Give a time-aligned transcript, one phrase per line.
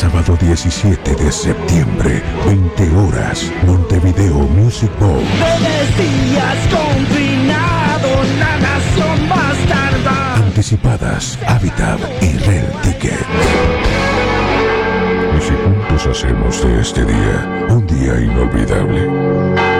[0.00, 5.20] Sábado 17 de septiembre, 20 horas, Montevideo Music Bowl.
[5.98, 8.08] Días confinado
[8.38, 13.26] La nación bastarda Anticipadas, Habitat y Rel Ticket.
[15.36, 19.79] Y si juntos hacemos de este día un día inolvidable.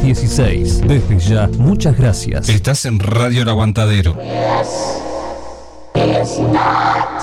[0.01, 0.87] 716.
[0.87, 2.49] Desde ya, muchas gracias.
[2.49, 4.17] Estás en Radio El Aguantadero.
[5.93, 7.21] Is not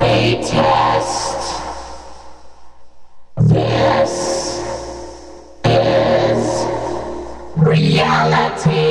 [0.00, 1.40] a test
[3.48, 4.60] This
[5.64, 6.66] is
[7.56, 8.90] reality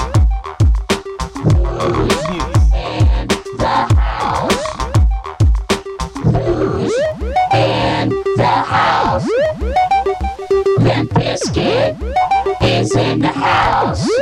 [11.07, 11.97] Bizkit
[12.61, 14.20] is in the house.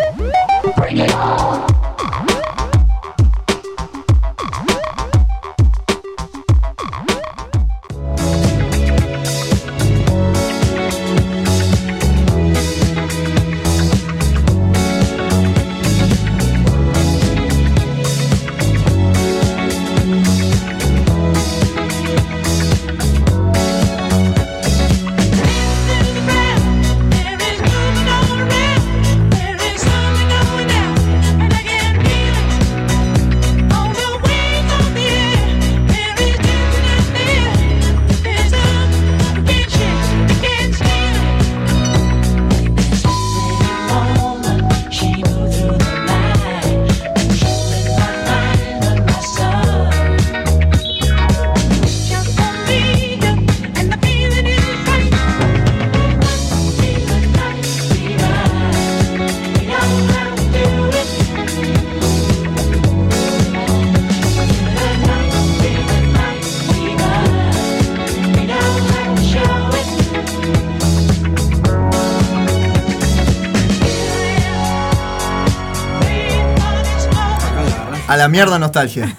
[78.20, 79.16] La mierda nostalgia.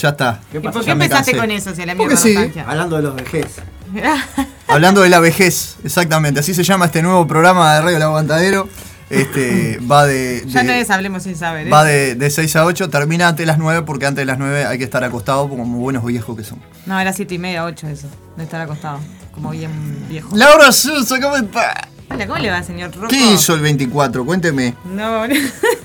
[0.00, 0.40] Ya está.
[0.50, 1.40] ¿Qué ¿Y por Ya qué me empezaste cansé.
[1.40, 2.34] con eso si a la Porque mierda sí.
[2.34, 2.64] nostalgia?
[2.68, 3.46] Hablando de los vejez.
[4.68, 6.40] Hablando de la vejez, exactamente.
[6.40, 8.68] Así se llama este nuevo programa de Radio El Aguantadero.
[9.10, 11.66] Este va de, Ya de- no es Hablemos sin saber.
[11.66, 11.70] ¿eh?
[11.70, 14.38] va de, de 6 a 8, termina antes de las 9 porque antes de las
[14.38, 16.60] 9 hay que estar acostado como buenos viejos que son.
[16.86, 18.06] No, era siete y media, ocho eso.
[18.36, 19.00] De estar acostado.
[19.34, 19.72] Como bien
[20.08, 20.28] viejo.
[20.36, 21.88] Laura Sousa, ¿cómo está?
[22.08, 23.08] Hola, ¿cómo le va, señor Rocco?
[23.08, 24.24] ¿Qué hizo el 24?
[24.24, 24.74] Cuénteme.
[24.84, 25.34] No, no.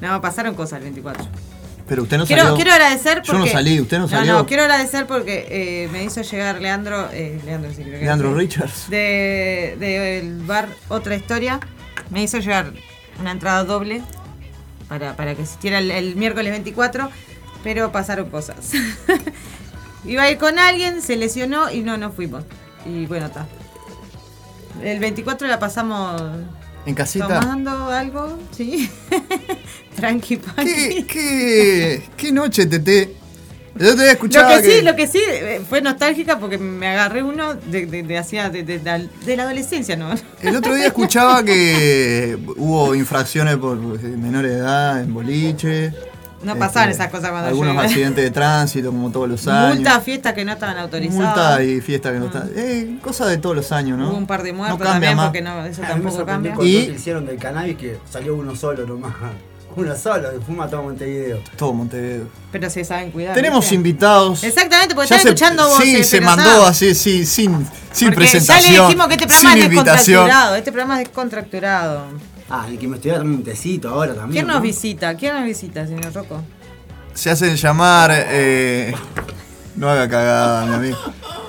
[0.00, 1.26] no, pasaron cosas el 24.
[1.88, 2.56] Pero usted no Quiero, salió.
[2.56, 3.32] quiero agradecer porque...
[3.32, 4.32] Yo no salí, usted no salió.
[4.32, 7.08] No, no, quiero agradecer porque eh, me hizo llegar Leandro...
[7.12, 8.34] Eh, Leandro, sí, creo que Leandro.
[8.34, 8.90] Richards.
[8.90, 11.60] De, del bar Otra Historia.
[12.10, 12.72] Me hizo llegar
[13.18, 14.02] una entrada doble
[14.88, 17.10] para, para que existiera el, el miércoles 24,
[17.64, 18.72] pero pasaron cosas.
[20.04, 22.44] Iba a ir con alguien, se lesionó y no, no fuimos.
[22.84, 23.46] Y bueno, está.
[24.82, 26.20] El 24 la pasamos
[26.86, 27.40] En casita.
[27.40, 28.90] tomando algo, sí.
[29.96, 31.02] Tranqui, ¿Qué, panqui.
[31.04, 33.14] qué, qué noche, Tete?
[33.74, 36.88] Yo te había Lo escuchado que, sí, lo que sí eh, fue nostálgica porque me
[36.88, 40.12] agarré uno de, de, de hacía de, de- de- de la adolescencia, ¿no?
[40.42, 45.92] El otro día escuchaba que hubo infracciones por menores de edad en boliche.
[46.42, 49.76] No pasaban Este, esas cosas cuando Algunos yo accidentes de tránsito, como todos los años.
[49.76, 51.34] Multa, fiestas que no estaban autorizadas.
[51.34, 52.46] Multa y fiesta que no está.
[52.54, 54.10] Eh, cosas de todos los años, ¿no?
[54.10, 55.26] Hubo un par de muertos no cambia también más.
[55.26, 56.54] porque no, eso tampoco cambia.
[56.54, 59.14] cuando Y- que hicieron del cannabis que salió uno solo nomás.
[59.76, 61.40] Uno solo, que fuma todo Montevideo.
[61.56, 62.26] Todo Montevideo.
[62.50, 63.34] Pero se saben cuidar.
[63.34, 64.42] Tenemos invitados.
[64.42, 65.84] Exactamente, porque Ya están se- escuchando voces.
[65.98, 68.72] Sí, se pero mandó así, sí, sin, sin Porque presentación.
[68.74, 69.94] Ya le dijimos que este programa sin es invitación.
[70.24, 70.54] descontracturado.
[70.56, 72.04] Este programa es descontracturado.
[72.50, 74.32] Ah, y que me estuviera tomando un tecito ahora también.
[74.32, 74.62] ¿Quién nos ¿no?
[74.62, 75.14] visita?
[75.16, 76.42] ¿Quién nos visita, señor Rocco?
[77.14, 78.10] Se hacen llamar.
[78.14, 78.94] eh,
[79.76, 80.98] no haga cagada, mi amigo.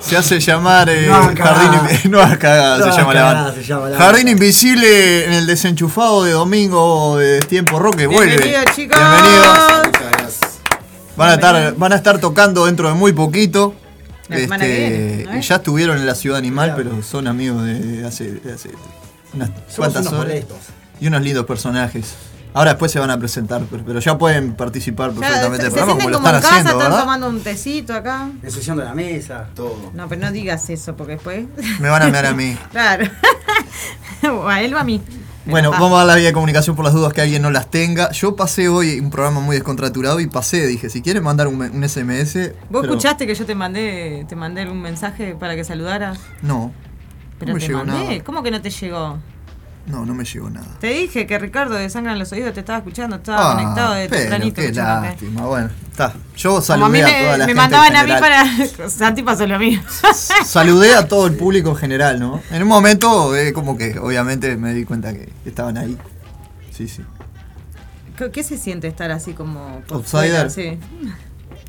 [0.00, 0.88] Se hace llamar.
[0.90, 1.90] eh, No haga Jardín cagada.
[1.90, 3.54] Invi- No haga cagada, No se, haga llama la cagada, banda.
[3.60, 4.30] se llama la Jardín banda.
[4.32, 8.06] Invisible en el desenchufado de domingo de Tiempo Roque.
[8.06, 8.36] Vuelve.
[8.36, 8.98] Bienvenidos, chicos.
[8.98, 9.58] Bienvenidos.
[11.16, 13.74] Van a, estar, van a estar tocando dentro de muy poquito.
[14.28, 15.48] La semana que viene, ¿no es?
[15.48, 18.70] ya estuvieron en la ciudad animal, pero son amigos de hace, de hace
[19.34, 20.24] unas Somos cuantas unos horas.
[20.26, 20.56] molestos.
[21.00, 22.14] Y unos lindos personajes.
[22.52, 26.16] Ahora después se van a presentar, pero, ya pueden participar perfectamente del programa como lo
[26.16, 27.00] como en están casa, haciendo, están ¿verdad?
[27.04, 28.28] tomando un tecito acá.
[28.42, 29.92] Ensuciando la mesa, todo.
[29.94, 31.46] No, pero no digas eso porque después.
[31.78, 32.56] Me van a mirar a mí.
[32.72, 33.06] claro.
[34.32, 35.00] o a él o a mí.
[35.46, 37.70] Bueno, vamos a dar la vía de comunicación por las dudas que alguien no las
[37.70, 38.10] tenga.
[38.10, 41.88] Yo pasé hoy un programa muy descontraturado y pasé, dije, si quieren mandar un, un
[41.88, 42.34] SMS.
[42.68, 46.18] ¿Vos pero- escuchaste que yo te mandé, te mandé un mensaje para que saludaras?
[46.42, 46.72] No.
[47.38, 48.04] Pero no me te llegó mandé.
[48.16, 48.24] nada.
[48.24, 49.18] ¿Cómo que no te llegó?
[49.90, 50.66] No, no me llegó nada.
[50.80, 54.04] Te dije que Ricardo de Sangre en los Oídos te estaba escuchando, estaba conectado de
[54.04, 54.60] Ah, pero tempranito.
[54.62, 55.42] qué lástima.
[55.46, 56.14] Bueno, está.
[56.36, 58.44] Yo Como a saludé a, me, toda la me gente mandaban a mí para.
[58.90, 59.82] Santi pasó lo mismo.
[60.44, 62.40] Saludé a todo el público en general, ¿no?
[62.50, 65.96] En un momento, eh, como que obviamente me di cuenta que estaban ahí.
[66.70, 67.02] Sí, sí.
[68.16, 70.04] ¿Qué- ¿Qué se siente estar así como Outsider.
[70.04, 70.50] fuera?
[70.50, 70.78] Sí.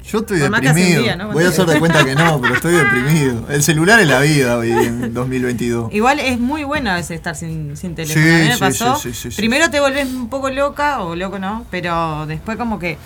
[0.03, 1.03] Yo estoy deprimido.
[1.03, 1.31] día, ¿no?
[1.31, 3.45] Voy a hacer de cuenta que no, pero estoy deprimido.
[3.49, 5.93] El celular es la vida hoy en 2022.
[5.93, 8.23] Igual es muy bueno a veces estar sin, sin teléfono.
[8.25, 8.95] Sí, a mí me sí, pasó.
[8.97, 9.29] sí.
[9.35, 12.97] Primero te volvés un poco loca, o loco no, pero después como que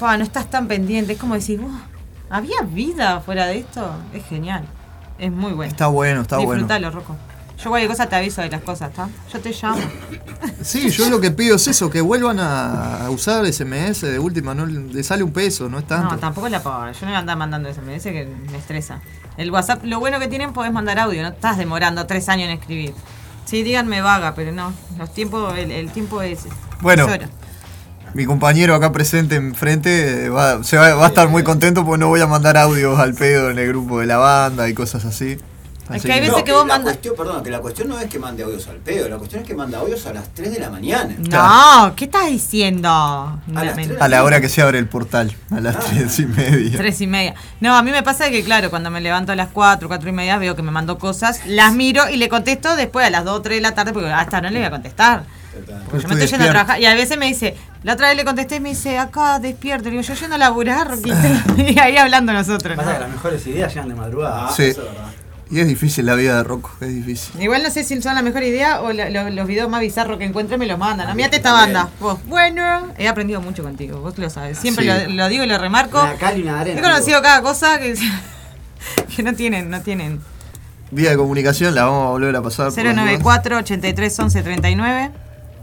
[0.00, 1.12] no estás tan pendiente.
[1.12, 1.80] Es como decir, "Oh,
[2.28, 3.94] ¿había vida fuera de esto?
[4.12, 4.64] Es genial.
[5.18, 5.70] Es muy bueno.
[5.70, 6.54] Está bueno, está bueno.
[6.54, 7.16] Disfrutalo, Rocco.
[7.62, 9.08] Yo cualquier cosa te aviso de las cosas, ¿está?
[9.32, 9.80] Yo te llamo.
[10.62, 14.66] Sí, yo lo que pido es eso, que vuelvan a usar SMS de última, no
[14.66, 16.14] le sale un peso, no es tanto.
[16.14, 16.90] No, tampoco la pago.
[16.92, 19.00] Yo no voy a andar mandando SMS que me estresa.
[19.36, 22.58] El WhatsApp, lo bueno que tienen, podés mandar audio, no estás demorando tres años en
[22.58, 22.94] escribir.
[23.44, 24.72] Sí, díganme vaga, pero no.
[24.98, 26.46] Los tiempos, el, el tiempo es.
[26.80, 27.06] Bueno.
[27.08, 27.28] es.
[28.14, 31.98] Mi compañero acá presente enfrente eh, va, se va, va a estar muy contento porque
[31.98, 35.04] no voy a mandar audios al pedo en el grupo de la banda y cosas
[35.04, 35.38] así.
[35.88, 37.98] Así que hay veces No, que vos la mandas- cuestión, perdón, que la cuestión no
[37.98, 40.52] es que mande audios al pedo, la cuestión es que manda audios a las 3
[40.52, 41.14] de la mañana.
[41.18, 42.88] No, ¿qué estás diciendo?
[43.46, 46.26] No, las men- A la hora que se abre el portal, a las tres y
[46.26, 46.78] media.
[46.78, 47.34] Tres y media.
[47.60, 50.12] No, a mí me pasa que, claro, cuando me levanto a las cuatro, cuatro y
[50.12, 53.38] media, veo que me mandó cosas, las miro y le contesto después a las dos
[53.38, 55.24] o tres de la tarde, porque hasta no le voy a contestar.
[55.90, 56.80] Porque yo me Estoy yendo a trabajar.
[56.80, 59.84] Y a veces me dice, la otra vez le contesté y me dice, acá despierto.
[59.84, 61.16] Le digo, yo yendo a laburar, Roquito.
[61.58, 62.74] y ahí hablando nosotros.
[62.76, 62.94] Pasa ¿no?
[62.96, 64.50] que las mejores ideas llegan de madrugada.
[64.50, 64.72] Sí.
[65.52, 67.40] Y es difícil la vida de Rocco, es difícil.
[67.42, 70.24] Igual no sé si son la mejor idea o lo- los videos más bizarros que
[70.24, 71.08] encuentre me los mandan.
[71.08, 71.90] A mí esta banda.
[72.00, 74.58] Vos, bueno, he aprendido mucho contigo, vos lo sabes.
[74.58, 75.08] Siempre Sí.
[75.10, 76.00] lo, lo digo y lo remarco.
[76.02, 76.80] Una cal y una arena.
[76.80, 77.94] He conocido cada cosa que,
[79.16, 80.20] que no tienen, no tienen.
[80.90, 82.66] Vía de comunicación la vamos a volver a pasar.
[82.72, 82.96] por las dudas.
[82.96, 85.10] 094 83 11 39.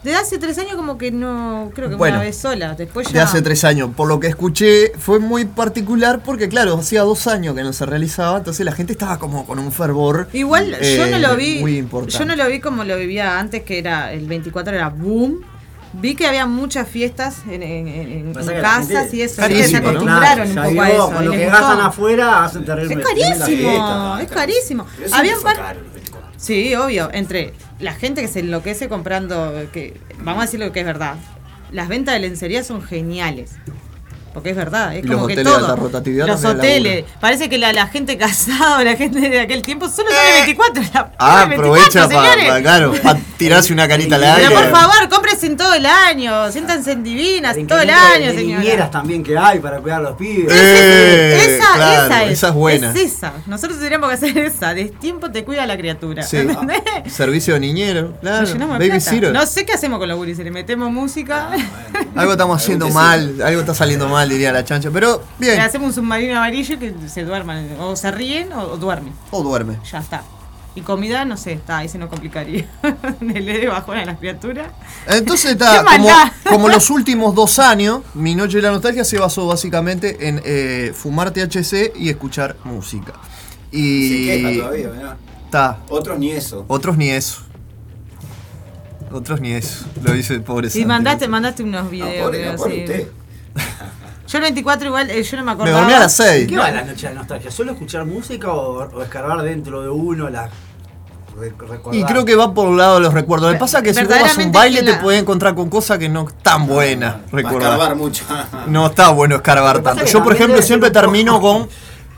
[0.04, 2.16] Desde hace tres años como que no, creo que Bueno.
[2.16, 2.74] una vez sola.
[2.74, 3.14] Después ya...
[3.14, 7.28] De hace tres años, por lo que escuché, fue muy particular porque, claro, hacía dos
[7.28, 10.28] años que no se realizaba, entonces la gente estaba como con un fervor.
[10.34, 11.60] Igual yo no eh, lo vi.
[11.60, 12.18] Muy importante.
[12.18, 15.42] Yo no lo vi como lo vivía antes, que era el 24 era boom.
[15.94, 19.42] Vi que había muchas fiestas en, en- en- casas gente- y eso.
[19.42, 19.90] Se ¿no?
[19.90, 21.12] acostumbraron un Ya poco a eso.
[21.12, 22.96] Con lo que gastan afuera hacen terrible.
[22.96, 24.86] Es carísimo, es carísimo.
[25.12, 26.30] Había un fue par- caro los 24.
[26.38, 27.10] Sí, obvio.
[27.14, 31.16] Entre la gente que se enloquece comprando, que vamos a decir lo que es verdad.
[31.72, 33.52] Las ventas de lencería son geniales.
[34.34, 37.06] Porque es verdad, es Y los como que hoteles de alta rotatividad los hoteles.
[37.20, 40.84] Parece que la, la gente casada la gente de aquel tiempo solo sale 24.
[40.94, 42.62] La, Ah, sale 24, aprovecha para, señores.
[42.62, 44.48] claro, para tirarse una carita al aire.
[44.48, 48.28] Pero por favor, cómprense en todo el año, siéntanse en divinas El todo el año,
[48.32, 48.62] de señora.
[48.62, 50.52] niñeras también que hay para cuidar a los pibes.
[50.52, 52.32] Eh, esa, claro, esa es.
[52.32, 52.92] esa es buena.
[52.92, 53.34] Es esa.
[53.48, 54.74] Nosotros tendríamos que hacer esa.
[54.74, 56.24] De tiempo te cuida la criatura.
[56.24, 58.48] Servicio de niñero, claro.
[59.34, 60.44] No sé qué hacemos con los gurises.
[60.44, 61.50] Le metemos música,
[62.16, 62.98] Algo estamos haciendo que sí.
[62.98, 64.90] mal, algo está saliendo mal, diría la chancha.
[64.92, 67.68] Pero le bien, hacemos un submarino amarillo que se duerman.
[67.80, 69.14] O se ríen o, o duermen.
[69.32, 69.78] o duerme.
[69.92, 70.24] Ya está.
[70.74, 72.66] Y comida, no sé, está, ahí se nos complicaría.
[73.20, 74.72] Le de bajón a las criaturas.
[75.06, 75.84] Entonces ¡Qué está,
[76.50, 80.94] como, los últimos dos años, mi noche de la nostalgia se basó básicamente en eh,
[80.96, 83.12] fumar THC y escuchar música.
[83.72, 85.18] Se Y queja todavía, mirá.
[85.44, 86.64] está, Otros ni eso.
[86.70, 87.42] otros ni eso.
[89.12, 90.86] Otros ni eso, lo dice el pobre Y Santi.
[90.86, 92.24] mandaste, mandaste unos No, videos.
[92.26, 92.82] pobre, no, pobre sí.
[92.84, 93.08] usted.
[94.28, 95.78] Yo el 24 igual, eh, yo no me Me acordaba.
[95.80, 96.48] dormí a las 6.
[96.48, 97.52] ¿Qué va la noche de nostalgia?
[97.52, 100.50] ¿Solo escuchar música o, o escarbar dentro de uno la.
[101.38, 101.94] recordar?
[101.96, 103.50] Y creo que va por el lado de los recuerdos.
[103.50, 105.56] Lo que pasa es que si vos vas a un baile te la- puedes encontrar
[105.56, 107.16] con cosas que no están buenas.
[107.34, 108.24] Va a escarbar mucho.
[108.68, 110.06] No está bueno escarbar tanto.
[110.06, 111.68] Yo, por ejemplo, siempre un termino con.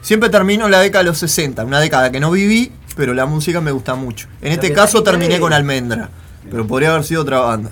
[0.01, 3.25] Siempre termino en la década de los 60, una década que no viví, pero la
[3.25, 4.27] música me gusta mucho.
[4.41, 6.09] En Lo este caso terminé es- con Almendra,
[6.51, 7.69] pero podría haber sido otra banda.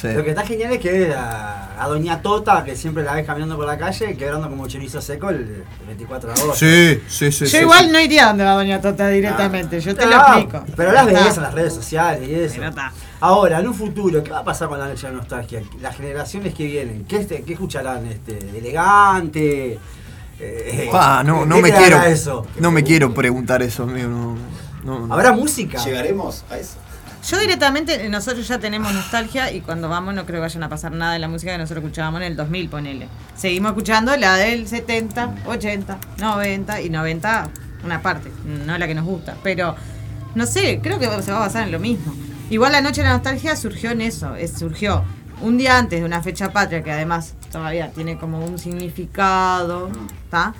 [0.00, 0.08] Sí.
[0.14, 3.56] Lo que está genial es que a, a Doña Tota, que siempre la ves caminando
[3.56, 6.54] por la calle, quebrando como chorizo seco el, el 24 de agosto.
[6.56, 7.44] Sí, sí, sí.
[7.46, 7.90] Yo sí, igual sí.
[7.92, 10.64] no iría donde va Doña Tota directamente, yo te lo Ah, explico.
[10.76, 12.60] Pero las ves en las redes sociales y eso.
[13.20, 15.62] Ahora, en un futuro, ¿qué va a pasar con la noche de nostalgia?
[15.80, 18.06] Las generaciones que vienen, ¿qué, este- qué escucharán?
[18.06, 19.78] Este, ¿Elegante?
[20.38, 22.02] Eh, Pa, no, no ¿qué me quiero.
[22.02, 22.46] Eso?
[22.58, 24.08] No me quiero preguntar eso, amigo.
[24.08, 24.36] No,
[24.84, 25.14] no, no.
[25.14, 25.82] ¿Habrá música?
[25.84, 26.76] Llegaremos a eso.
[27.28, 30.92] Yo directamente, nosotros ya tenemos nostalgia y cuando vamos no creo que vayan a pasar
[30.92, 33.08] nada de la música que nosotros escuchábamos en el 2000, ponele.
[33.36, 37.48] Seguimos escuchando la del 70, 80, 90 y 90
[37.84, 38.30] una parte,
[38.66, 39.36] no la que nos gusta.
[39.42, 39.76] Pero,
[40.34, 42.14] no sé, creo que se va a basar en lo mismo.
[42.48, 45.04] Igual la noche de la nostalgia surgió en eso, es- surgió
[45.42, 49.90] un día antes de una fecha patria que además todavía tiene como un significado,
[50.24, 50.54] ¿está?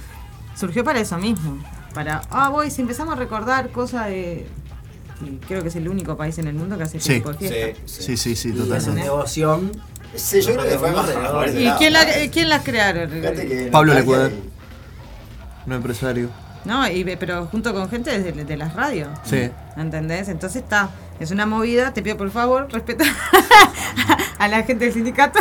[0.59, 1.59] Surgió para eso mismo.
[1.95, 4.47] Para, ah, voy, si empezamos a recordar cosas de...
[5.23, 7.19] y creo que es el único país en el mundo que hace este Sí.
[7.19, 7.91] tipo de fiestas.
[8.05, 9.03] Sí, Sí, sí, totalmente.
[9.03, 9.73] devoción.
[10.15, 11.09] Sí, yo creo que fue más
[11.47, 13.11] ese ¿Y quién, la, quién las crearon?
[13.71, 14.33] Pablo Lecuador.
[15.67, 16.29] Un empresario.
[16.65, 19.09] No, y, ve- pero junto con gente de, de las radios.
[19.25, 19.51] Sí.
[19.77, 20.29] ¿Entendés?
[20.29, 20.91] Entonces está.
[21.21, 21.93] Es una movida.
[21.95, 23.05] Te pido por favor, respeta
[24.39, 25.39] a la gente del sindicato.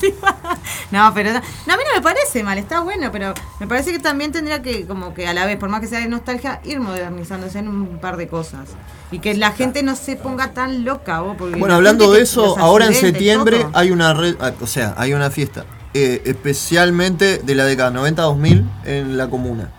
[0.90, 3.92] no, pero no, no, a mí no me parece mal, está bueno, pero me parece
[3.92, 6.60] que también tendría que, como que a la vez, por más que sea de nostalgia,
[6.64, 8.68] ir modernizándose en un par de cosas.
[9.10, 12.22] Y que la gente no se ponga tan loca, vos, porque Bueno, la hablando de
[12.22, 13.70] eso, ahora en septiembre todo.
[13.74, 18.64] hay una red, ah, o sea, hay una fiesta eh, especialmente de la década 90-2000
[18.84, 19.70] en la comuna.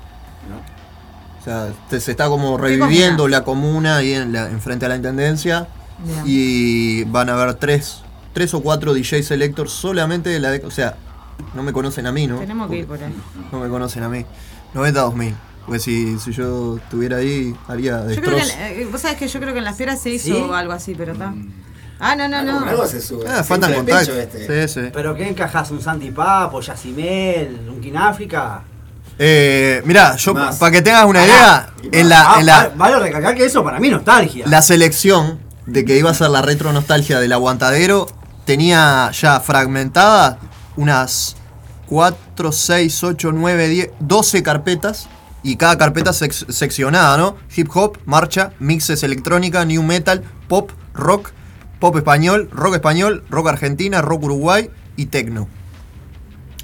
[1.39, 4.95] O sea, te- se está como reviviendo la comuna ahí en la, enfrente a la
[4.97, 5.67] intendencia
[6.25, 8.01] y van a haber tres,
[8.38, 10.96] tres o cuatro DJ selectors solamente de la década, o sea,
[11.56, 12.38] no me conocen a mí, ¿no?
[12.38, 13.12] Tenemos que ir por ahí.
[13.51, 14.24] No me conocen a mí.
[14.75, 15.34] 90-2000.
[15.65, 18.53] Porque si, si yo estuviera ahí, haría Yo creo que, destrozos.
[18.60, 20.48] en- eh, vos sabés que yo creo que en las fieras se hizo ¿Sí?
[20.53, 21.34] algo así, pero está.
[22.00, 22.60] Ah, no, no, no.
[22.63, 23.25] Algo, se sube.
[23.27, 24.15] Ah, faltan el contactos.
[24.15, 24.67] este.
[24.67, 24.89] Sí, sí.
[24.94, 25.72] ¿Pero qué encajas?
[25.72, 28.62] ¿Un Santi Papo, Yacimel, un Kináfrica?
[29.17, 33.00] Eh, mirá, yo para que tengas una idea, en la, Ah, en la, va- Vale
[33.00, 34.46] recalcar que eso para mí es nostalgia.
[34.48, 38.08] la selección de que iba a ser la retro nostalgia del aguantadero,
[38.48, 40.39] tenía ya fragmentada
[40.77, 41.36] unas
[41.88, 45.08] 4, 6, 8, 9, 10, 12 carpetas.
[45.44, 47.38] Y cada carpeta sec- seccionada, ¿no?
[47.56, 51.32] Hip hop, marcha, mixes electrónica, new metal, pop, rock,
[51.80, 55.48] pop español, rock español, rock argentina, rock uruguay y techno.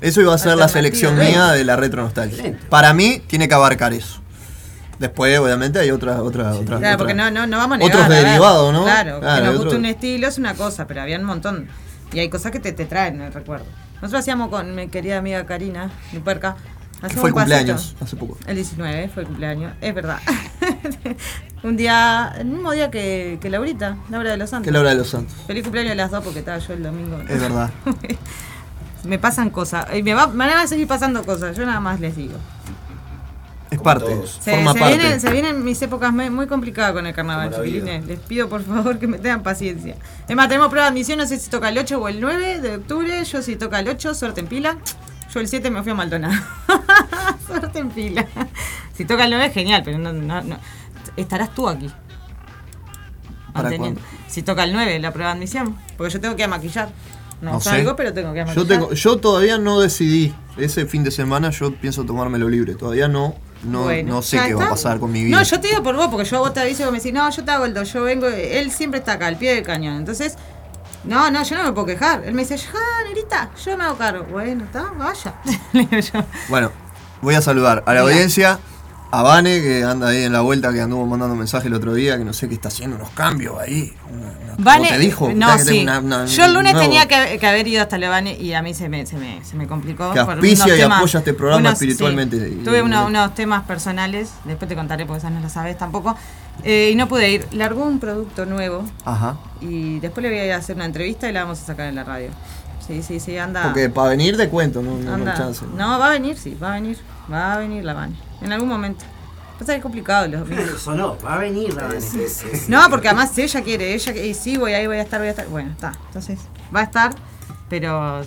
[0.02, 2.60] Eso iba a ser la selección mía de la retro nostalgia.
[2.70, 4.20] Para mí tiene que abarcar eso.
[5.04, 6.78] Después, obviamente, hay otra, otra, otra.
[6.78, 7.94] Claro, porque no, no, no vamos a negar.
[7.94, 8.84] Otros derivados, ¿no?
[8.86, 11.68] Claro, Claro, que nos otro- un estilo es una cosa, pero había un montón.
[12.14, 13.66] Y hay cosas que te, te traen el recuerdo.
[13.96, 16.56] Nosotros hacíamos con mi querida amiga Karina, mi puerca.
[17.02, 18.38] hacíamos Fue el cumpleaños hace poco.
[18.48, 20.20] El 19 fue el cumpleaños, es verdad.
[21.64, 24.68] un día, el mismo día que, que Laurita, Laura de los Santos.
[24.68, 25.36] Que Laura de los Santos.
[25.46, 27.20] Feliz cumpleaños a las dos porque estaba yo el domingo.
[27.28, 27.72] Es verdad.
[29.04, 29.86] me pasan cosas.
[29.94, 32.36] Y me, va, me van a seguir pasando cosas, yo nada más les digo.
[33.74, 34.06] Es parte,
[34.42, 34.98] Se, forma se parte.
[34.98, 38.06] vienen, se vienen mis épocas muy complicadas con el carnaval, chiquilines.
[38.06, 39.96] Les pido por favor que me tengan paciencia.
[40.28, 42.60] Es más, tenemos prueba de admisión, no sé si toca el 8 o el 9
[42.60, 43.24] de octubre.
[43.24, 44.78] Yo si toca el 8, suerte en pila.
[45.34, 46.34] Yo el 7 me fui a Maldonado.
[47.48, 48.26] suerte en pila.
[48.96, 50.58] Si toca el 9, genial, pero no, no, no.
[51.18, 51.90] Estarás tú aquí.
[53.52, 54.02] ¿Para manteniendo.
[54.28, 55.78] Si toca el 9, la prueba de admisión.
[55.98, 56.90] Porque yo tengo que ir a maquillar.
[57.42, 57.70] No, No sé.
[57.72, 58.80] salgo, pero tengo que ir a Yo, maquillar.
[58.80, 60.34] tengo, yo todavía no decidí.
[60.58, 62.76] Ese fin de semana yo pienso tomármelo libre.
[62.76, 63.36] Todavía no.
[63.64, 65.38] No, Bueno, no sé qué va a pasar con mi vida.
[65.38, 67.30] No, yo te digo por vos, porque yo vos te aviso que me decís, no,
[67.30, 69.96] yo te hago el 2, yo vengo, él siempre está acá, al pie del cañón.
[69.96, 70.36] Entonces,
[71.04, 72.24] no, no, yo no me puedo quejar.
[72.26, 74.26] Él me dice, ah, negrita, yo me hago cargo.
[74.32, 75.36] Bueno, está, vaya.
[76.50, 76.72] Bueno,
[77.22, 78.60] voy a saludar a la audiencia.
[79.16, 82.18] A Vane, que anda ahí en la vuelta, que anduvo mandando mensaje el otro día,
[82.18, 83.94] que no sé qué está haciendo unos cambios ahí.
[84.58, 85.32] Vane, te dijo?
[85.36, 85.84] no, sí.
[85.84, 88.64] una- una- yo el lunes nuevo- tenía que, que haber ido hasta Levane y a
[88.64, 90.12] mí se me, se me, se me complicó.
[90.14, 92.40] Que auspicia y temas- apoya este programa unos- espiritualmente.
[92.40, 92.58] sí.
[92.60, 96.16] Y- Tuve uno- unos temas personales, después te contaré porque esas no las sabes tampoco.
[96.64, 97.48] eh, y no pude ir.
[97.52, 99.38] Largó un producto nuevo Ajá.
[99.62, 102.04] y después le voy a hacer una entrevista y la vamos a sacar en la
[102.04, 102.30] radio.
[102.88, 103.64] Sí, sí, sí, anda.
[103.64, 105.36] Porque para venir de cuento, no, no, no anda.
[105.36, 105.66] chance.
[105.76, 106.98] No, va a venir, sí, va a venir.
[107.32, 108.16] Va a venir la Vane.
[108.42, 109.06] En algún momento.
[109.60, 110.82] Pasa que es complicado los domingos.
[110.82, 112.00] Sonó, va a venir la Vane.
[112.68, 115.32] No, porque además ella quiere, ella y sí, voy ahí, voy a estar, voy a
[115.32, 115.48] estar.
[115.48, 115.94] Bueno, está.
[116.08, 116.40] Entonces,
[116.76, 117.14] va a estar,
[117.70, 118.22] pero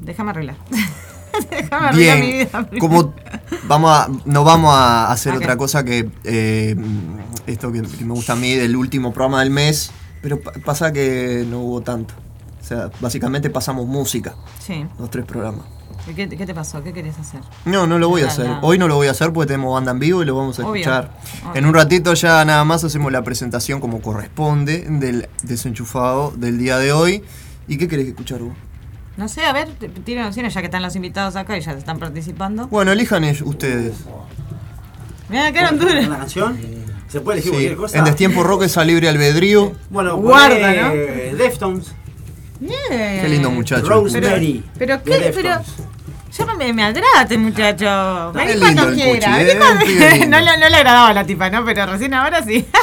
[0.00, 0.56] déjame arreglar.
[1.50, 2.68] déjame arreglar mi Bien, vida.
[2.78, 3.14] como
[3.64, 5.38] vamos a, no vamos a hacer Ok.
[5.40, 6.76] otra cosa que eh,
[7.46, 10.92] esto que, que me gusta a mí del último programa del mes, pero pa- pasa
[10.92, 12.14] que no hubo tanto.
[12.60, 14.86] O sea, básicamente pasamos música, Sí.
[14.98, 15.64] los tres programas.
[16.10, 16.82] ¿Y ¿Qué, qué te pasó?
[16.82, 17.40] ¿Qué querés hacer?
[17.64, 18.46] No, no lo voy a La- hacer.
[18.46, 20.58] la- Hoy no lo voy a hacer porque tenemos banda en vivo y lo vamos
[20.58, 20.80] a Obvio.
[20.82, 21.10] escuchar.
[21.44, 21.54] Obvio.
[21.54, 26.78] En un ratito ya nada más hacemos la presentación como corresponde del desenchufado del día
[26.78, 27.22] de hoy.
[27.68, 28.52] ¿Y qué querés escuchar vos?
[29.16, 31.72] No sé, a ver, t- tienen opciones ya que están los invitados acá y ya
[31.72, 32.66] están participando.
[32.66, 33.94] Bueno, elijan ellos- ustedes.
[35.28, 36.06] Mira, quedaron duras.
[36.06, 36.58] ¿Una canción?
[37.08, 37.98] ¿Se puede elegir Sí, cualquier cosa?
[37.98, 39.72] en Destiempo Rock es a libre albedrío.
[39.90, 40.94] Bueno, Guarda, Guarda, ¿no?
[41.36, 41.92] Deftones.
[42.88, 43.86] Qué lindo muchacho.
[43.88, 44.64] Rosemary.
[44.78, 45.60] Pero qué, pero.
[46.38, 48.32] No me, me agrada este muchacho.
[48.32, 49.42] Vení Es cuando quiera.
[49.42, 49.56] ¿eh?
[49.58, 49.84] cuando-
[50.28, 51.64] no, le- no le agradaba a la tipa, ¿no?
[51.64, 52.66] Pero recién ahora sí.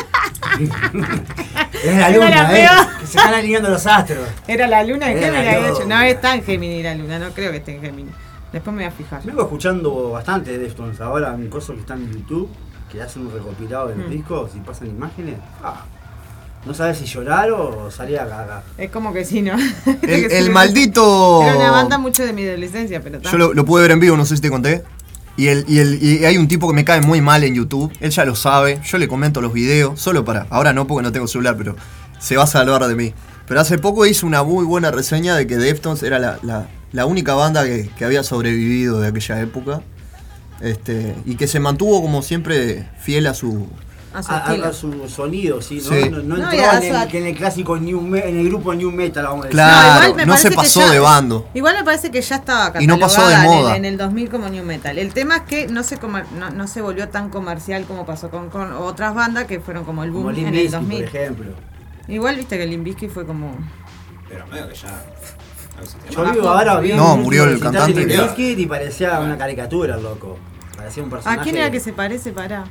[1.84, 2.70] Es la Era luna, la ¿eh?
[3.00, 4.28] Que se están alineando los astros.
[4.48, 5.82] Era la luna Era la había hecho.
[5.84, 6.00] luna.
[6.00, 8.14] No está en Géminis la luna, no creo que esté en Géminis.
[8.52, 9.22] Después me voy a fijar.
[9.24, 12.50] Vengo escuchando bastante de Deftones ahora, un coso que está en YouTube,
[12.92, 14.12] que hacen un recopilado de los Mm.
[14.12, 15.36] discos y pasan imágenes.
[15.64, 15.86] Ah,
[16.66, 18.64] no sabes si llorar o salir a cagar.
[18.78, 19.54] Es como que sí, ¿no?
[20.04, 21.42] El, el maldito.
[21.44, 23.20] Era una banda mucho de mi adolescencia, pero.
[23.22, 24.84] Yo lo, lo pude ver en vivo, no sé si te conté.
[25.38, 27.92] Y, el, y, el, y hay un tipo que me cae muy mal en YouTube.
[28.02, 28.82] Él ya lo sabe.
[28.84, 30.00] Yo le comento los videos.
[30.02, 30.48] Solo para.
[30.50, 31.76] Ahora no porque no tengo celular, pero
[32.20, 33.14] se va a salvar de mí.
[33.48, 37.06] Pero hace poco hizo una muy buena reseña de que Deftones era la, la- la
[37.06, 39.82] única banda que, que había sobrevivido de aquella época.
[40.62, 43.68] Este, y que se mantuvo como siempre fiel a su.
[44.12, 44.38] A su A,
[44.70, 45.90] a su sonido, sí, ¿no?
[45.96, 46.10] Sí.
[46.10, 48.74] No, no No, entró a en, el, en el clásico new me- en el grupo
[48.74, 49.52] New Metal, vamos a decir.
[49.56, 51.48] Claro, igual me no se parece que pasó ya- de bando.
[51.54, 53.76] Igual me parece que ya estaba Y no pasó de catalogada en el- moda.
[53.78, 54.98] En, el 2000 como New Metal.
[54.98, 58.32] El tema es que no se, comer- no, no se volvió tan comercial como pasó
[58.32, 60.98] con, con otras bandas que fueron como el boom Como en el Bizkit, 2000.
[60.98, 61.46] por ejemplo.
[62.08, 63.56] Igual viste que el Limbisky fue como...
[64.28, 65.06] Pero medio que ya.
[66.10, 68.02] Yo vivo ahora vi No, murió el cantante.
[68.38, 70.38] Y parecía una caricatura, el loco.
[70.76, 71.40] Parecía un personaje.
[71.40, 72.64] ¿A quién era que se parece para?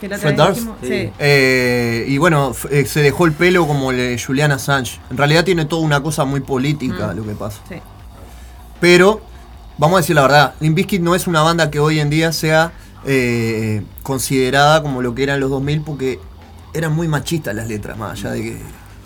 [0.00, 1.10] Que la otra Fred dijimos- Sí.
[1.18, 5.00] Eh, y bueno, eh, se dejó el pelo como el de Julian Assange.
[5.10, 7.16] En realidad tiene toda una cosa muy política Mm.
[7.16, 7.60] lo que pasa.
[7.68, 7.76] Sí.
[8.80, 9.20] Pero,
[9.76, 12.32] vamos a decir la verdad, Limp Bizkit no es una banda que hoy en día
[12.32, 12.72] sea
[13.04, 16.18] eh, considerada como lo que era en los 2000 porque
[16.74, 18.62] eran muy machistas las letras, más allá de que...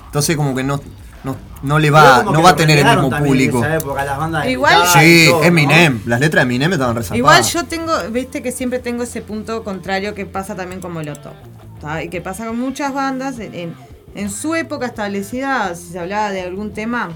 [0.07, 0.81] Entonces como que no,
[1.25, 3.59] no, no le va, no va a tener el mismo público.
[3.59, 5.45] esa época, las Igual- Sí, todo, ¿no?
[5.47, 7.19] Eminem, las letras de Eminem estaban resaltadas.
[7.19, 11.35] Igual yo tengo, viste que siempre tengo ese punto contrario que pasa también con Molotov.
[11.81, 12.03] ¿tá?
[12.03, 13.75] Y que pasa con muchas bandas en, en-
[14.15, 17.11] en su época establecida, si se hablaba de algún tema,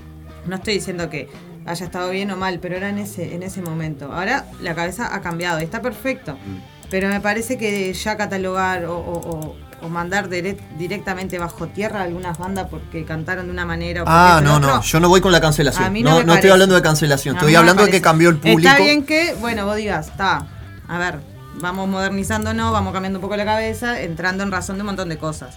[0.46, 1.28] no estoy diciendo que
[1.66, 4.10] haya estado bien o mal, pero era en ese, en ese momento.
[4.12, 6.34] Ahora la cabeza ha cambiado y está perfecto.
[6.34, 6.58] Mm.
[6.90, 12.00] Pero me parece que ya catalogar o, o- o- o mandar direct- directamente bajo tierra
[12.00, 15.20] a algunas bandas porque cantaron de una manera o Ah, no, no, yo no voy
[15.20, 15.92] con la a cancelación.
[15.92, 18.36] mí No, no no, estoy hablando de cancelación, A estoy hablando de que cambió el
[18.38, 18.68] público.
[18.70, 20.46] Está bien que, bueno, vos digas, está,
[20.88, 21.20] a ver,
[21.60, 25.18] vamos modernizándonos, vamos cambiando un poco la cabeza, entrando en razón de un montón de
[25.18, 25.54] cosas.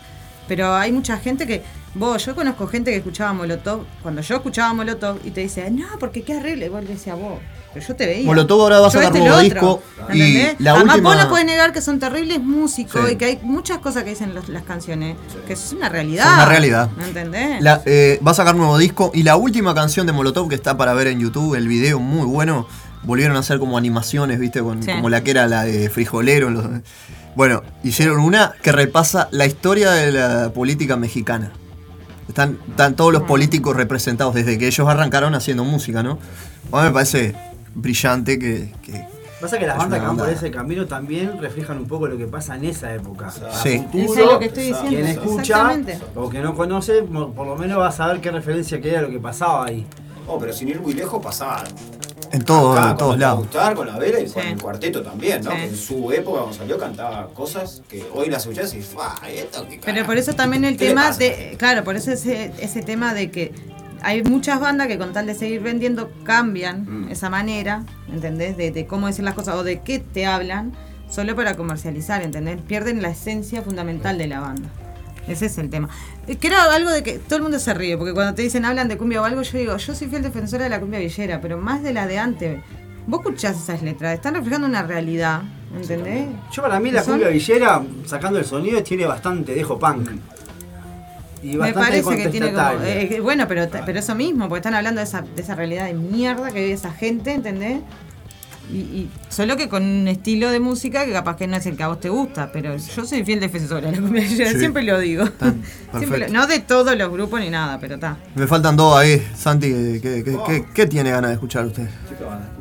[0.47, 4.73] Pero hay mucha gente que, vos, yo conozco gente que escuchaba Molotov, cuando yo escuchaba
[4.73, 7.39] Molotov y te dice, no, porque qué horrible, y vos le decías, vos,
[7.73, 8.25] pero yo te veía.
[8.25, 10.55] Molotov ahora va a sacar este y nuevo disco y ¿entendés?
[10.60, 13.13] la Además, última- vos no puedes negar que son terribles músicos Sí.
[13.13, 16.25] y que hay muchas cosas que dicen los- las canciones, que es una realidad.
[16.27, 16.89] Es una realidad.
[16.97, 17.62] ¿Me entendés?
[17.62, 20.77] La- eh, va a sacar nuevo disco y la última canción de Molotov que está
[20.77, 22.67] para ver en YouTube, el video muy bueno,
[23.03, 24.91] volvieron a hacer como animaciones, viste, Con- Sí.
[24.91, 26.49] como la que era la de Frijolero.
[26.49, 26.65] los-
[27.36, 31.51] bueno, hicieron una que repasa la historia de la política mexicana.
[32.27, 36.19] Están, están todos los políticos representados desde que ellos arrancaron haciendo música, ¿no?
[36.71, 37.36] A mí me parece
[37.75, 38.71] brillante que...
[38.84, 42.17] que- Pasa que las bandas que van por ese camino también reflejan un poco lo
[42.17, 43.27] que pasa en esa época.
[43.27, 43.32] A
[43.63, 43.77] Sí.
[43.79, 45.77] futuro, Eso es lo que estoy diciendo, Quien escucha
[46.15, 49.17] o que no conoce, por lo menos va a saber qué referencia queda lo que
[49.19, 49.88] pasaba ahí.
[50.27, 51.63] Oh, pero sin ir muy lejos pasaba.
[52.34, 53.39] en, todo- acá, en todos con lados.
[53.39, 55.51] Gustar, con la vela y con el cuarteto también, ¿no?
[55.51, 55.58] Sí.
[55.58, 59.15] Que en su época cuando salió cantaba cosas que hoy las escuchás y ¡fua!
[59.34, 61.55] ¿Esto qué Pero por eso también el ¿Qué le tema de.
[61.58, 63.53] Claro, por eso ese, ese tema de que
[64.02, 67.10] hay muchas bandas que con tal de seguir vendiendo cambian Mm.
[67.12, 68.58] esa manera, ¿entendés?
[68.58, 70.74] De, de cómo decir las cosas o de qué te hablan,
[71.10, 72.62] solo para comercializar, ¿entendés?
[72.62, 74.70] Pierden la esencia fundamental de la banda.
[75.28, 75.90] Ese es el tema.
[76.28, 78.66] Eh, Que era algo de que todo el mundo se ríe, porque cuando te dicen
[78.66, 81.40] hablan de cumbia o algo, yo digo, yo soy fiel defensora de la cumbia villera,
[81.42, 82.62] pero más de la de antes.
[83.08, 85.42] Vos escuchás esas letras, están reflejando una realidad,
[85.76, 86.28] ¿entendés?
[86.52, 90.10] Yo para mí la cumbia villera, sacando el sonido, tiene bastante dejo punk.
[91.41, 92.84] Y Me parece que tiene como.
[92.84, 95.86] eh, eh, bueno, pero, pero eso mismo, porque están hablando de esa, de esa realidad
[95.86, 97.80] de mierda que vive esa gente, ¿entendés?
[98.71, 101.75] Y, y solo que con un estilo de música que capaz que no es el
[101.75, 104.60] que a vos te gusta, pero yo soy fiel defensora de la Sí.
[104.60, 105.25] siempre lo digo.
[105.39, 106.34] Siempre perfecto.
[106.34, 108.17] lo- no de todos los grupos ni nada, pero está.
[108.36, 109.25] Me faltan dos ahí.
[109.36, 111.88] Santi, ¿qué, qué- qué- qué tiene ganas de escuchar usted?
[112.15, 112.59] ¿Qué van a escuchar?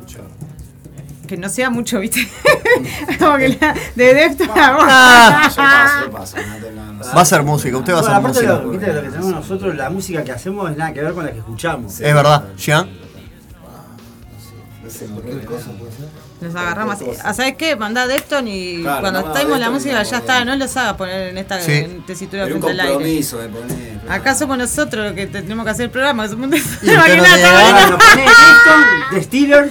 [1.29, 2.27] Que no sea mucho, ¿viste?
[3.19, 4.83] como que la, de a vos.
[4.87, 5.43] Ah.
[5.47, 7.09] Yo paso, yo paso, no no- no sé.
[7.15, 8.47] Va a ser música, usted va a de música.
[8.53, 11.23] lo, viste, lo que tenemos nosotros, la música que hacemos es nada que ver con
[11.25, 11.99] la que escuchamos.
[11.99, 12.89] Es verdad, Jean.
[16.41, 17.05] Nos agarramos así.
[17.23, 17.75] Ah, ¿Sabes qué?
[17.75, 20.43] Mandá Defton y Claro, cuando mandá estemos la música ya está.
[20.45, 21.73] No los hagas poner en esta Sí.
[21.73, 22.93] en tesitura Era un frente al aire.
[22.93, 23.99] compromiso de poner.
[24.09, 26.27] Acá somos nosotros los que te- tenemos que hacer el programa.
[26.27, 26.97] Somos un Y usted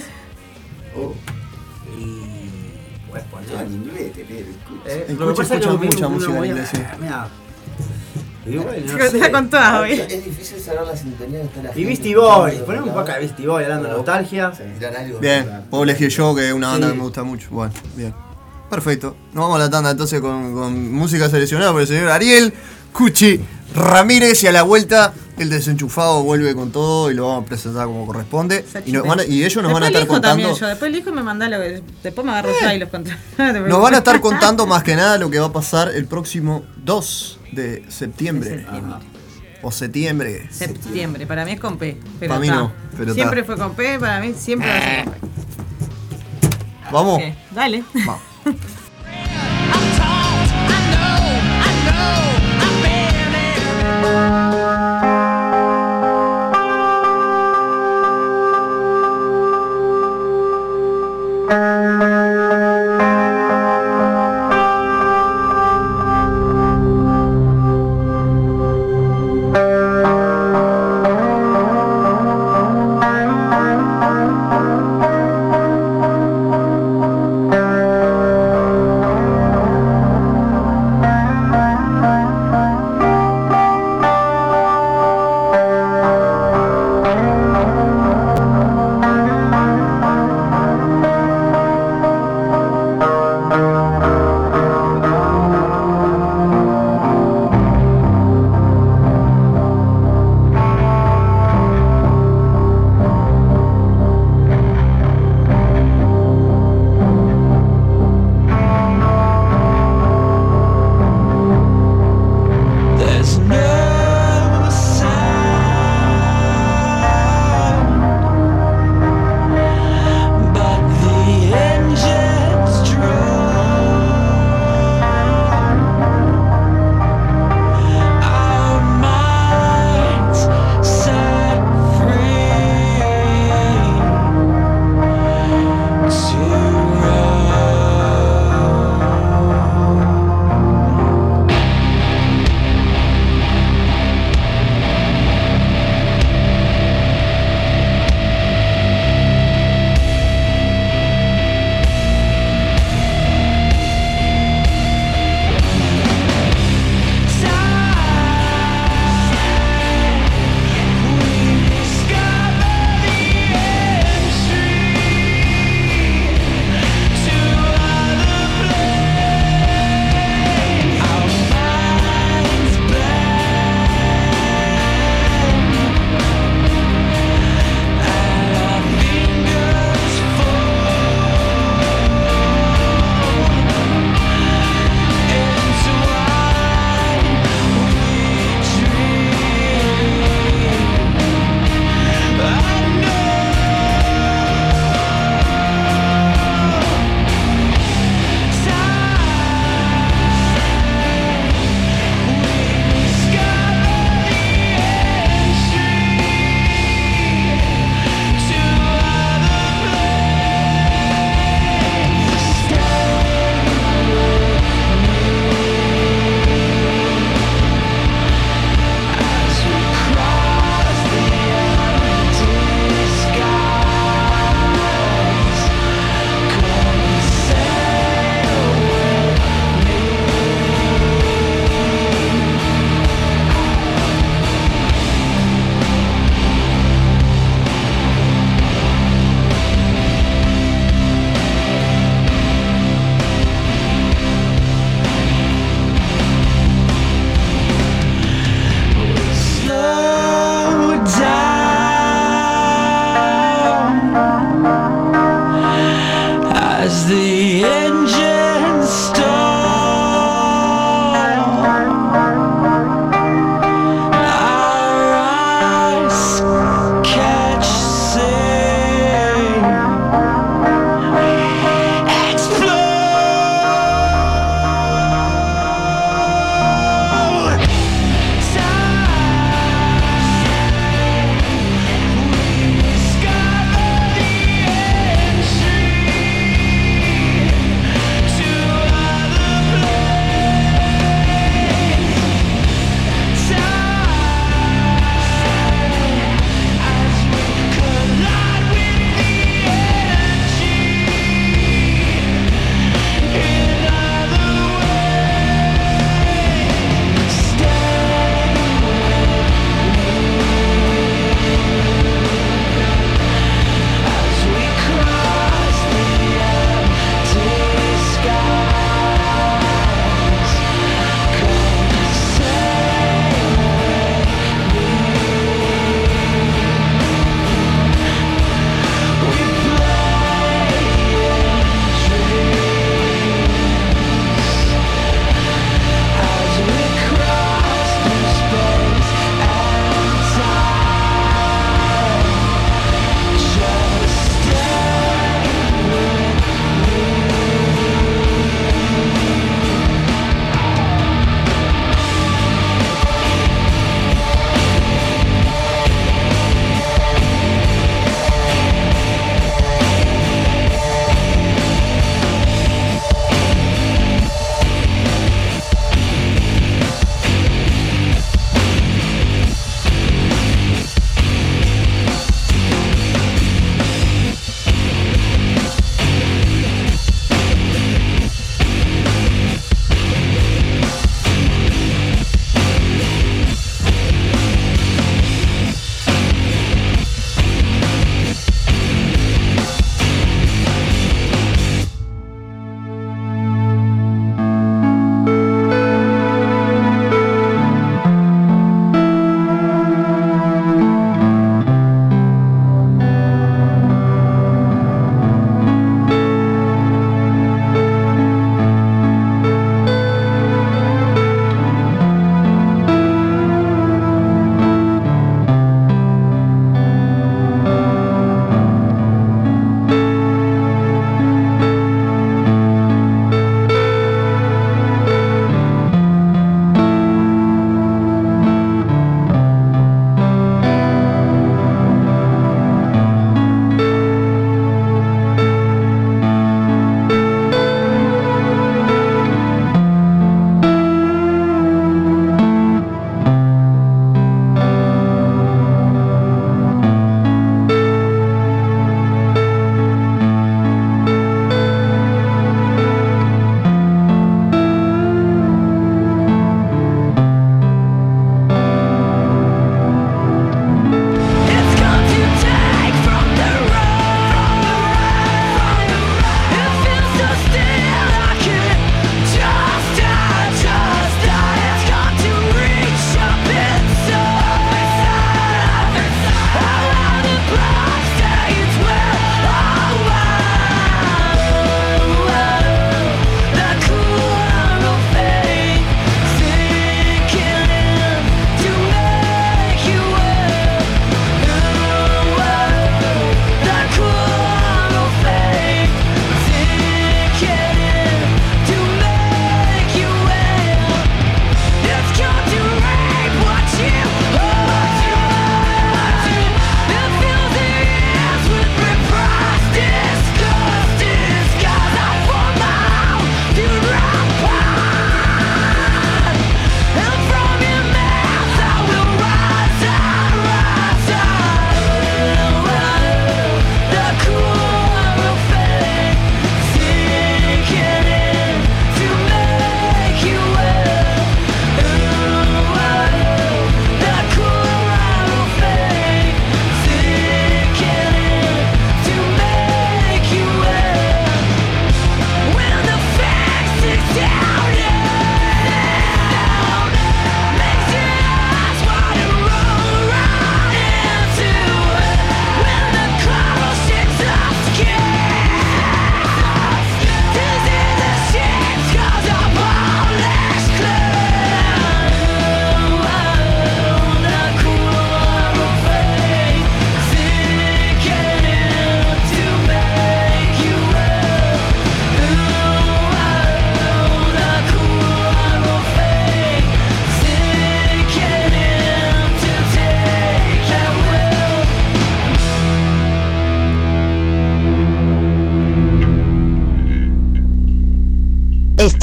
[4.89, 6.69] Eh, Escucha, lo que pasa es que escucha me- mucha música en inglés.
[6.99, 7.27] Mira.
[8.45, 8.63] No
[8.97, 9.31] Te sé.
[9.31, 9.91] con todas hoy.
[9.91, 13.19] Es difícil saber la sintonía que está la Y Beastie Boys, ponemos un poco de
[13.19, 14.51] Beastie Boys hablando de nostalgia.
[15.21, 16.93] Bien, puedo elegir yo, que es una banda Sí.
[16.93, 17.47] que me gusta mucho.
[17.51, 18.13] Bueno, bien.
[18.69, 19.15] Perfecto.
[19.33, 22.53] Nos vamos a la tanda entonces con, con música seleccionada por el señor Ariel
[22.93, 23.39] Cuchi
[23.75, 27.85] Ramírez y a la vuelta el desenchufado vuelve con todo y lo vamos a presentar
[27.85, 28.65] como corresponde.
[28.85, 30.59] Y, nos van a- y ellos nos van a estar elijo también contando.
[30.59, 30.67] yo.
[30.67, 31.81] Después elijo y me manda lo que.
[32.03, 33.17] Después me agarro ya y los contra.
[33.67, 36.63] Nos van a estar contando más que nada lo que va a pasar el próximo
[36.83, 38.57] 2 de septiembre.
[38.65, 38.95] Septiembre.
[39.61, 40.47] O septiembre.
[40.51, 41.25] Septiembre.
[41.25, 41.97] Para mí es con P.
[42.19, 43.97] Pero Para mí no, pero Siempre fue con P.
[43.99, 45.19] Para mí siempre va a ser con P.
[46.91, 47.21] Vamos.
[47.51, 47.83] Dale.
[47.93, 48.21] Vamos.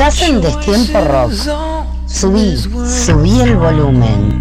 [0.07, 1.33] Estás en Destiempo Rock.
[2.07, 4.40] Subí, subí el volumen.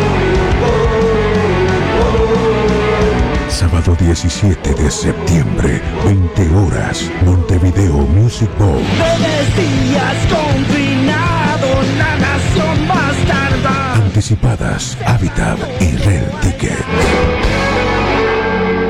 [3.71, 8.83] Sábado 17 de septiembre, 20 horas, Montevideo Music Bowl.
[8.97, 13.93] Breves días confinados, la nación bastarda.
[13.93, 16.85] Anticipadas, Habitat y Rel Ticket.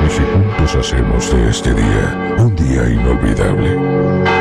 [0.03, 4.41] Y si juntos hacemos de este día un día inolvidable.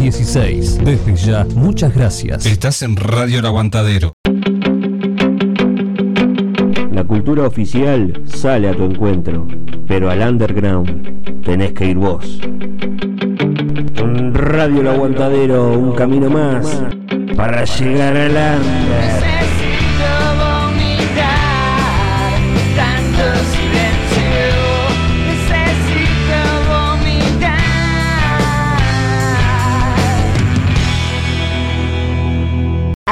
[0.00, 0.82] 716.
[0.82, 2.46] Desde ya, muchas gracias.
[2.46, 4.14] Estás en Radio El Aguantadero.
[6.90, 9.46] La cultura oficial sale a tu encuentro,
[9.86, 12.40] pero al underground tenés que ir vos.
[14.32, 16.82] Radio El Aguantadero, un camino más
[17.36, 19.59] para llegar al under.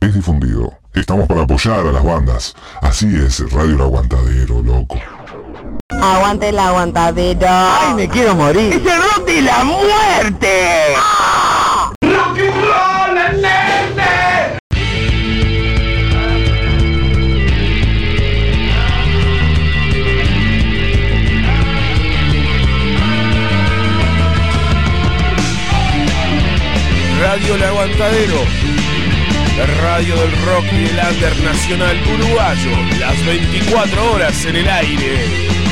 [0.00, 0.72] es difundido.
[0.94, 2.54] Estamos para apoyar a las bandas.
[2.80, 4.98] Así es, Radio El Aguantadero, loco.
[5.88, 7.46] Aguante el aguantadero.
[7.48, 8.72] ¡Ay, me quiero morir!
[8.72, 10.94] ¡Es el rock de la muerte!
[12.02, 14.58] ¡Rock and roll, nene!
[27.20, 28.71] Radio El Aguantadero.
[29.66, 30.98] Radio del rock y el
[31.42, 32.70] nacional uruguayo.
[32.98, 35.71] Las 24 horas en el aire.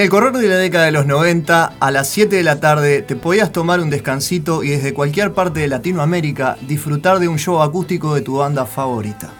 [0.00, 3.02] En el correr de la década de los 90, a las 7 de la tarde,
[3.02, 7.60] te podías tomar un descansito y desde cualquier parte de Latinoamérica disfrutar de un show
[7.60, 9.30] acústico de tu banda favorita.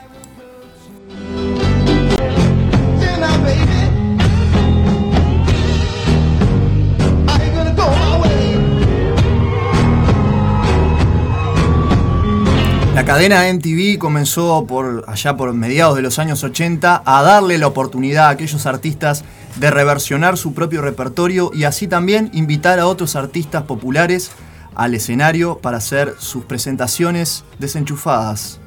[12.94, 17.66] La cadena MTV comenzó por allá por mediados de los años 80 a darle la
[17.66, 19.24] oportunidad a aquellos artistas
[19.60, 24.32] de reversionar su propio repertorio y así también invitar a otros artistas populares
[24.74, 28.58] al escenario para hacer sus presentaciones desenchufadas.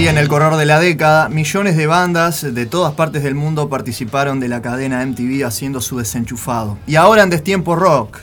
[0.00, 3.68] Así, en el correr de la década, millones de bandas de todas partes del mundo
[3.68, 6.78] participaron de la cadena MTV haciendo su desenchufado.
[6.86, 8.20] Y ahora en Destiempo Rock.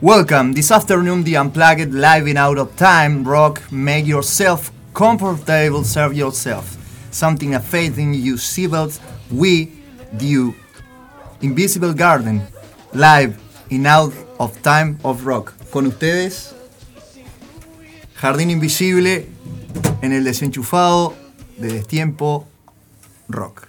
[0.00, 6.14] Welcome, this afternoon the Unplugged Live in Out of Time Rock Make Yourself Comfortable, Serve
[6.14, 6.76] Yourself.
[7.10, 9.72] Something a faith in you, Siebels, We,
[10.20, 10.54] You.
[11.40, 12.40] Invisible Garden,
[12.92, 13.36] Live
[13.70, 15.54] in Out of Time of Rock.
[15.72, 16.54] Con ustedes,
[18.14, 19.35] Jardín Invisible
[20.02, 21.14] en el desenchufado
[21.58, 22.46] de Destiempo
[23.28, 23.65] Rock.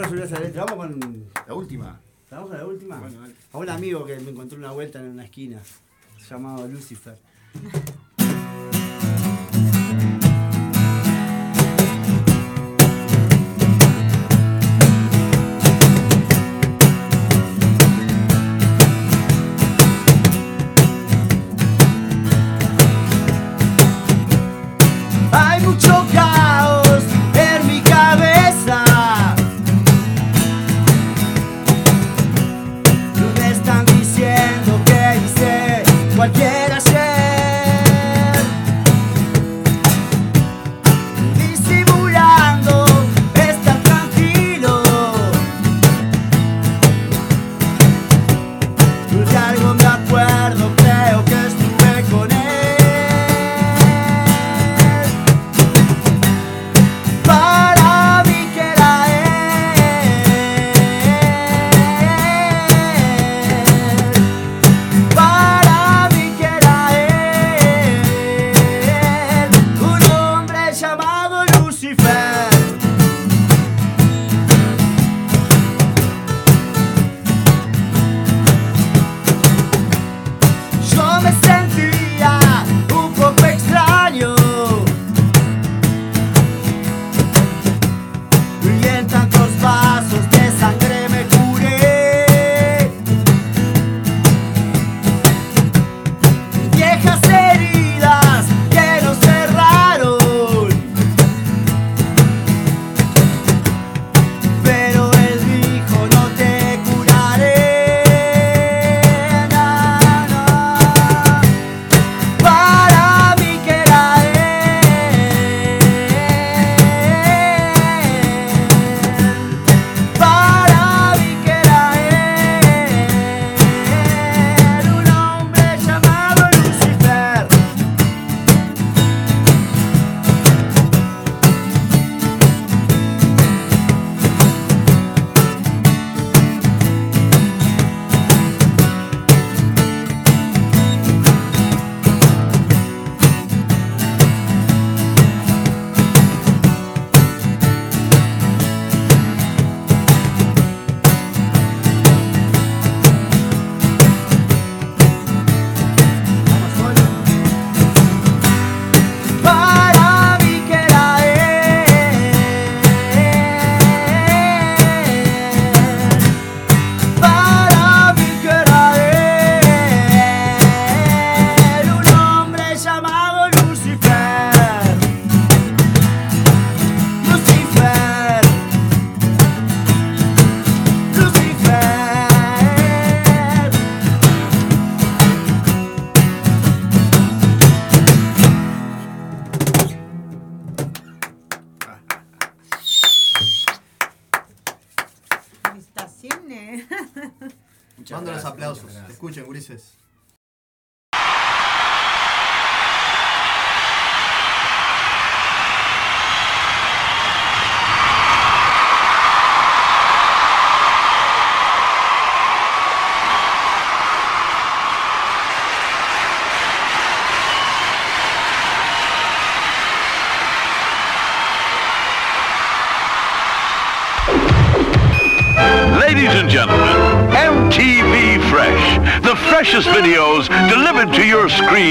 [0.00, 1.26] Vamos con.
[1.46, 2.00] La última.
[2.30, 2.98] ¿Vamos con la última?
[3.00, 3.34] Bueno, vale.
[3.52, 5.60] A un amigo que me encontró una vuelta en una esquina,
[6.28, 7.18] llamado Lucifer.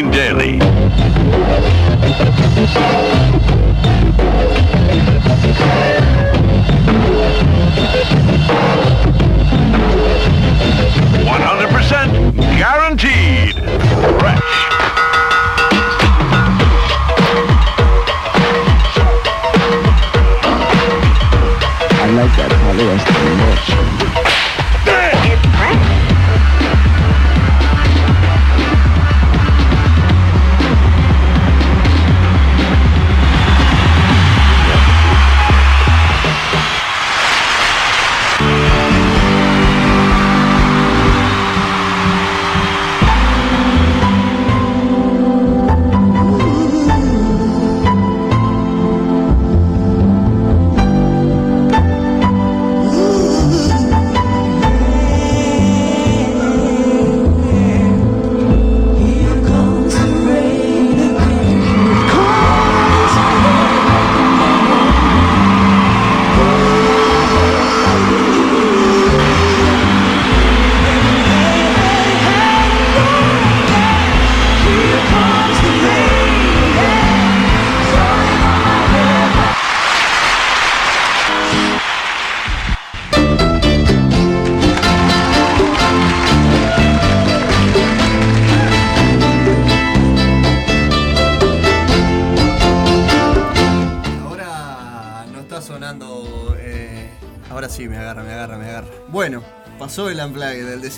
[0.01, 0.28] dream day.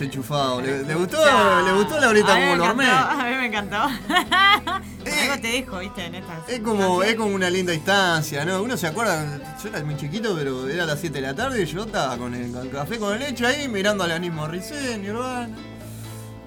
[0.01, 0.61] Desenchufado.
[0.61, 2.85] ¿Le, le gustó, ¿Le gustó como lo armé?
[2.89, 3.77] A mí me encantó.
[3.77, 6.47] Algo te dijo, viste, en estas.
[6.49, 8.61] Es como, es como una linda instancia, ¿no?
[8.61, 9.23] Uno se acuerda,
[9.61, 12.17] yo era muy chiquito, pero era a las 7 de la tarde y yo estaba
[12.17, 15.49] con el, con el café con leche ahí, mirando a la misma Morricone, Nirvana.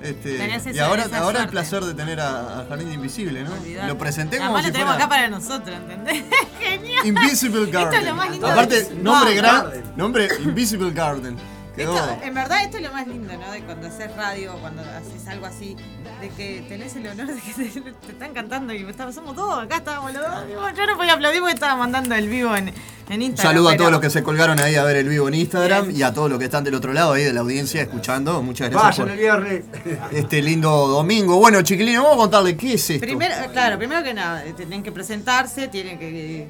[0.02, 3.42] Este, Tenés y esa- ahora, esa ahora el placer de tener a, a Jardín Invisible,
[3.42, 3.52] ¿no?
[3.54, 3.88] Olvidate.
[3.88, 6.22] Lo presenté como Además si lo tenemos fuera acá para nosotros, ¿entendés?
[6.60, 7.06] Genial.
[7.06, 7.94] Invisible Garden.
[7.94, 8.46] Esto es lo más lindo.
[8.46, 11.36] Aparte, de- nombre No, gran, nombre Invisible Garden.
[11.76, 11.94] Quedó.
[11.96, 13.50] Esto, en verdad esto es lo más lindo, ¿no?
[13.50, 15.76] De cuando haces radio, cuando haces algo así,
[16.20, 19.62] de que tenés el honor de que te, te están cantando y estamos, somos todos,
[19.64, 20.74] acá estábamos los dos.
[20.76, 22.74] Yo no podía aplaudir porque estaba mandando el vivo en, en
[23.16, 23.52] Un Instagram.
[23.54, 25.90] saludo a pero- todos los que se colgaron ahí a ver el vivo en Instagram
[25.90, 28.40] y a todos los que están del otro lado ahí de la audiencia escuchando.
[28.40, 29.64] Muchas gracias Vayan el por viernes.
[30.12, 31.38] este lindo domingo.
[31.38, 33.04] Bueno, chiquilines, vamos a contarle qué es esto.
[33.04, 36.46] Primero, claro, primero que nada, eh, tienen que presentarse, tienen que...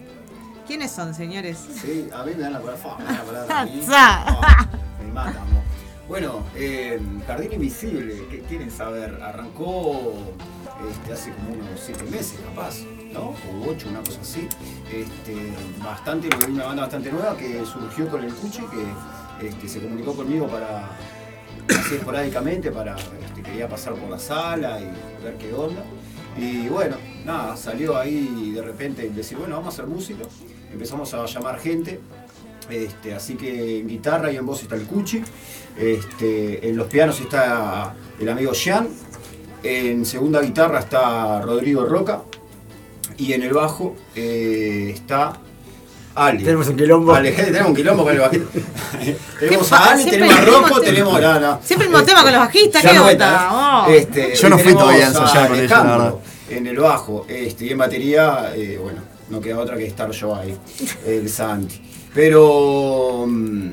[0.67, 1.59] ¿Quiénes son, señores?
[1.83, 2.97] Sí, a mí me dan la palabra.
[2.99, 4.69] me dan la palabra
[6.09, 9.23] Bueno, eh, Jardín Invisible, ¿qué quieren saber?
[9.23, 10.13] Arrancó
[10.91, 12.81] este, hace como unos 7 meses, capaz,
[13.13, 13.29] ¿no?
[13.31, 14.49] O 8, una cosa así.
[14.93, 15.53] Este,
[15.83, 20.47] bastante, una banda bastante nueva que surgió con el Cuchi, que este, se comunicó conmigo
[20.47, 20.91] para,
[21.69, 25.85] así esporádicamente, para, este, quería pasar por la sala y ver qué onda.
[26.37, 30.25] Y bueno, nada, salió ahí de repente decir, bueno, vamos a hacer música.
[30.73, 32.01] Empezamos a llamar gente.
[32.71, 35.23] Este, así que en guitarra y en voz está el Cuchi.
[35.77, 38.89] Este, en los pianos está el amigo Jean.
[39.63, 42.23] En segunda guitarra está Rodrigo Roca.
[43.17, 45.39] Y en el bajo eh, está
[46.15, 46.45] Ale.
[46.45, 47.15] Tenemos un quilombo.
[47.15, 48.47] Ale, tenemos un quilombo con el bajista.
[49.41, 50.85] tenemos a Ale, Siempre tenemos a el mismo Rocco, tema.
[50.85, 51.61] tenemos no, no.
[51.63, 53.85] Siempre el mismo tema con los bajistas, ¿qué no onda?
[53.87, 53.91] Oh.
[53.91, 56.15] Este, Yo no fui todavía a ensayar con ellos, la verdad.
[56.51, 60.37] En el bajo, este, y en batería, eh, bueno, no queda otra que estar yo
[60.37, 60.57] ahí,
[61.07, 61.81] el Santi.
[62.15, 63.73] Pero mm,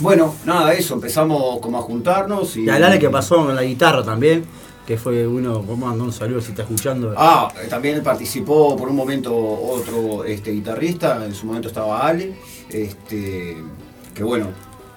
[0.00, 2.64] bueno, nada, eso, empezamos como a juntarnos y.
[2.64, 4.44] Y a Lale que pasó con la guitarra también,
[4.86, 7.14] que fue uno, como mandó un saludo si está escuchando.
[7.16, 12.34] Ah, eh, también participó por un momento otro este, guitarrista, en su momento estaba Ale,
[12.70, 13.56] este,
[14.14, 14.48] que bueno,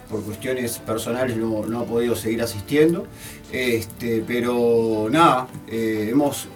[0.09, 3.05] por cuestiones personales no, no ha podido seguir asistiendo,
[3.51, 6.47] este, pero nada, eh, hemos,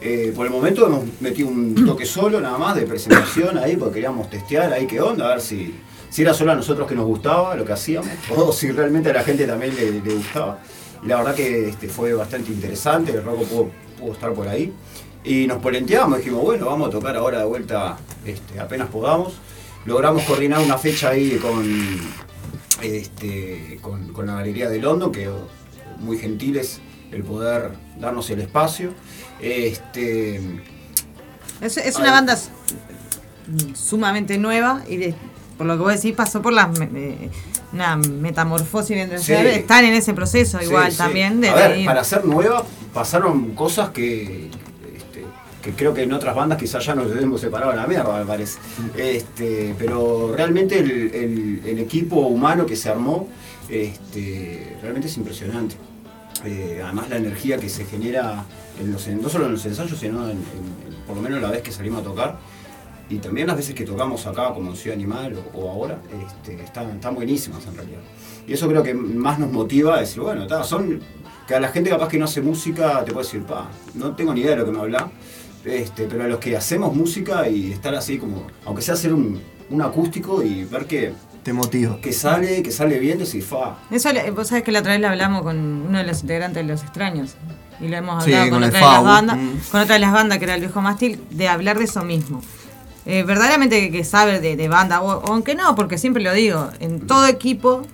[0.00, 3.94] eh, por el momento hemos metido un toque solo nada más de presentación ahí, porque
[3.94, 5.74] queríamos testear ahí qué onda, a ver si,
[6.08, 9.14] si era solo a nosotros que nos gustaba lo que hacíamos, o si realmente a
[9.14, 10.58] la gente también le, gustaba.
[11.04, 14.72] La verdad que este, fue bastante interesante, el Rocco pudo, estar por ahí.
[15.24, 19.34] Y nos polenteamos, dijimos, bueno, vamos a tocar ahora de vuelta este, apenas podamos.
[19.84, 21.64] Logramos coordinar una fecha ahí con,
[22.82, 25.28] este, con la Galería de London, que
[25.98, 26.80] muy gentiles
[27.12, 28.92] el poder darnos el espacio.
[29.40, 30.40] Este,
[31.60, 32.36] Es, es una banda
[33.74, 35.14] sumamente nueva y de-
[35.56, 37.30] por lo que vos decís pasó por la me- eh,
[37.72, 39.32] una metamorfosis Sí.
[39.32, 40.98] están en ese proceso igual sí.
[40.98, 44.46] también de, A ver, para ser nueva pasaron cosas que,
[44.96, 45.24] este,
[45.62, 48.24] que creo que en otras bandas quizás ya nos hemos separado a la mierda, me
[48.24, 48.58] parece.
[48.96, 53.28] Este, pero realmente el, el- el equipo humano que se armó
[53.68, 55.74] este, realmente es impresionante.
[56.44, 58.44] Eh, además la energía que se genera
[58.80, 61.40] en los, en- no solo en los ensayos, sino en- en- en- por lo menos
[61.40, 62.36] la vez que salimos a tocar.
[63.10, 66.62] Y también las veces que tocamos acá como en Ciudad Animal o, o ahora, este,
[66.62, 68.00] están, están buenísimas en realidad.
[68.46, 71.00] Y eso creo que más nos motiva a decir, bueno, ta, son
[71.46, 74.34] que a la gente capaz que no hace música te puede decir, pa, no tengo
[74.34, 75.10] ni idea de lo que me habla,
[75.64, 79.40] este, pero a los que hacemos música y estar así como, aunque sea hacer un,
[79.70, 81.98] un acústico y ver que Te motiva.
[82.02, 85.08] que sale, que sale bien, decir, fa, Eso, vos sabés que la otra vez lo
[85.08, 87.36] hablamos con uno de los integrantes de Los Extraños.
[87.80, 89.50] Y lo hemos Sí, hablado con con, otra de las bandas, Mm.
[89.70, 92.42] con otra de las bandas que era el viejo mástil, de hablar de eso mismo.
[93.06, 96.68] Eh, verdaderamente que, que sabe de, de banda, o, aunque no, porque siempre lo digo,
[96.80, 97.86] en todo equipo,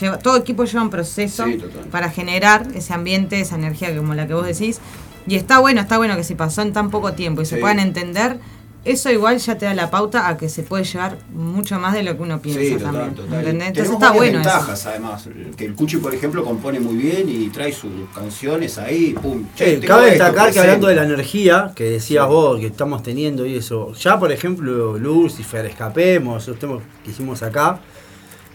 [0.00, 1.60] lleva, todo equipo lleva un proceso Sí,
[1.90, 4.80] para generar ese ambiente, esa energía como la que vos decís.
[5.26, 7.80] Y está bueno, está bueno que si pasó en tan poco tiempo y se puedan
[7.80, 8.38] entender,
[8.84, 12.02] eso igual ya te da la pauta a que se puede llevar mucho más de
[12.02, 13.14] lo que uno piensa Sí, total, también.
[13.14, 13.46] total.
[13.46, 14.48] Entonces Tenemos está bueno eso.
[14.50, 15.28] ventajas además.
[15.56, 19.44] Que el Cuchi, por ejemplo, compone muy bien y trae sus canciones ahí, pum.
[19.54, 23.02] Che, Eh, cabe esto, destacar que hablando de la energía que decías vos que estamos
[23.02, 27.80] teniendo y eso, ya por ejemplo Lucifer, Escapemos, esos temas que hicimos acá,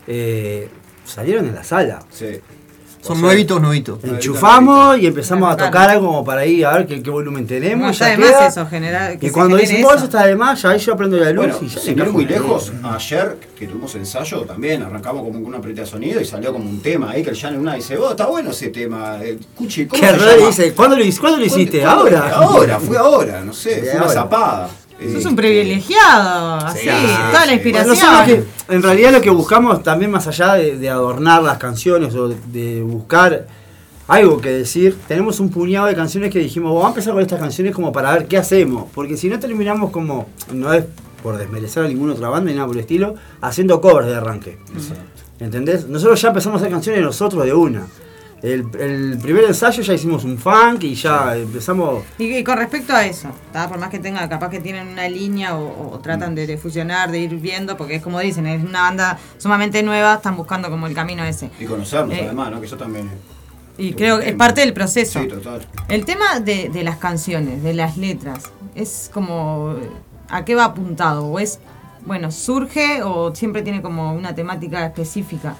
[0.08, 0.70] eh,
[1.06, 2.00] salieron en la sala.
[2.10, 2.26] Sí.
[3.08, 4.00] Son nuevitos, nuevitos.
[4.04, 7.88] Enchufamos y empezamos a tocar algo como para ir a ver qué, qué volumen tenemos.
[7.88, 8.48] No, ya está de más queda.
[8.48, 9.98] eso, generar- que y cuando dicen, vos eso".
[9.98, 12.06] eso está de más, ya ahí yo aprendo la luz Bueno, y ya sin le
[12.06, 16.22] ir muy lejos, ayer que tuvimos ensayo también arrancamos como con una pelita de sonido
[16.22, 18.70] y salió como un tema ahí que el Jan una dice, oh, está bueno ese
[18.70, 19.18] tema.
[19.56, 20.48] Cuchi, ¿cómo Que se llama?
[20.48, 21.80] dice, ¿cuándo lo, ¿cuándo lo hiciste?
[21.82, 22.30] ¿Cuándo- ¿Ahora?
[22.36, 24.70] Ahora, fue ahora, no sé, De fue una zapada.
[25.14, 26.88] Sos un privilegiado, así, Sí,
[27.32, 28.26] toda la inspiración.
[28.26, 32.30] Que, en realidad lo que buscamos también más allá de, de adornar las canciones o
[32.30, 33.46] de, de buscar
[34.08, 37.40] algo que decir, tenemos un puñado de canciones que dijimos, vamos a empezar con estas
[37.40, 40.86] canciones como para ver qué hacemos, porque si no terminamos como, no es
[41.22, 44.58] por desmerecer a ninguna otra banda ni nada por el estilo, haciendo covers de arranque.
[45.40, 45.88] ¿Entendés?
[45.88, 47.86] Nosotros ya empezamos a hacer canciones nosotros de una.
[48.44, 52.04] El, el primer ensayo ya hicimos un funk y ya empezamos...
[52.20, 53.68] Y, y con respecto a eso, ¿tá?
[53.68, 57.10] por más que tenga, capaz que tienen una línea o, o tratan de, de fusionar,
[57.10, 60.86] de ir viendo, porque es como dicen, es una banda sumamente nueva, están buscando como
[60.86, 61.50] el camino ese.
[61.60, 62.60] Y conocernos Eh, además, ¿no?
[62.60, 63.10] Que eso también
[63.80, 65.20] Y creo que es parte del proceso.
[65.20, 65.66] Sí, total.
[65.88, 69.76] El tema de, de las canciones, de las letras, es como
[70.30, 71.60] a qué va apuntado, o es,
[72.06, 75.56] bueno, surge o siempre tiene como una temática específica.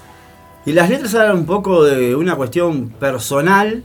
[0.68, 3.82] Y las letras hablan un poco de una cuestión personal,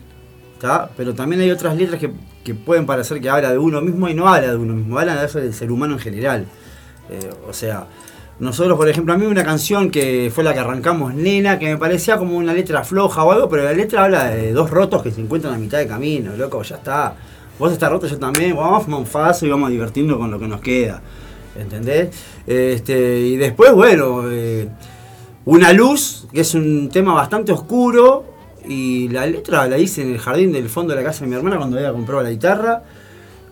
[0.59, 0.89] ¿tá?
[0.97, 2.11] pero también hay otras letras que,
[2.43, 5.15] que pueden parecer que habla de uno mismo y no habla de uno mismo, habla
[5.15, 6.45] de eso del ser humano en general.
[7.09, 7.87] Eh, o sea,
[8.41, 11.77] nosotros, por ejemplo, a mí una canción que fue la que arrancamos, Nena, que me
[11.77, 15.11] parecía como una letra floja o algo, pero la letra habla de dos rotos que
[15.11, 17.15] se encuentran a mitad de camino, loco, ya está.
[17.57, 20.29] Vos estás roto, yo también, vamos a fumar un faso y vamos a divertirnos con
[20.29, 21.01] lo que nos queda.
[21.57, 22.09] ¿Entendés?
[22.45, 24.67] Este, y después, bueno, eh,
[25.45, 28.25] Una luz, que es un tema bastante oscuro,
[28.65, 31.35] y la letra la hice en el jardín del fondo de la casa de mi
[31.35, 32.83] hermana cuando había comprado la guitarra.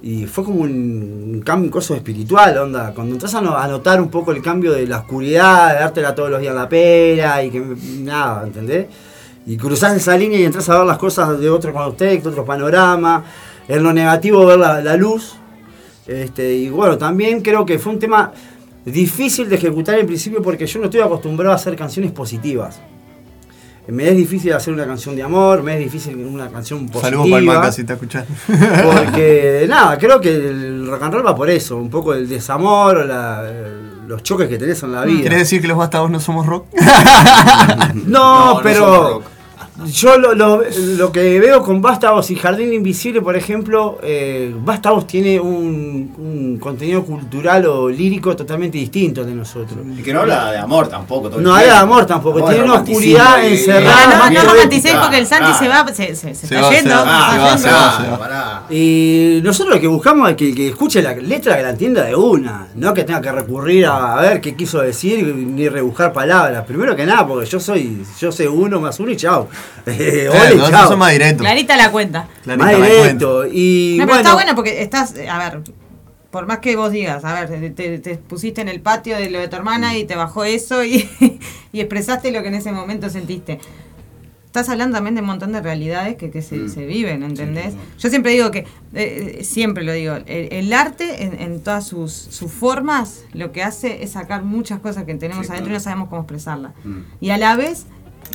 [0.03, 2.91] Y fue como un, cambio, un coso espiritual, onda.
[2.95, 6.15] Cuando entras a, no- a notar un poco el cambio de la oscuridad, de dártela
[6.15, 7.59] todos los días la pera y que
[7.99, 8.87] nada, ¿entendés?
[9.45, 13.23] Y cruzás esa línea y entras a ver las cosas de otro contexto, otro panorama.
[13.67, 15.35] En lo negativo ver la, la luz.
[16.07, 18.31] Este, y bueno, también creo que fue un tema
[18.85, 22.79] difícil de ejecutar en principio porque yo no estoy acostumbrado a hacer canciones positivas.
[23.87, 27.01] Me es difícil hacer una canción de amor, me es difícil una canción positiva.
[27.09, 28.27] Saludos para el Maca si está escuchando.
[28.47, 32.97] Porque, nada, creo que el rock and roll va por eso, un poco el desamor,
[32.97, 33.51] o la-
[34.07, 35.23] los choques que tenés en la vida.
[35.23, 36.67] ¿Querés decir que los bastados no somos rock?
[38.05, 39.23] No, no pero somos rock.
[39.87, 40.61] Yo lo, lo-
[40.97, 44.53] lo que veo con Vástagos y Jardín Invisible, por ejemplo, eh,
[45.07, 49.79] tiene un, un contenido cultural o lírico totalmente distinto de nosotros.
[49.97, 51.29] Y que no habla de amor tampoco.
[51.29, 53.95] todo No habla de amor tampoco, Amor, tiene una oscuridad y- encerrada.
[53.95, 54.53] Ah, no, más no poética.
[54.53, 56.95] romanticéis porque el Santi Ah, se va, se, se- se Se está va, yendo.
[56.95, 58.63] va, se se va, va, se va.
[58.69, 62.15] Y nosotros lo que buscamos es que que escuche la letra que la entienda de
[62.15, 66.63] una, no que tenga que recurrir a, a ver qué quiso decir ni rebuscar palabras.
[66.65, 69.47] Primero que nada, porque yo soy, yo sé uno más uno y chao.
[69.87, 70.89] Eh, ole, entonces chao.
[70.89, 71.41] son más directos.
[71.41, 72.27] Clarita la cuenta.
[72.45, 73.45] Más directo.
[73.47, 75.61] Y No, pero bueno, está bueno porque estás, a ver,
[76.29, 79.29] por más que vos digas, a ver, te, te- te pusiste en el patio de
[79.31, 81.09] lo de tu hermana y te bajó eso y,
[81.73, 83.59] y expresaste lo que en ese momento sentiste.
[84.45, 86.69] estás hablando también de un montón de realidades que, que se, Mm.
[86.69, 87.73] se viven, ¿entendés?
[87.97, 88.67] Yo siempre digo que, eh,
[89.39, 93.63] eh, siempre lo digo, el, el arte en, en todas sus, sus formas lo que
[93.63, 95.75] hace es sacar muchas cosas que tenemos Sí, adentro claro.
[95.75, 96.73] y no sabemos cómo expresarlas.
[96.83, 96.99] Mm.
[97.19, 97.85] Y a la vez,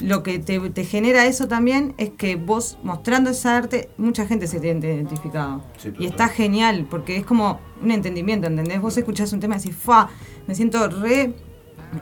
[0.03, 4.47] lo que te, te genera eso también es que vos mostrando esa arte, mucha gente
[4.47, 5.63] se tiene identificado.
[5.79, 8.81] Sí, y está genial, porque es como un entendimiento, ¿entendés?
[8.81, 10.09] Vos escuchás un tema y decís, fa,
[10.47, 11.23] me siento re.
[11.23, 11.33] eh,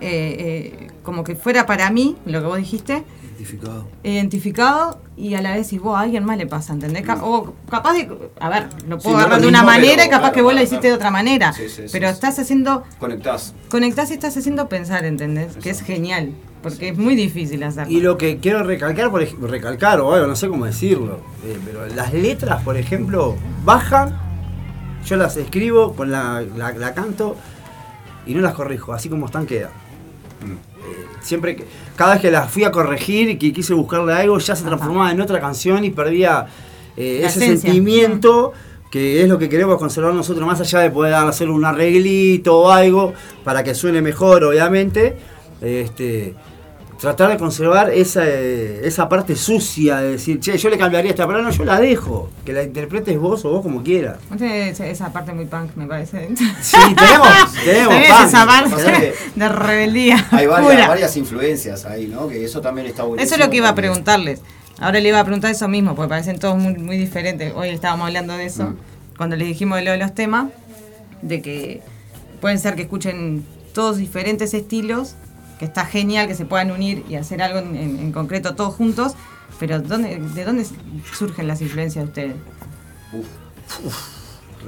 [0.00, 3.04] eh, como que fuera para mí, lo que vos dijiste,
[3.36, 3.86] Identificado.
[4.02, 7.04] identificado y a la vez si vos a alguien más le pasa, ¿entendés?
[7.22, 8.08] O capaz de,
[8.40, 10.20] a ver, lo Sí, puedo no agarrar lo de una mismo, manera pero y capaz
[10.20, 10.92] claro, que vos lo hiciste claro.
[10.92, 13.54] de otra manera, Sí, sí, sí, pero estás haciendo, Conectás.
[13.68, 15.56] conectás y estás haciendo pensar, ¿entendés?
[15.56, 16.32] Que es genial,
[16.64, 17.92] porque es muy difícil hacerlo.
[17.92, 21.86] Y lo que quiero recalcar, por recalcar o algo, no sé cómo decirlo, eh, pero
[21.94, 24.18] las letras, por ejemplo, bajan,
[25.04, 27.36] yo las escribo, con la, la, la canto
[28.26, 29.72] y no las corrijo, así como están quedan.
[30.42, 31.66] Eh, siempre que,
[31.96, 35.12] cada vez que las fui a corregir y que quise buscarle algo, ya se transformaba
[35.12, 36.46] en otra canción y perdía
[36.96, 37.70] eh, ese esencia.
[37.70, 38.54] sentimiento
[38.90, 42.70] que es lo que queremos conservar nosotros, más allá de poder hacer un arreglito o
[42.70, 43.12] algo
[43.42, 45.16] para que suene mejor, obviamente.
[45.60, 46.34] Este,
[47.00, 51.26] tratar de conservar esa, eh, esa parte sucia de decir, che, yo le cambiaría esta
[51.26, 54.18] palabra, no, yo la dejo, que la interpretes vos o vos como quieras.
[54.40, 56.28] Esa parte muy punk, me parece.
[56.60, 57.28] Sí, tenemos,
[57.64, 58.26] tenemos punk.
[58.26, 60.26] esa parte que de rebeldía.
[60.30, 60.88] Hay varias, pura.
[60.88, 62.28] varias influencias ahí, ¿no?
[62.28, 63.24] Que eso también está buenísimo.
[63.26, 64.40] Eso es lo que iba a preguntarles.
[64.80, 67.52] Ahora le iba a preguntar eso mismo, porque parecen todos muy, muy diferentes.
[67.54, 68.76] Hoy estábamos hablando de eso, Mm.
[69.16, 70.46] cuando les dijimos de lo de los temas,
[71.22, 71.80] de que
[72.40, 75.14] pueden ser que escuchen todos diferentes estilos,
[75.64, 78.74] que está genial que se puedan unir y hacer algo en, en- en concreto todos
[78.74, 79.14] juntos,
[79.58, 80.66] pero ¿dónde, ¿de dónde
[81.12, 82.34] surgen las influencias de ustedes?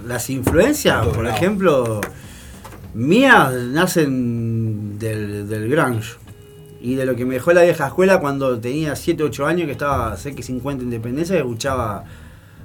[0.07, 1.37] Las influencias, por lado.
[1.37, 2.01] ejemplo,
[2.95, 6.15] mías nacen del, del grunge.
[6.81, 9.73] Y de lo que me dejó la vieja escuela cuando tenía 7, 8 años, que
[9.73, 12.05] estaba cerca de 50 independencia, que escuchaba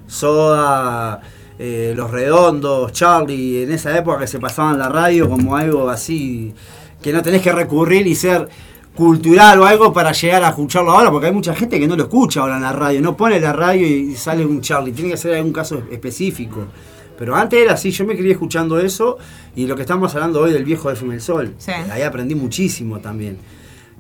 [0.07, 1.21] Soda,
[1.57, 6.53] eh, Los Redondos, Charlie, en esa época que se pasaban la radio como algo así,
[7.01, 8.47] que no tenés que recurrir y ser
[8.95, 12.03] cultural o algo para llegar a escucharlo ahora, porque hay mucha gente que no lo
[12.03, 15.17] escucha ahora en la radio, no pone la radio y sale un Charlie, tiene que
[15.17, 16.67] ser algún caso específico.
[17.17, 19.17] Pero antes era así, yo me quería escuchando eso
[19.55, 21.53] y lo que estamos hablando hoy del viejo FM El Sol.
[21.57, 21.71] Sí.
[21.71, 23.37] Ahí aprendí muchísimo también.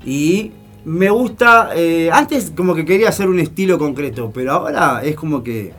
[0.05, 0.51] Y
[0.85, 5.43] me gusta, eh, antes como que quería hacer un estilo concreto, pero ahora es como
[5.43, 5.71] que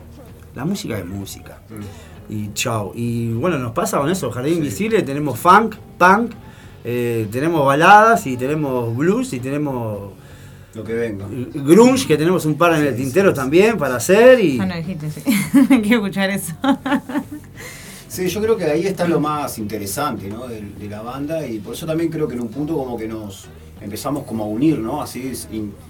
[0.55, 1.61] la música es música.
[2.29, 2.93] Y chao.
[2.95, 6.31] Y bueno, nos pasa con eso, Jardín Invisible, tenemos funk, punk,
[6.83, 10.11] eh, tenemos baladas y tenemos blues y tenemos
[10.73, 11.25] Lo que venga.
[11.29, 14.59] grunge, que tenemos un par en el tintero también para hacer y...
[14.59, 15.21] Ah, no dijiste, sí.
[15.81, 16.53] Quiero escuchar eso.
[18.07, 20.47] Sí, yo creo que ahí está lo más interesante, ¿no?
[20.47, 23.07] De, de la banda y por eso también creo que en un punto como que
[23.07, 23.47] nos
[23.81, 25.01] empezamos como a unir, ¿no?
[25.01, 25.31] Así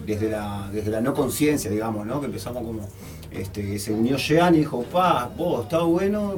[0.06, 2.20] desde la, desde la no conciencia, digamos, ¿no?
[2.20, 2.88] Que empezamos como,
[3.32, 6.36] este, se unió Jean y dijo, pa, vos, está bueno,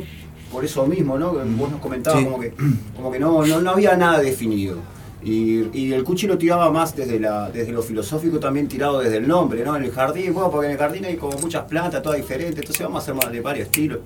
[0.51, 1.33] por eso mismo, ¿no?
[1.33, 2.25] Vos nos comentabas Sí.
[2.25, 2.53] como que,
[2.95, 4.77] como que no, no, no había nada definido.
[5.23, 9.17] Y, y el Cuchi lo tiraba más desde, la, desde lo filosófico, también tirado desde
[9.17, 9.75] el nombre, ¿no?
[9.75, 12.83] En el jardín, bueno, porque en el jardín hay como muchas plantas, todas diferentes, entonces
[12.85, 13.99] vamos a hacer más de varios estilos.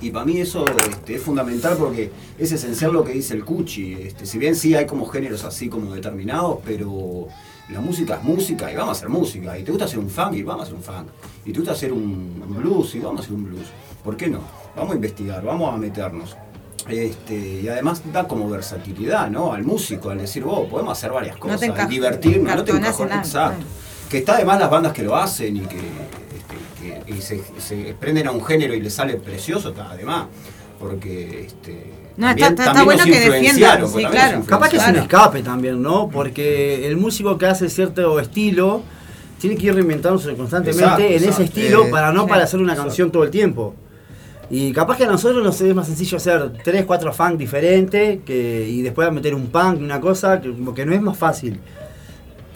[0.00, 3.94] Y para mí eso este, es fundamental porque es esencial lo que dice el Cuchi.
[3.94, 7.26] Este, si bien sí hay como géneros así como determinados, pero
[7.70, 9.58] la música es música y vamos a hacer música.
[9.58, 11.08] Y te gusta hacer un funk y vamos a hacer un funk.
[11.46, 13.66] Y te gusta hacer un blues y vamos a hacer un blues.
[14.04, 14.40] ¿Por qué no?
[14.76, 16.36] Vamos a investigar, vamos a meternos.
[16.88, 19.52] Este, y además da como versatilidad, ¿no?
[19.52, 22.70] Al músico, al decir, vos, podemos hacer varias No cosas, te y divertirnos, no te
[22.70, 23.66] encartonás en encajones, algo, exacto.
[24.10, 27.94] Que está además las bandas que lo hacen y que, este, que- y se, se
[27.98, 30.26] prenden a un género y les sale precioso, está además.
[30.78, 34.42] Porque este, No, también- está- está bueno que defiendan, sí, claro.
[34.46, 36.08] Capaz que es un escape también, ¿no?
[36.08, 38.82] Porque el músico que hace cierto estilo
[39.40, 42.28] tiene que ir reinventándose constantemente Exacto, en ese estilo Eh, para no sí.
[42.28, 43.74] para hacer una canción todo el tiempo.
[44.48, 48.68] Y capaz que a nosotros nos es más sencillo hacer tres, cuatro funk diferentes que,
[48.68, 51.60] y después meter un punk, una cosa, que no es más fácil.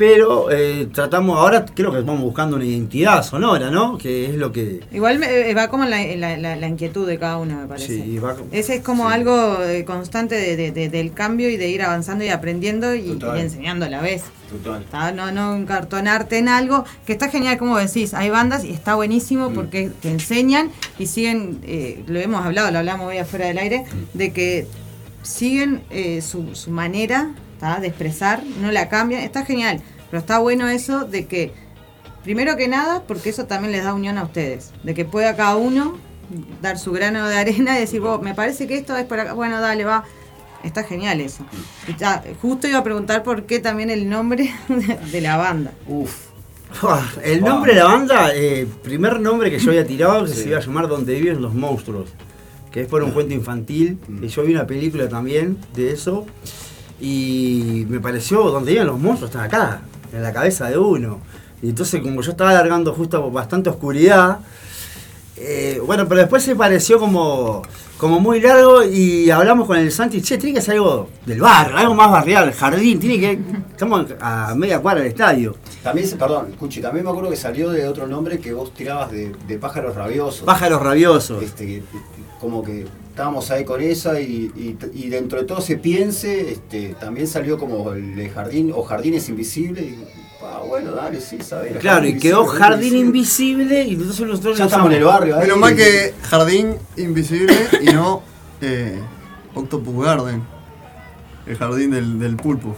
[0.00, 3.98] Pero eh, tratamos, ahora creo que estamos buscando una identidad sonora, ¿no?
[3.98, 4.80] Que es lo que...
[4.92, 8.02] Igual me- eh, va como la, la- la- la inquietud de cada uno, me parece.
[8.02, 11.68] Sí, va- Ese es como algo eh, constante de, de- de- del cambio y de
[11.68, 14.22] ir avanzando y aprendiendo y, enseñando a la vez.
[14.50, 15.14] Total.
[15.14, 19.50] No, no encartonarte en algo, que está genial, como decís, hay bandas y está buenísimo
[19.50, 23.84] porque te enseñan y siguen, eh, lo hemos hablado, lo hablamos hoy afuera del aire,
[24.14, 24.66] de que
[25.22, 27.78] siguen eh, su, su manera ¿tá?
[27.78, 29.80] de expresar, no la cambian, está genial,
[30.10, 31.52] pero está bueno eso de que,
[32.24, 35.56] primero que nada, porque eso también les da unión a ustedes, de que pueda cada
[35.56, 35.96] uno
[36.62, 39.34] dar su grano de arena y decir, vos, me parece que esto es por acá,
[39.34, 40.04] bueno, dale, va.
[40.62, 41.42] Está genial eso.
[42.42, 44.52] Justo iba a preguntar por qué también el nombre
[45.12, 45.72] de la banda.
[45.86, 46.30] Uf,
[47.24, 50.58] El nombre de la banda, eh, primer nombre que yo había tirado, que se iba
[50.58, 52.10] a llamar Donde viven los monstruos,
[52.70, 56.26] que es por un cuento infantil, y yo vi una película también de eso,
[57.00, 59.82] y me pareció Donde viven los monstruos, están acá,
[60.12, 61.20] en la cabeza de uno.
[61.62, 64.40] Y entonces como yo estaba alargando justo bastante oscuridad,
[65.36, 67.62] eh, bueno, pero después se pareció como,
[67.96, 71.78] como muy largo y hablamos con el Santi, che, tiene que ser algo del barrio,
[71.78, 73.38] algo más barrial, jardín, tiene que...
[73.70, 75.56] Estamos a media cuadra del estadio.
[75.82, 79.34] También, perdón, escuche, también me acuerdo que salió de otro nombre que vos tirabas de,
[79.48, 80.42] de pájaros rabiosos.
[80.42, 81.42] Pájaros rabiosos.
[81.42, 81.82] Este,
[82.38, 82.86] como que
[83.20, 87.58] estábamos ahí con esa y, y- y dentro de todo ese piense, este, también salió
[87.58, 89.84] como el de jardín o jardines invisibles.
[89.84, 89.98] Y,
[90.42, 91.76] ah, bueno, dale, sí, sabes.
[91.76, 95.42] Claro, y quedó Jardín Invisible y entonces nosotros Ya estamos en el barrio, ahí.
[95.42, 98.22] Menos mal que Jardín Invisible y no
[98.62, 98.98] eh,
[99.54, 100.42] Octopus Garden.
[101.46, 102.74] El jardín del, del pulpo.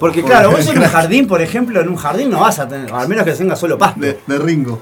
[0.00, 2.92] Porque claro, vos en un jardín, por ejemplo, en un jardín no vas a tener,
[2.92, 4.00] al menos que tenga solo pasto.
[4.00, 4.80] De, de Ringo.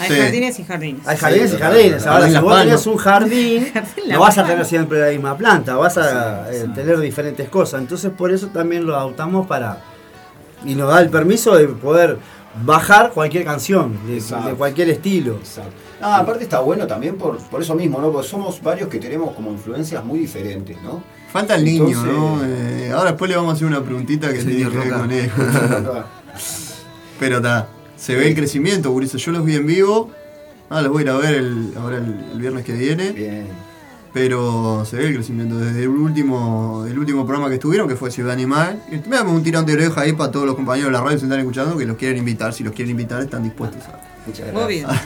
[0.00, 0.16] Hay Sí.
[0.20, 1.06] jardines y jardines.
[1.06, 2.02] Hay jardines Sí, y jardines.
[2.02, 2.10] claro.
[2.12, 3.72] Ahora, Jardín si vos tenés un jardín,
[4.10, 7.80] no vas a tener siempre la misma planta, vas a eh, tener diferentes cosas.
[7.80, 9.78] Entonces, por eso también lo adoptamos para.
[10.64, 12.18] Y nos da el permiso de poder
[12.64, 14.48] bajar cualquier canción, de, Exacto.
[14.48, 15.38] de cualquier estilo.
[16.00, 18.10] No, aparte está bueno también por, por eso mismo, ¿no?
[18.10, 21.02] Porque somos varios que tenemos como influencias muy diferentes, ¿no?
[21.32, 22.40] Falta el niño, Entonces- ¿no?
[22.44, 25.30] Eh, ahora después le vamos a hacer una preguntita que tiene que ver con él.
[27.20, 27.66] Pero está,
[27.96, 29.22] se ve el crecimiento, gurises.
[29.22, 30.10] Yo los vi en vivo.
[30.68, 33.12] Ah, los voy a ir a ver el, ahora el, el viernes que viene.
[33.12, 33.46] Bien.
[34.12, 38.10] Pero se ve el crecimiento desde el último, el último programa que estuvieron, que fue
[38.10, 38.82] Ciudad Animal.
[38.90, 41.16] Y me damos un tirón de oreja ahí para todos los compañeros de la radio
[41.16, 42.52] que se están escuchando, que los quieren invitar.
[42.52, 44.00] Si los quieren invitar, están dispuestos a.
[44.26, 44.88] Muchas Obvio.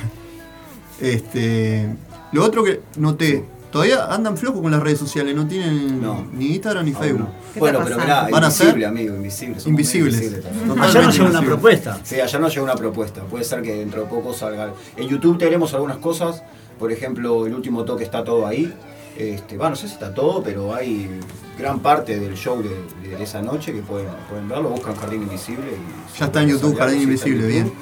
[1.01, 1.89] Este,
[2.33, 6.01] lo otro que noté, todavía andan flojos con las redes sociales, no tienen
[6.33, 7.29] ni Instagram ni Facebook.
[7.57, 9.57] Bueno, pero mirá, van a invisible, ser amigo, invisible.
[9.67, 10.15] invisibles.
[10.23, 10.45] invisibles
[10.81, 12.01] Ayer nos llegó una propuesta.
[12.03, 13.23] Sí, ayer nos llegó una propuesta.
[13.23, 14.73] Puede ser que dentro de poco salga.
[14.97, 16.43] En YouTube tenemos algunas cosas.
[16.79, 18.73] Por ejemplo, el último toque está todo ahí.
[19.17, 21.11] Este, bueno, no sé si está todo, pero hay
[21.59, 24.71] gran parte del show de, de esa noche que pueden, pueden verlo.
[24.71, 25.67] Buscan Jardín Invisible.
[25.67, 27.75] Y Ya está en YouTube, Jardín Invisible, YouTube.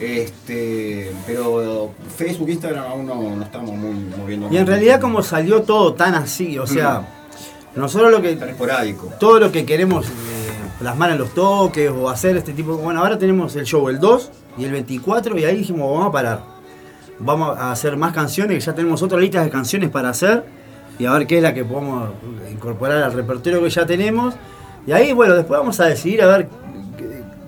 [0.00, 4.48] Este, pero Facebook, Instagram aún no, no estamos muy moviendo.
[4.50, 7.06] Y en realidad como salió todo tan así, o sea,
[7.74, 8.34] nosotros lo que...
[8.36, 9.08] Tan esporádico.
[9.20, 10.10] Todo lo que queremos eh,
[10.78, 12.76] plasmar en los toques o hacer este tipo...
[12.78, 16.12] Bueno, ahora tenemos el show el 2 y el 24 y ahí dijimos, vamos a
[16.12, 16.44] parar.
[17.18, 20.44] Vamos a hacer más canciones, ya tenemos otra lista de canciones para hacer
[20.98, 22.10] y a ver qué es la que podemos
[22.50, 24.34] incorporar al repertorio que ya tenemos.
[24.86, 26.48] Y ahí, bueno, después vamos a decidir a ver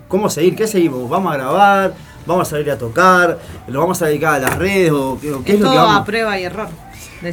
[0.07, 1.09] cómo seguir, qué seguimos.
[1.09, 1.93] Vamos a grabar,
[2.25, 3.37] vamos a salir a tocar,
[3.67, 5.75] lo vamos a dedicar a las redes o, qué- o qué es, Es lo que
[5.75, 6.67] todo vamos a prueba y error.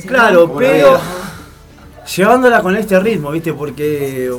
[0.06, 1.00] Claro, pero
[2.16, 3.52] llevándola con este ritmo, ¿viste?
[3.52, 4.32] Porque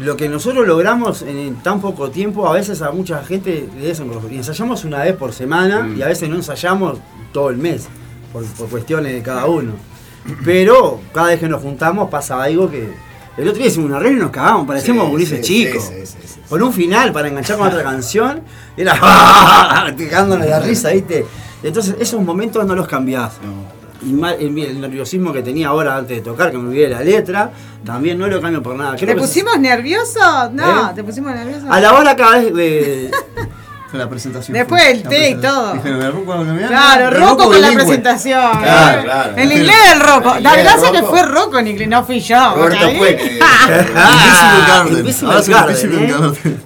[0.00, 3.92] lo que nosotros logramos en tan poco tiempo, a veces a mucha gente le.
[4.32, 6.98] Y ensayamos una vez por semana y a veces no ensayamos
[7.32, 7.88] todo el mes,
[8.32, 9.72] por, por cuestiones de cada uno.
[10.44, 12.92] Pero cada vez que nos juntamos pasa algo que.
[13.36, 15.84] El otro día hicimos una arreglo y nos cagamos, parecíamos Sí, gurises sí, chicos.
[15.84, 18.42] sí, sí, sí, Con un final para enganchar con otra canción,
[18.76, 18.98] era
[19.96, 21.24] cagándonos de risa, ¿viste?
[21.62, 23.32] Entonces esos momentos no los cambiás.
[24.04, 27.02] Y ma- el, el nerviosismo que tenía ahora antes de tocar, que me olvidé la
[27.02, 27.52] letra,
[27.84, 28.96] también no lo cambio por nada.
[28.96, 30.18] ¿Te que pusimos nervioso?
[30.52, 30.92] No, ¿Eh?
[30.94, 31.66] te pusimos nervioso.
[31.70, 33.10] a la hora cada vez de.
[33.92, 34.56] La presentación.
[34.56, 35.74] Después el La té y todo.
[35.74, 36.68] Dijeron, "Me arranco con la mía".
[36.68, 38.50] Claro, arranco con la presentación.
[38.62, 39.36] Claro, claro.
[39.36, 39.76] El inglés.
[39.92, 42.54] El La inglés gracia del que fue Rocco en inglés, no fui yo.
[42.54, 42.88] Roberto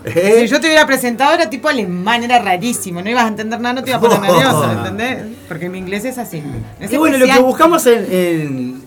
[0.04, 0.40] ¿eh?
[0.40, 3.74] Si yo te hubiera presentado era tipo alemán, era rarísimo, no ibas a entender nada,
[3.76, 5.24] no te ibas a poner nervioso, ¿entendés?
[5.48, 6.42] Porque mi inglés es así.
[6.80, 8.82] Es Y bueno, lo que buscamos en, en,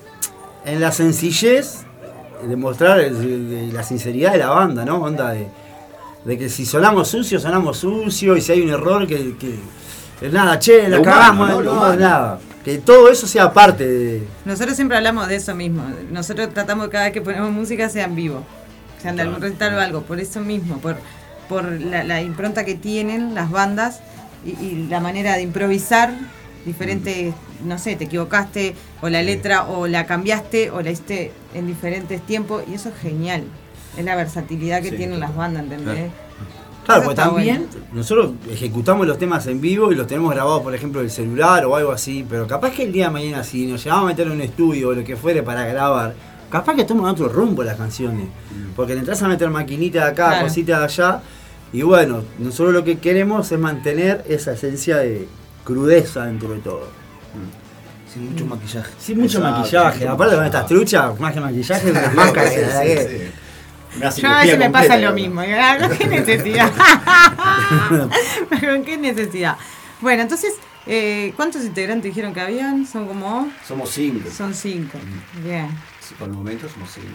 [0.66, 1.80] en la sencillez,
[2.44, 4.98] de mostrar el- de la sinceridad de la banda, ¿no?
[5.02, 5.48] Onda de,
[6.26, 10.60] de que si sonamos sucio, sonamos sucio, y si hay un error, que, que, nada,
[10.60, 11.62] che, la Lo humano, cagamos, ¿no?
[11.64, 12.40] no, nada.
[12.64, 14.28] Que todo eso sea parte de.
[14.46, 15.84] Nosotros siempre hablamos de eso mismo.
[16.12, 18.44] Nosotros tratamos que cada vez que ponemos música sea en vivo.
[19.02, 20.02] Sean de algún recital o algo.
[20.02, 20.98] Por eso mismo, por,
[21.48, 24.02] por la, la impronta que tienen las bandas
[24.46, 26.14] y, y la manera de improvisar
[26.66, 27.34] diferentes,
[27.64, 32.22] no sé, te equivocaste o la letra o la cambiaste o la hiciste en diferentes
[32.22, 33.44] tiempos y eso es genial.
[33.98, 36.12] Es la versatilidad que Sí, tienen las bandas, ¿entendés?
[36.86, 40.74] Claro, Eso porque también nosotros ejecutamos los temas en vivo y los tenemos grabados, por
[40.74, 43.84] ejemplo, del celular o algo así, pero capaz que el día de mañana, si nos
[43.84, 46.16] llevamos a meter en un estudio o lo que fuere para grabar,
[46.50, 48.28] capaz que toman otro rumbo las canciones.
[48.76, 50.48] Porque le entras a meter maquinita de acá, Claro.
[50.48, 51.22] cosita de allá,
[51.72, 55.28] y bueno, nosotros lo que queremos es mantener esa esencia de
[55.64, 56.88] crudeza dentro de todo.
[58.12, 58.90] Sin mucho maquillaje.
[59.00, 62.54] Sin mucho Exacto, maquillaje, sin mucho aparte con estas truchas, más que maquillaje, unas máscaras
[63.98, 65.42] Una Yo a veces me pasa lo mismo.
[65.42, 66.72] Ah, ¿Con qué necesidad?
[68.60, 69.58] ¿Con qué necesidad?
[70.02, 70.54] Bueno, entonces,
[70.88, 72.86] eh, ¿cuántos integrantes dijeron que habían?
[72.86, 73.50] Son como...
[73.68, 74.30] Somos cinco.
[74.36, 74.98] Son cinco.
[75.44, 75.68] Bien.
[76.00, 77.08] Sí, Por el momento somos cinco.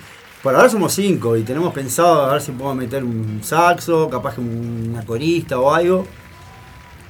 [0.42, 4.34] Por ahora somos cinco y tenemos pensado a ver si podemos meter un saxo, capaz
[4.34, 6.06] que una corista o algo.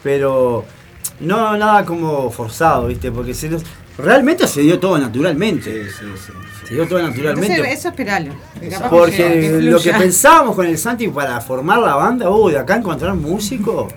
[0.02, 0.64] Pero
[1.20, 3.10] no nada como forzado, ¿viste?
[3.10, 3.64] Porque se nos-
[3.98, 5.88] realmente se dio todo naturalmente.
[6.66, 7.54] Se dio todo naturalmente.
[7.54, 8.32] Entonces, eso esperalo.
[8.58, 12.52] que Porque llegue, que lo que pensábamos con el Santi para formar la banda, uy,
[12.52, 13.88] de acá encontrar músico,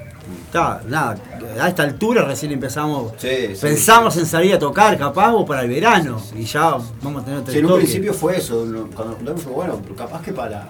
[0.45, 1.17] está, nada,
[1.59, 3.13] a esta altura recién empezamos,
[3.61, 7.41] pensamos en salir a tocar capaz o para el verano, y ya vamos a tener
[7.41, 7.85] tres Sí, en un toques.
[7.85, 10.67] principio fue eso, cuando nos juntamos fue bueno, pero capaz que para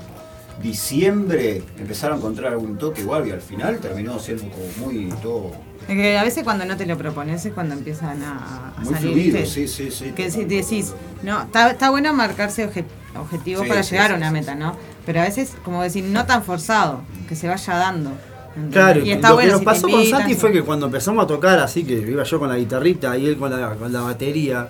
[0.62, 5.52] diciembre empezar a encontrar algún toque igual y al final terminó siendo como muy todo
[5.96, 9.12] que a veces cuando no te lo propones es cuando empiezan a, a muy salir.
[9.32, 10.12] fluido, sí, sí, sí.
[10.16, 10.94] Que si decís,
[11.24, 12.84] no, está, está bueno marcarse obje-
[13.20, 14.76] objetivos Sí, para sí, llegar sí, a una meta, ¿no?
[15.06, 18.12] Pero a veces, como decir, no tan forzado, que se vaya dando.
[18.50, 18.74] ¿entendés?
[18.74, 21.24] Claro, y está lo bueno que nos si pasó con Santi fue que cuando empezamos
[21.24, 24.02] a tocar así, que iba yo con la guitarrita y él con la, con la
[24.02, 24.70] batería,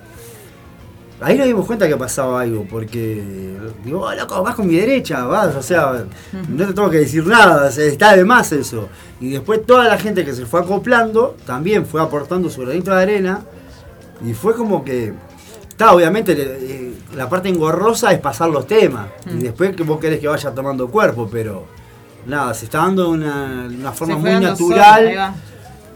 [1.22, 3.24] ahí nos dimos cuenta que pasaba algo, porque
[3.84, 6.06] digo, oh, loco, vas con mi derecha, vas, o sea,
[6.50, 8.88] no te tengo que decir nada, está de más eso.
[9.20, 13.02] Y después toda la gente que se fue acoplando también fue aportando su granito de
[13.02, 13.42] arena
[14.26, 15.14] y fue como que,
[15.70, 19.40] está, obviamente eh, la parte engorrosa es pasar los temas Mm.
[19.40, 21.66] y después que vos querés que vaya tomando cuerpo, pero
[22.28, 25.34] nada, se está dando una, una forma muy natural.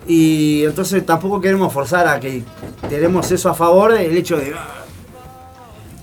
[0.08, 2.44] Y entonces tampoco queremos forzar a que
[2.90, 4.54] tenemos eso a favor del hecho de.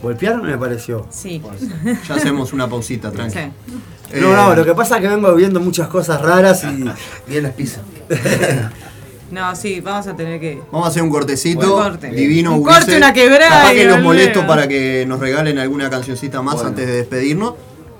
[0.03, 1.07] ¿Golpearon me pareció?
[1.11, 1.43] Sí.
[2.09, 3.39] Ya hacemos una pausita, tranqui.
[3.39, 4.21] Sí.
[4.21, 6.85] No, no, lo que pasa es que vengo viendo muchas cosas raras y.
[7.31, 7.83] Bien las pizzas.
[9.31, 10.59] No, sí, vamos a tener que.
[10.73, 11.77] Vamos a hacer un cortecito.
[11.77, 12.09] Un corte.
[12.09, 16.41] Divino, Un corte, una quebrada Capaz que los molesto para que nos regalen alguna cancioncita
[16.41, 16.71] más Bueno.
[16.71, 17.53] antes de despedirnos.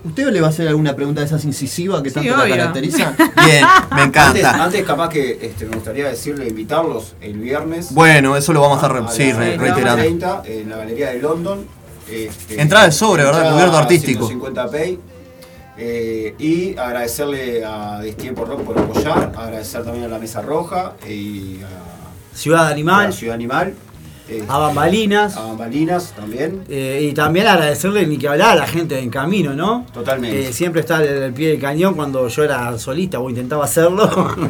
[0.05, 2.57] ¿Usted le va a hacer alguna pregunta de esas incisivas que Sí, tanto la obvio.
[2.57, 3.15] caracterizan?
[3.45, 3.65] Bien,
[3.95, 4.65] me encanta.
[4.65, 7.93] antes capaz que este, me gustaría decirle, invitarlos el viernes.
[7.93, 9.97] Bueno, eso lo vamos a re- las sí, re- reiterando.
[10.03, 11.67] 30, en la Galería de London.
[12.11, 13.53] Este, Entrada de sobre, ¿verdad?
[13.53, 14.27] Cubierto artístico.
[14.27, 14.99] 150 pay.
[15.81, 21.61] Eh, y agradecerle a Destiempo Rock por apoyar, agradecer también a la Mesa Roja y
[21.63, 23.07] a Ciudad Animal.
[23.07, 23.75] a Ciudad Animal.
[24.29, 25.37] este, A Bambalinas.
[25.37, 26.65] A Bambalinas también.
[26.69, 29.87] Eh, y también agradecerle ni que hablar a la gente en camino, ¿no?
[29.93, 30.53] Totalmente.
[30.53, 34.09] Siempre está al pie del cañón cuando yo era solista o intentaba hacerlo.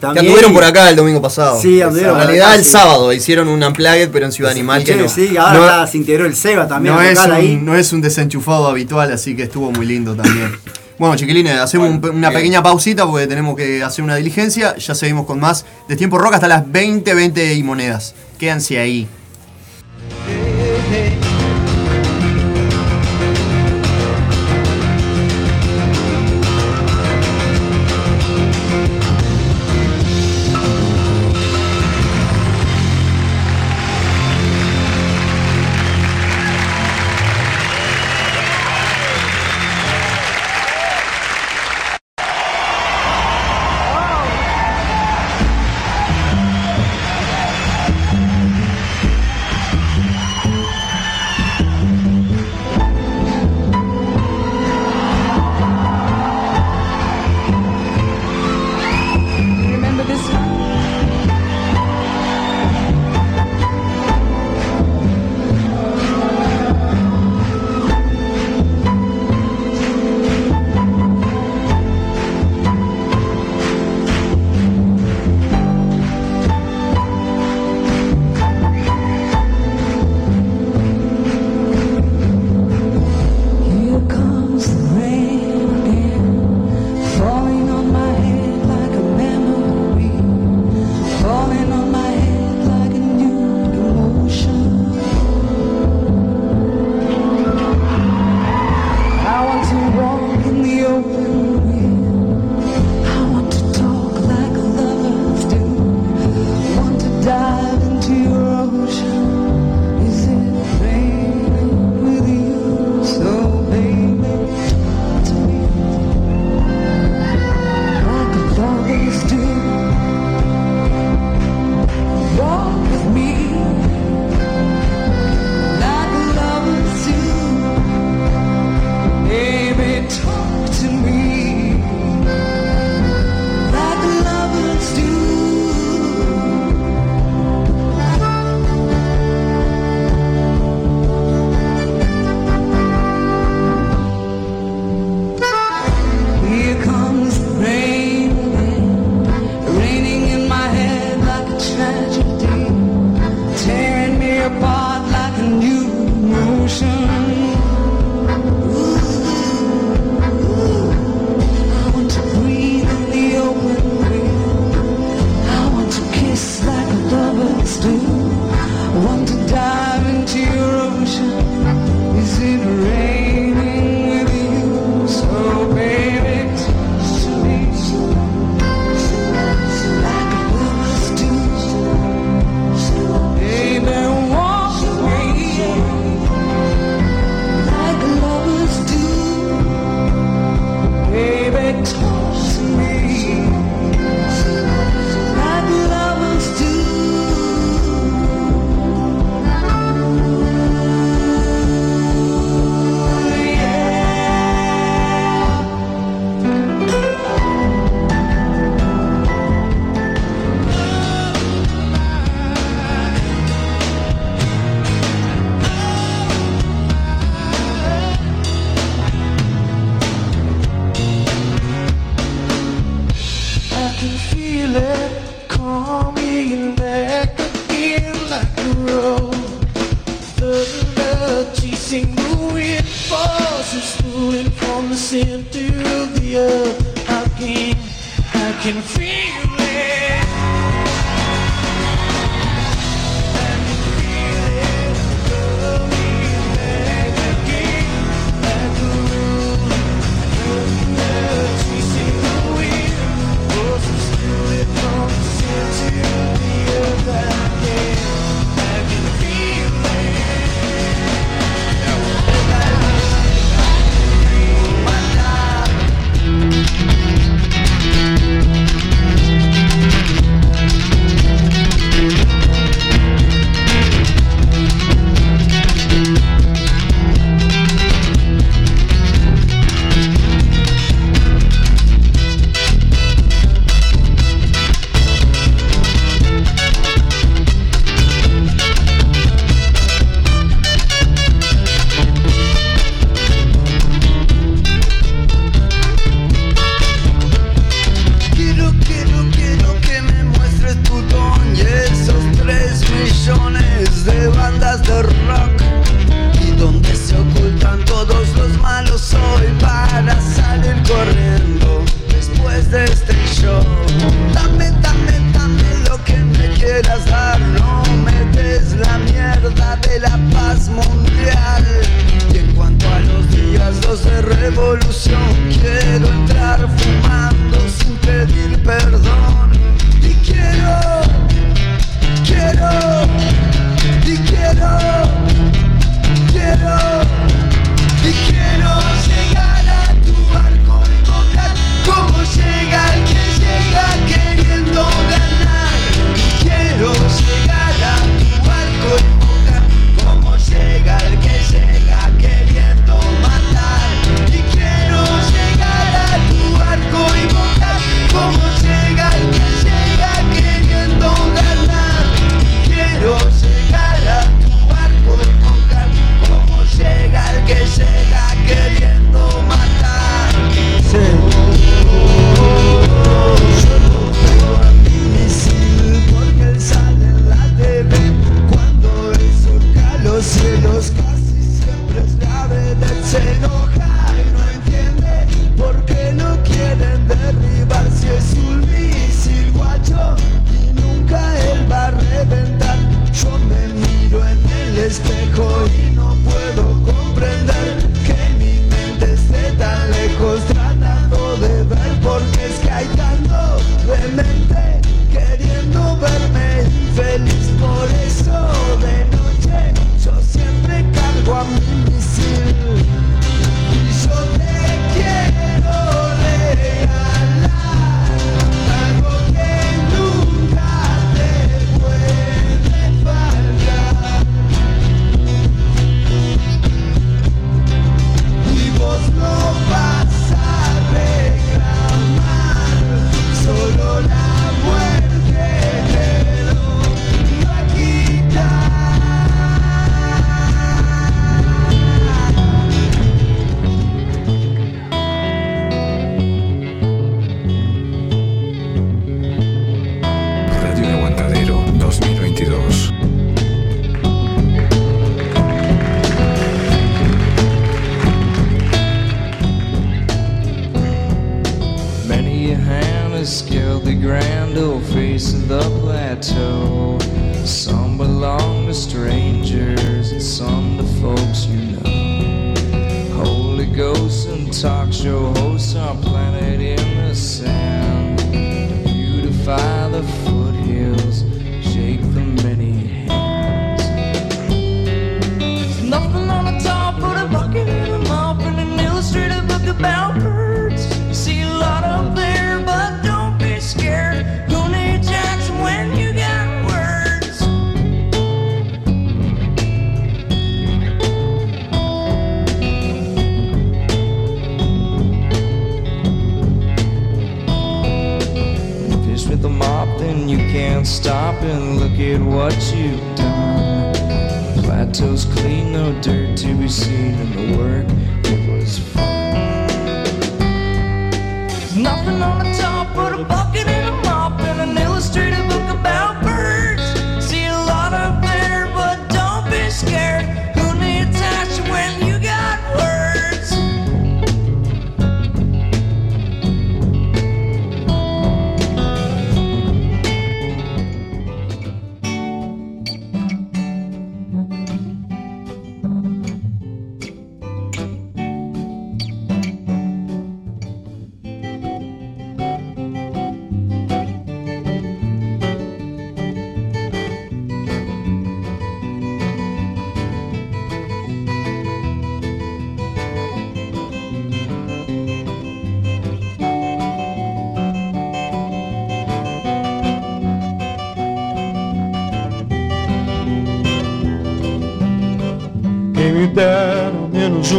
[0.00, 1.60] Que anduvieron por acá el domingo pasado.
[1.60, 2.70] Sí, anduvieron En realidad acá, el sí.
[2.70, 5.08] sábado hicieron un unplugged, pero en Ciudad Animal que Sí, no.
[5.08, 7.56] sí, ahora no- se integró el Seba también no es, un, ahí.
[7.62, 10.52] no es un desenchufado habitual, así que estuvo muy lindo también.
[10.98, 12.40] Bueno, chiquilines, hacemos un una bien.
[12.40, 14.76] pequeña pausita porque tenemos que hacer una diligencia.
[14.78, 18.16] Ya seguimos con más de Tiempo Rock hasta las 20, 20 y monedas.
[18.36, 19.06] Quédense ahí.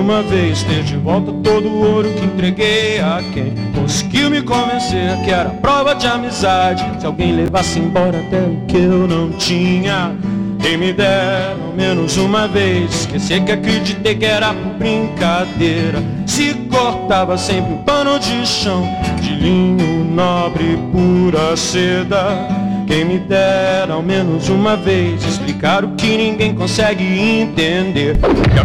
[0.09, 5.15] Uma vez ter de volta todo o ouro que entreguei a quem conseguiu me convencer
[5.23, 6.83] que era prova de amizade.
[6.99, 10.15] Se alguém levasse embora até o que eu não tinha.
[10.59, 16.53] Quem me dera ao menos uma vez Esquecer que acreditei que era por brincadeira Se
[16.69, 18.83] cortava sempre um pano de chão
[19.21, 22.45] De linho nobre pura seda
[22.85, 28.17] Quem me dera ao menos uma vez Explicar o que ninguém consegue entender
[28.53, 28.59] que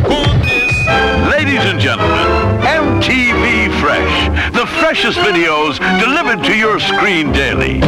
[1.31, 2.27] Ladies and gentlemen,
[2.63, 4.53] MTV Fresh.
[4.53, 7.81] The freshest videos delivered to your screen daily.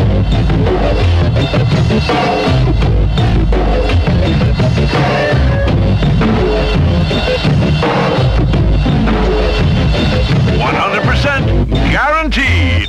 [10.58, 12.88] One hundred percent guaranteed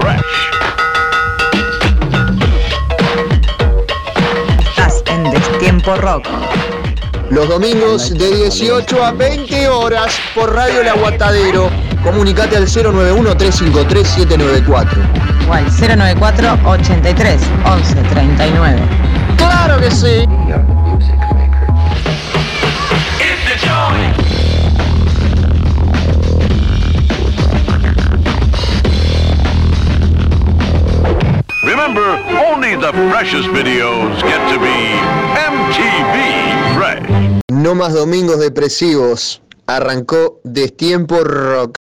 [0.00, 0.50] fresh.
[4.58, 6.26] Estás en Destiempo Rock.
[7.30, 11.70] Los domingos de 18 a 20 horas por Radio El Aguatadero.
[12.02, 14.88] Comunicate al 091-353-794.
[15.48, 18.78] O al 094 83 11 39.
[19.36, 20.24] ¡Claro que sí!
[31.64, 32.04] Remember,
[32.52, 34.76] only the freshest videos get to be
[35.34, 36.53] MTV Fresh.
[37.64, 39.40] No más domingos depresivos.
[39.64, 41.78] Arrancó Destiempo Rock.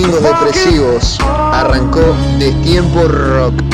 [0.00, 1.18] Domingos depresivos.
[1.20, 3.67] Arrancó Destiempo Rock.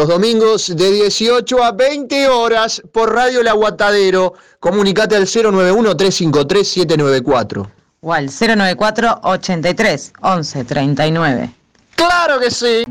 [0.00, 4.32] Los domingos de 18 a 20 horas por Radio El Aguatadero.
[4.58, 7.68] Comunicate al 091-353-794.
[8.00, 11.50] O al 094 83 11 39.
[11.96, 12.84] ¡Claro que sí!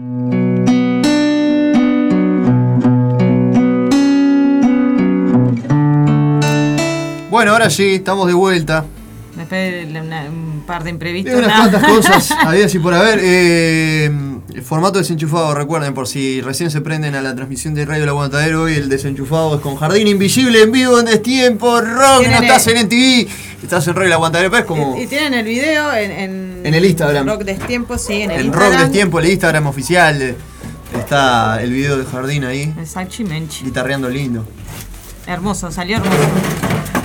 [7.29, 8.85] Bueno, ahora sí, estamos de vuelta.
[9.35, 11.33] Después de una- un par de imprevistos.
[11.33, 13.19] Hay unas cuantas cosas, había así por haber.
[13.21, 14.11] Eh,
[14.53, 18.09] el formato desenchufado, recuerden, por si recién se prenden a la transmisión de Radio El
[18.09, 22.25] Aguantadero, hoy el desenchufado es con Jardín Invisible en vivo en Destiempo Rock.
[22.27, 23.27] No estás el- en NTV,
[23.63, 26.73] estás en Radio El Aguantadero, pero es como Y tienen el video en, en, en
[26.73, 27.27] el Instagram.
[27.27, 28.71] Rock Destiempo, sí, en el En Instagram.
[28.73, 30.21] Rock Destiempo, el Instagram oficial.
[30.21, 30.35] eh,
[30.97, 33.65] Está el video de Jardín ahí, El Salchi Menchi.
[33.65, 34.43] guitarreando lindo.
[35.27, 36.17] Hermoso, salió hermoso.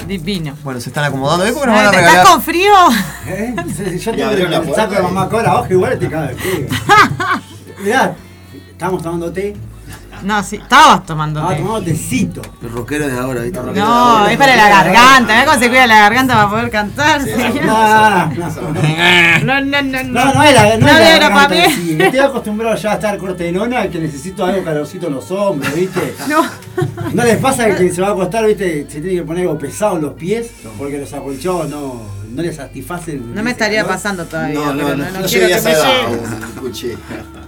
[0.07, 0.57] Divino.
[0.63, 1.45] Bueno, se están acomodando.
[1.45, 2.17] ¿Ves cómo nos van a ¿Te regalar?
[2.17, 2.73] ¿Estás con frío?
[3.27, 3.55] ¿Eh?
[3.99, 6.35] Yo tengo abrió la el puerta saco de mamá cola abajo igual te cago de
[6.35, 6.69] frío.
[7.83, 8.15] Mirá,
[8.71, 9.55] estamos tomando té.
[10.25, 11.63] No, sí, estabas tomando Estaba té.
[11.63, 12.43] tomando tecito.
[12.63, 13.61] El rockero de ahora, ¿viste?
[13.61, 15.35] No, es para la garganta.
[15.37, 17.21] ¿Ves cómo se cuida la garganta para poder cantar?
[17.23, 17.65] señor?
[17.67, 19.45] No, no, no.
[19.45, 21.97] No, no, no, No, no es la, no es la era garganta para mí.
[22.01, 25.75] Estoy acostumbrado ya a estar corte de nona que necesito algo calorcito en los hombros,
[25.75, 26.15] ¿viste?
[26.29, 26.43] No.
[27.13, 28.87] ¿No les pasa que se va a acostar, ¿viste?
[28.89, 32.57] Se tiene que poner algo pesado en los pies porque los acolchados no, no les
[32.57, 33.35] satisfacen.
[33.35, 34.55] No me estaría pasando todavía.
[34.59, 36.23] No, no, pero no, no, no no quiero llegué que me edad llegue.
[36.55, 36.97] Escuché.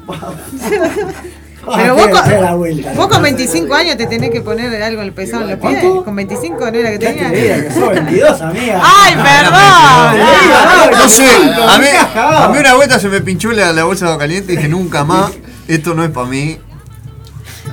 [1.74, 3.10] Pero vos, Dale con, la vuelta, vos dale.
[3.10, 5.78] con 25 años te tenés que poner algo en el pesado en los pies.
[5.80, 6.04] ¿Cuánto?
[6.04, 7.30] Con 25 no era que tenía.
[7.32, 8.82] que sos 22, amiga.
[8.84, 10.98] ¡Ay, perdón!
[10.98, 11.28] No sé,
[11.68, 14.52] a mí, a mí una vuelta se me pinchó la, la bolsa de agua caliente
[14.52, 15.32] y dije nunca más,
[15.66, 16.58] esto no es para mí.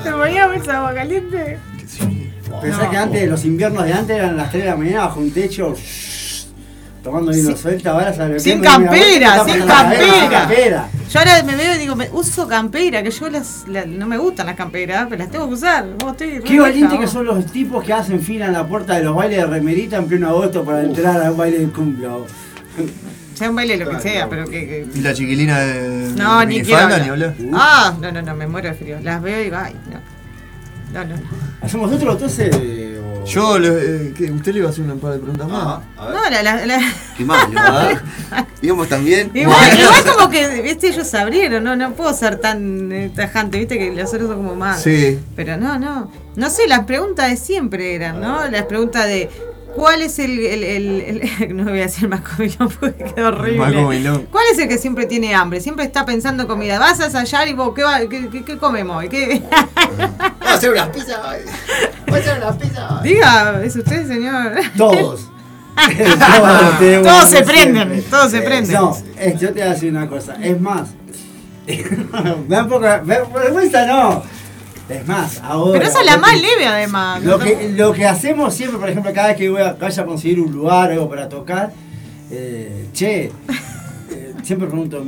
[0.04, 1.60] ¿Te ponía bolsa de agua caliente?
[2.62, 5.32] Pensá que antes, los inviernos de antes eran las 3 de la mañana bajo un
[5.32, 5.76] techo,
[7.04, 10.30] tomando vino suelta, ahora que Sin campera, sin campera.
[10.32, 10.90] campera.
[11.12, 14.18] Yo ahora me veo y digo, me uso campera, que yo las, la- no me
[14.18, 15.86] gustan las camperas, pero las tengo que usar.
[16.00, 19.16] Vos Qué valiente que son los tipos que hacen fila en la puerta de los
[19.16, 22.08] bailes de remerita en pleno agosto para entrar a un baile de cumpla.
[22.10, 22.32] vos.
[23.36, 24.66] Sea un baile lo que sea, pero que.
[24.66, 26.12] que- Y la chiquilina de.
[26.16, 26.88] No, de ni quiero.
[26.88, 27.10] ni hablar.
[27.10, 27.36] hablar.
[27.54, 28.98] Ah, no, no, no, me muero de frío.
[29.02, 30.00] Las veo y digo, ay, no.
[30.94, 31.16] No, no.
[31.62, 32.56] ¿Hacemos otro entonces?
[33.26, 34.26] Yo, le, eh, ¿qué?
[34.32, 35.80] ¿usted le iba a hacer un par de preguntas más?
[35.96, 37.48] No, la, la, la- ¿Qué más?
[38.62, 39.32] Digamos también.
[39.34, 43.78] Igual, igual como que, viste, ellos abrieron, no, no puedo ser tan eh, tajante, viste,
[43.80, 44.82] que los otros son como más.
[44.84, 45.20] Sí.
[45.36, 46.12] Pero no, no.
[46.36, 48.48] No sé, las preguntas de siempre eran, ¿no?
[48.50, 49.30] Las preguntas de
[49.76, 51.02] ¿cuál es el, el, el-
[51.42, 53.58] el- no voy a decir más comilón porque queda horrible.
[54.32, 55.60] ¿Cuál es el que siempre tiene hambre?
[55.62, 56.80] Siempre está pensando en comida.
[56.80, 59.10] Vas a ensayar y vos, ¿qué, va- qué, qué- qué comemos hoy?
[59.10, 59.42] ¿Qué?
[59.50, 61.20] Vamos a hacer unas pizzas.
[61.22, 63.04] Vamos a hacer unas pizzas.
[63.04, 64.54] Diga, ¿es usted, señor?
[64.78, 65.30] Todos.
[65.76, 68.74] Todos, Todos se prenden, todos se prenden.
[68.76, 70.36] No, es- yo te voy a decir una cosa.
[70.42, 70.90] Es más,
[71.68, 74.24] me da un poco ver- vergüenza, no.
[74.90, 75.80] Es más, ahora.
[75.80, 77.24] Pero esa es la más leve, además.
[77.24, 80.06] Lo que, lo que hacemos siempre, por ejemplo, cada vez que voy a, vaya a
[80.06, 81.72] conseguir un lugar o algo para tocar,
[82.30, 85.04] eh, che, eh, siempre pregunto,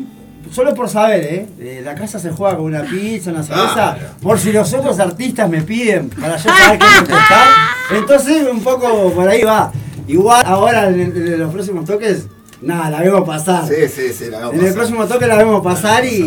[0.52, 1.48] solo por saber, ¿eh?
[1.60, 4.98] Eh, La casa se juega con una pizza, una cerveza, Ah, por si los otros
[5.00, 7.48] artistas me piden para yo saber qué contestar.
[7.92, 9.72] Entonces, un poco por ahí va.
[10.08, 12.28] Igual, ahora en, el- en los próximos toques,
[12.62, 13.68] nada, la vemos pasar.
[13.68, 16.22] Sí, sí, sí, la vemos En el próximo toque la vemos pasar y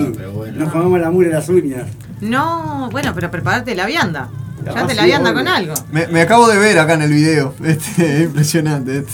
[0.54, 1.84] nos comemos la mugre las uñas.
[2.20, 4.28] No, bueno, pero prepararte la vianda.
[4.64, 5.38] Ya Ah, te la sí, vianda obvio.
[5.44, 5.74] con algo.
[5.92, 7.54] Me, me acabo de ver acá en el video.
[7.64, 8.98] Este, es impresionante.
[8.98, 9.12] Este.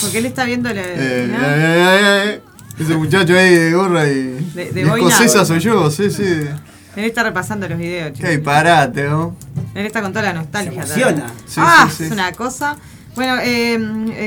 [0.00, 0.82] Porque él está viendo la.
[0.84, 1.38] Eh, ¿no?
[1.38, 2.42] eh, eh, eh,
[2.78, 4.50] Ese muchacho ahí de gorra y.
[4.54, 6.22] De- de escocesa soy yo, sí, sí.
[6.94, 8.28] Él está repasando los videos, chicos.
[8.28, 9.34] Qué disparate, ¿no?
[9.74, 10.86] Él está con toda la nostalgia.
[10.86, 11.26] Se emociona.
[11.46, 12.04] Sí, ah, sí, sí.
[12.04, 12.76] es una cosa.
[13.14, 13.74] Bueno, eh,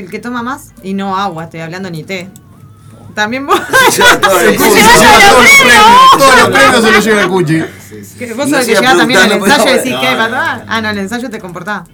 [0.00, 2.28] el que toma más, y no agua, estoy hablando ni té.
[3.16, 3.58] También vos.
[3.90, 4.84] Se lleva todos los premios,
[6.18, 7.60] todos los premios se los lleva el Cuchi.
[8.36, 10.64] Vos sos el que llegás también al ensayo y decís tomar.
[10.68, 11.84] Ah, no, el ensayo te comportás.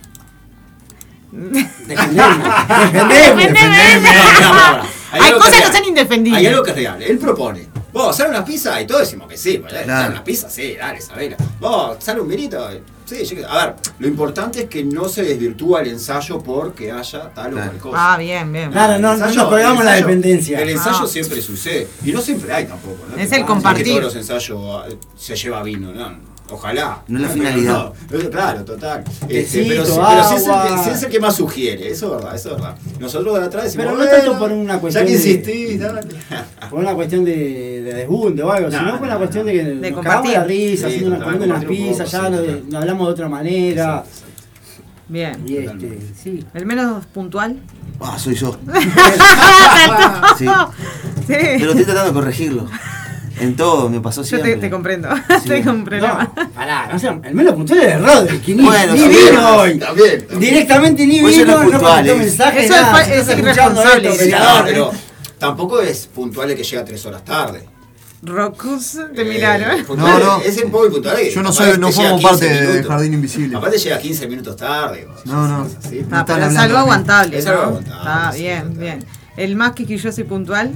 [1.30, 2.18] Defendeme,
[4.44, 4.82] ahora.
[5.12, 6.40] Hay cosas que son indefendibles.
[6.40, 7.02] Hay algo que es real.
[7.02, 7.68] Él propone.
[7.92, 8.80] Vos, ¿hacer una pizza?
[8.80, 9.58] Y todos decimos que sí.
[9.58, 9.84] ¿verdad?
[9.84, 10.00] Claro.
[10.00, 10.48] ¿Hacer una pizza?
[10.48, 11.36] Sí, dale, sabela.
[11.60, 12.66] Vos, ¿sale un vinito?
[13.04, 17.28] Sí, yo- a ver, lo importante es que no se desvirtúa el ensayo porque haya
[17.34, 18.14] tal o cual cosa.
[18.14, 18.70] Ah, bien, bien.
[18.72, 20.60] Claro, no, no nos colgamos la dependencia.
[20.62, 21.06] El ensayo Ah.
[21.06, 21.88] siempre sucede.
[22.02, 23.04] Y no siempre hay tampoco.
[23.10, 23.16] ¿no?
[23.22, 23.84] Es el compartir.
[23.84, 26.31] Que todos los ensayos eh, se lleva vino, ¿no?
[26.52, 27.02] Ojalá.
[27.08, 27.92] No es la finalidad.
[28.10, 28.30] no.
[28.30, 29.04] Claro, total.
[29.28, 32.06] Este, Tecito, pero si, pero si es, el si es el que más sugiere, eso
[32.06, 32.76] es verdad, eso es verdad.
[33.00, 35.80] Nosotros de atrás decimos, Pero no tanto "Bueno, por una cuestión Ya que de- insistís,
[35.80, 36.00] dale".
[36.70, 37.36] Por una cuestión de,
[37.82, 40.02] de desbunde o algo, No, sino por una no, cuestión de que nos compartir.
[40.04, 44.04] cagamos la risa, Sí, haciendo unas pizzas, ya sí, no hablamos de otra manera.
[45.08, 45.42] Bien.
[45.46, 46.44] Y este, sí.
[46.54, 47.58] El menos puntual.
[48.00, 48.56] Ah, soy yo.
[50.38, 50.46] Sí.
[51.26, 51.34] Sí.
[51.58, 52.66] Pero estoy tratando de corregirlo.
[53.40, 54.54] En todo me pasó Yo siempre.
[54.54, 55.08] te, te comprendo.
[55.14, 55.22] Sí.
[55.36, 56.32] Estoy con problema.
[56.54, 59.56] Pará, no sé, el menos puntual es el Rodri, que ni, Bueno, ni también, vino
[59.56, 59.78] hoy.
[59.78, 60.40] También, también.
[60.40, 63.00] Directamente ni Pues eso vino, no es no puntual, contestó es- mensaje, Eso es nada.
[63.02, 63.40] es escuchando
[63.82, 64.90] irresponsable, esto, No, pero
[65.38, 67.66] tampoco es puntual el que llega tres horas tarde.
[68.24, 69.80] Rocus, te miraron.
[69.80, 70.40] Eh, No, no.
[70.42, 72.86] Es el poco puntual Yo no soy, te no formo 15 parte de minutos.
[72.92, 73.56] Jardín Invisible.
[73.56, 75.08] Aparte llega 15 minutos tarde.
[75.24, 75.64] No, no.
[75.64, 76.06] cosas así.
[76.08, 77.50] No Ah, pero es algo aguantable, Es ¿no?
[77.50, 79.04] algo aguantable, Está sí, bien, bien.
[79.36, 80.70] El más quisquilloso y puntual.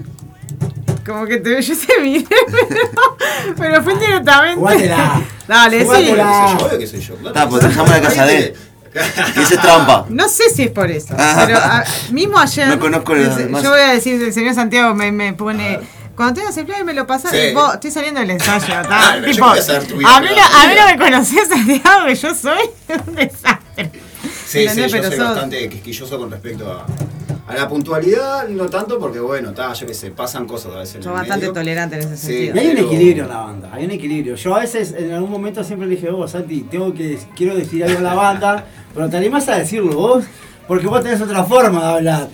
[1.06, 3.16] Como que te yo se mire, pero,
[3.56, 4.56] pero fue indirectamente.
[4.58, 5.22] Jugátela.
[5.48, 5.86] Dale, sí.
[5.86, 6.14] Soy yo,
[6.66, 7.14] obvio que soy yo.
[7.14, 7.28] claro.
[7.28, 8.54] Está, pues dejamos la casa de él.
[8.92, 10.06] Que ese es trampa.
[10.08, 11.44] No sé si es por eso, Ah.
[11.46, 12.66] pero a- mismo ayer.
[12.68, 13.62] No conozco el- demás.
[13.62, 15.80] Yo voy a decir, el señor Santiago me, me pone.
[16.16, 17.52] Cuando tengas el plan me lo pasas, Sí.
[17.52, 19.16] vos, estoy saliendo del ensayo, Ah, ¿tá?
[19.18, 22.70] yo tipo, vida a, mí no, a mí no me conocés, Santiago, que yo soy
[23.06, 23.90] un desastre.
[24.46, 26.86] Sí, sí, yo Pero soy sos- bastante quisquilloso con respecto a,
[27.48, 30.96] A la puntualidad no tanto porque, bueno, está, yo qué sé, pasan cosas a veces
[30.96, 31.52] el bastante medio.
[31.52, 32.26] tolerante en ese Sí.
[32.26, 32.56] sentido.
[32.56, 34.34] Y hay un equilibrio en la banda, hay un equilibrio.
[34.34, 37.84] Yo a veces en algún momento siempre le dije, vos Santi, tengo que, quiero decir
[37.84, 40.24] algo a la banda, pero te animás a decirlo vos,
[40.66, 42.28] porque vos tenés otra forma de hablar.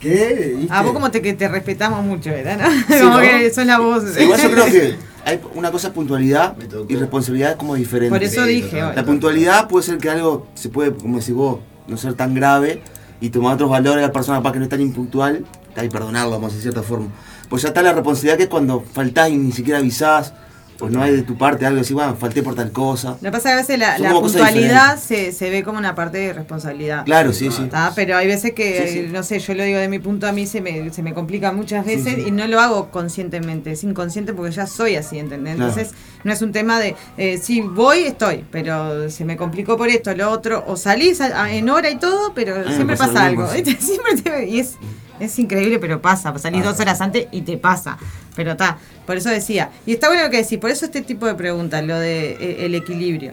[0.00, 0.54] ¿Qué?
[0.58, 0.72] ¿Viste?
[0.74, 2.58] A vos como te, que te respetamos mucho, ¿verdad?
[2.58, 2.70] ¿no?
[2.70, 3.20] Sí, como ¿no?
[3.20, 4.04] que sos la voz.
[4.14, 6.54] Sí, igual yo creo que hay una cosa es puntualidad
[6.88, 8.10] y responsabilidad es como diferente.
[8.10, 11.96] Por eso dije, La puntualidad puede ser que algo se puede, como decís vos, no
[11.96, 12.82] ser tan grave
[13.20, 15.44] y tomar otros valores a la persona para que no es tan impuntual
[15.84, 17.08] y perdonarlo, vamos de cierta forma.
[17.48, 20.32] Pues ya está la responsabilidad que es cuando faltás y ni siquiera avisás,
[20.78, 23.16] pues no hay de tu parte algo así, bueno, falté por tal cosa.
[23.20, 25.94] Lo que pasa es que a veces la, la puntualidad se, se ve como una
[25.96, 27.04] parte de responsabilidad.
[27.04, 27.64] Claro, sí, sí.
[27.70, 27.92] ¿Tá?
[27.96, 29.08] Pero hay veces que, Sí, sí.
[29.12, 31.50] no sé, yo lo digo de mi punto, a mí se me, se me complica
[31.52, 32.24] muchas veces sí.
[32.28, 35.56] y no lo hago conscientemente, es inconsciente porque ya soy así, ¿entendés?
[35.56, 35.70] Claro.
[35.70, 35.94] Entonces
[36.24, 40.14] no es un tema de, eh, sí, voy, estoy, pero se me complicó por esto,
[40.14, 43.26] lo otro, o salís a- a- en hora y todo, pero me siempre pasa pasa
[43.26, 43.48] algo.
[43.80, 44.74] Siempre te- y es,
[45.20, 47.98] es increíble, pero pasa, salís dos horas antes y te pasa.
[48.36, 49.70] Pero está, por eso decía.
[49.84, 52.66] Y está bueno lo que decís, por eso este tipo de preguntas, lo de eh,
[52.66, 53.32] el equilibrio.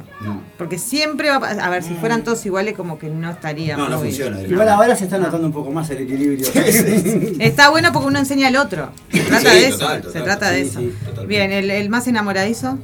[0.57, 3.77] Porque siempre va a pasar, a ver, si fueran todos iguales como que no estaría
[3.77, 4.41] No, no funciona.
[4.41, 6.47] Igual ahora se está notando un poco más el equilibrio.
[7.39, 8.89] Está bueno porque uno enseña al otro.
[9.11, 9.77] Se trata Sí, de eso.
[9.79, 10.79] total, se trata de eso.
[10.79, 10.91] sí.
[11.27, 12.79] Bien, el, el más enamoradizo.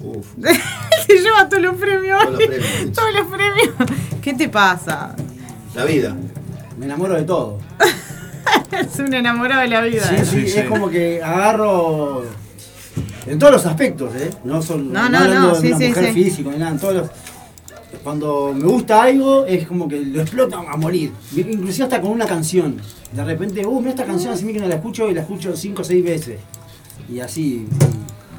[0.00, 0.26] Uf.
[1.06, 2.22] Se lleva todos los premios.
[2.22, 2.92] Todos los premios.
[2.94, 3.74] Todos los premios.
[4.20, 5.14] ¿Qué te pasa?
[5.74, 6.14] La vida.
[6.78, 7.58] Me enamoro de todo.
[8.80, 10.02] es un enamorado de la vida.
[10.24, 12.24] Sí, sí, es como que agarro
[13.26, 14.30] en todos los aspectos, ¿eh?
[14.44, 16.12] No, son, No, no, hablando no, de sí, una sí, mujer sí.
[16.24, 17.10] físico, ni nada, en todos los-
[18.02, 21.12] Cuando me gusta algo, es como que lo exploto a morir.
[21.34, 22.76] Inclusive hasta con una canción.
[23.12, 25.82] De repente, uh, mira esta canción, así que no la escucho y la escucho cinco
[25.82, 26.38] o seis veces.
[27.12, 27.66] Y así.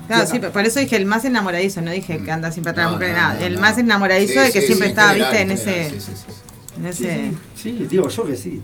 [0.08, 2.92] Claro, sí, por eso dije el más enamoradizo, no dije que anda siempre atrás de
[2.92, 3.34] la mujer, no, nada.
[3.40, 3.60] no, el no.
[3.62, 6.00] más enamoradizo Sí, de que sí, siempre sí, estaba, general, viste, en general, ese.
[6.00, 6.80] sí, sí, sí.
[6.80, 7.32] En ese.
[7.56, 8.62] Sí, sí, digo yo que sí.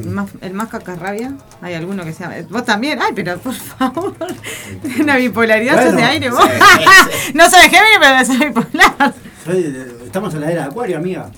[0.00, 2.32] El más, el más cacarrabia, hay alguno que sea.
[2.50, 4.14] Vos también, ay, pero por favor.
[5.00, 6.40] Una bipolaridad Bueno, sos de aire, vos.
[6.42, 9.14] sí, no soy Géminis, pero bipolar.
[9.44, 11.30] Soy de- estamos en la era de Acuario, amiga.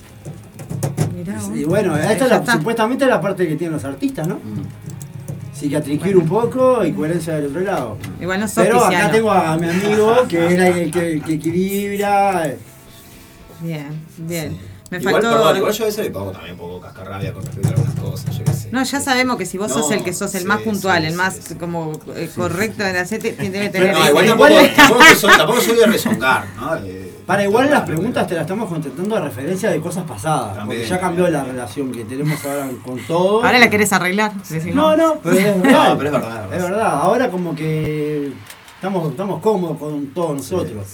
[1.15, 1.39] Mirá.
[1.53, 4.39] Y bueno, esta es la, supuestamente es la parte que tienen los artistas, ¿no?
[5.57, 7.97] Cicatricure un poco y coherencia del otro lado.
[8.19, 9.11] Igual no Pero acá pisciano.
[9.13, 12.53] tengo a mi amigo que es el que, el que equilibra.
[13.61, 13.87] Bien,
[14.17, 14.57] bien.
[14.97, 15.37] Me igual, faltó.
[15.37, 17.95] perdón, igual yo a veces le pongo también un poco cascarrabia con respecto a algunas
[17.99, 18.69] cosas, yo qué sé.
[18.71, 21.01] No, ya sabemos que si vos No, sos el que sos el sí, más puntual,
[21.01, 23.93] sí, el sí, más como eh, correcto de la CT, debe tener.
[23.93, 26.75] No, igual tampoco, tampoco, soy, tampoco soy de rezongar, ¿no?
[26.85, 30.55] Eh, Para igual las preguntas te las estamos contestando a referencia de cosas pasadas.
[30.57, 30.81] También.
[30.81, 33.43] Porque ya cambió la relación que tenemos ahora con todo.
[33.43, 34.31] Ahora la querés arreglar.
[34.73, 35.89] No, no, pero es verdad.
[35.89, 36.87] No, pero es verdad, Es verdad.
[37.01, 38.31] Ahora como que
[38.75, 40.85] estamos, estamos cómodos con todos nosotros.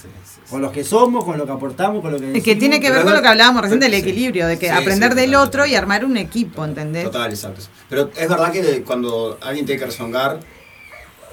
[0.51, 2.45] Con los que somos, con lo que aportamos, con lo que Es decimos.
[2.45, 4.07] que tiene que ver con lo que hablábamos recién sí, del sí.
[4.09, 5.47] equilibrio, de que Sí, aprender sí, del total.
[5.47, 7.05] otro y armar un equipo, ¿entendés?
[7.05, 7.61] Total, exacto.
[7.89, 10.39] Pero es verdad que cuando alguien tiene que rezongar,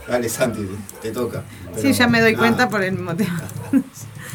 [0.08, 0.66] dale Santi,
[1.02, 1.42] te toca.
[1.76, 2.42] Sí, ya me doy nada.
[2.44, 3.30] cuenta por el motivo.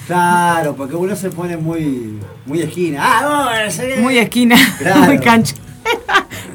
[0.05, 2.99] Claro, porque uno se pone muy, muy esquina.
[3.01, 4.99] Ah, no, ese- Muy esquina, Claro.
[5.03, 5.55] muy cancha.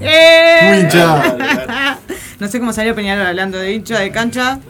[0.02, 0.60] ¡Eh!
[0.68, 1.98] Muy hinchada.
[2.38, 4.60] No sé cómo salió Peñarol hablando de hincha, de cancha.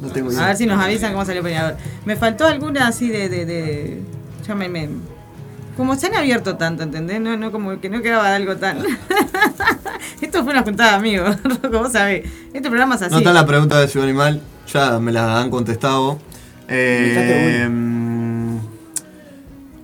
[0.00, 1.76] No tengo A ver si nos avisan cómo salió Peñarol.
[2.04, 3.28] Me faltó alguna así de.
[3.28, 4.02] de, de
[4.46, 4.88] ya me, me-
[5.76, 7.20] Como se han abierto tanto, ¿entendés?
[7.20, 8.78] No, no, como que no quedaba algo tan.
[10.20, 12.26] Esto fue una juntada de amigos, Rocco, vos sabés.
[12.52, 13.12] Este programa es así.
[13.12, 14.40] No está la pregunta de Ciudad Animal,
[14.72, 16.18] ya me la han contestado.
[16.68, 17.68] Eh,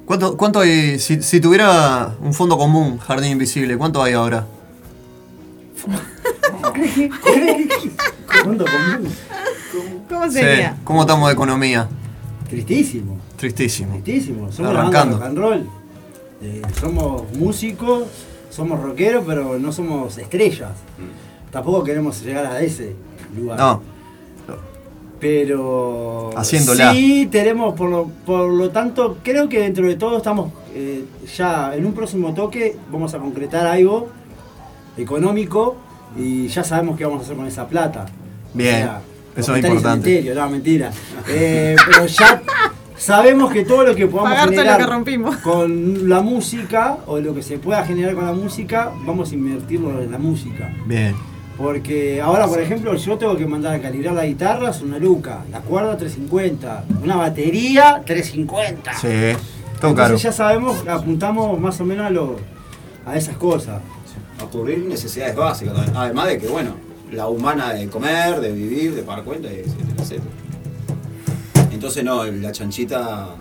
[0.07, 0.99] ¿cuánto, ¿Cuánto hay?
[0.99, 4.47] Si, si tuviera un fondo común, Jardín Invisible, ¿cuánto hay ahora?
[8.45, 9.09] Mundo común.
[10.11, 10.77] ¿Cómo Sí, sería?
[10.85, 11.89] ¿Cómo estamos de economía?
[12.49, 13.17] Tristísimo.
[13.37, 13.93] Tristísimo.
[14.03, 14.53] Tristísimo.
[14.53, 15.17] Somos Arrancando.
[15.17, 15.67] rock and roll.
[16.43, 18.05] Eh, somos músicos,
[18.51, 20.73] somos rockeros, pero no somos estrellas.
[21.51, 22.95] Tampoco queremos llegar a ese
[23.37, 23.59] lugar.
[23.59, 23.81] No,
[25.21, 26.93] Pero Haciéndola.
[26.93, 31.05] sí tenemos, por lo, por lo tanto, creo que dentro de todo estamos eh,
[31.37, 34.09] ya en un próximo toque, vamos a concretar algo
[34.97, 35.77] económico
[36.17, 38.07] y ya sabemos qué vamos a hacer con esa plata.
[38.55, 39.01] Bien, O sea,
[39.37, 40.33] eso es importante.
[40.35, 40.91] no, mentira.
[41.29, 42.43] Eh, pero ya
[42.97, 45.37] sabemos que todo lo que podamos lo generar que rompimos.
[45.39, 50.03] con la música o lo que se pueda generar con la música, vamos a invertirlo
[50.03, 50.75] en la música.
[50.87, 51.15] bien.
[51.57, 55.41] Porque ahora, por ejemplo, yo tengo que mandar a calibrar la guitarra, es una luca,
[55.53, 58.95] la cuerda 350, una batería 350.
[58.95, 59.39] Sí,
[59.79, 60.15] todo caro.
[60.15, 62.37] Entonces ya sabemos, apuntamos más o menos a, lo,
[63.05, 63.83] a esas cosas.
[64.43, 65.95] A cubrir necesidades básicas también.
[65.99, 66.71] Además de que, bueno,
[67.13, 70.31] la humana de comer, de vivir, de pagar cuenta, y etcétera, etcétera.
[71.73, 73.35] Entonces, no, la chanchita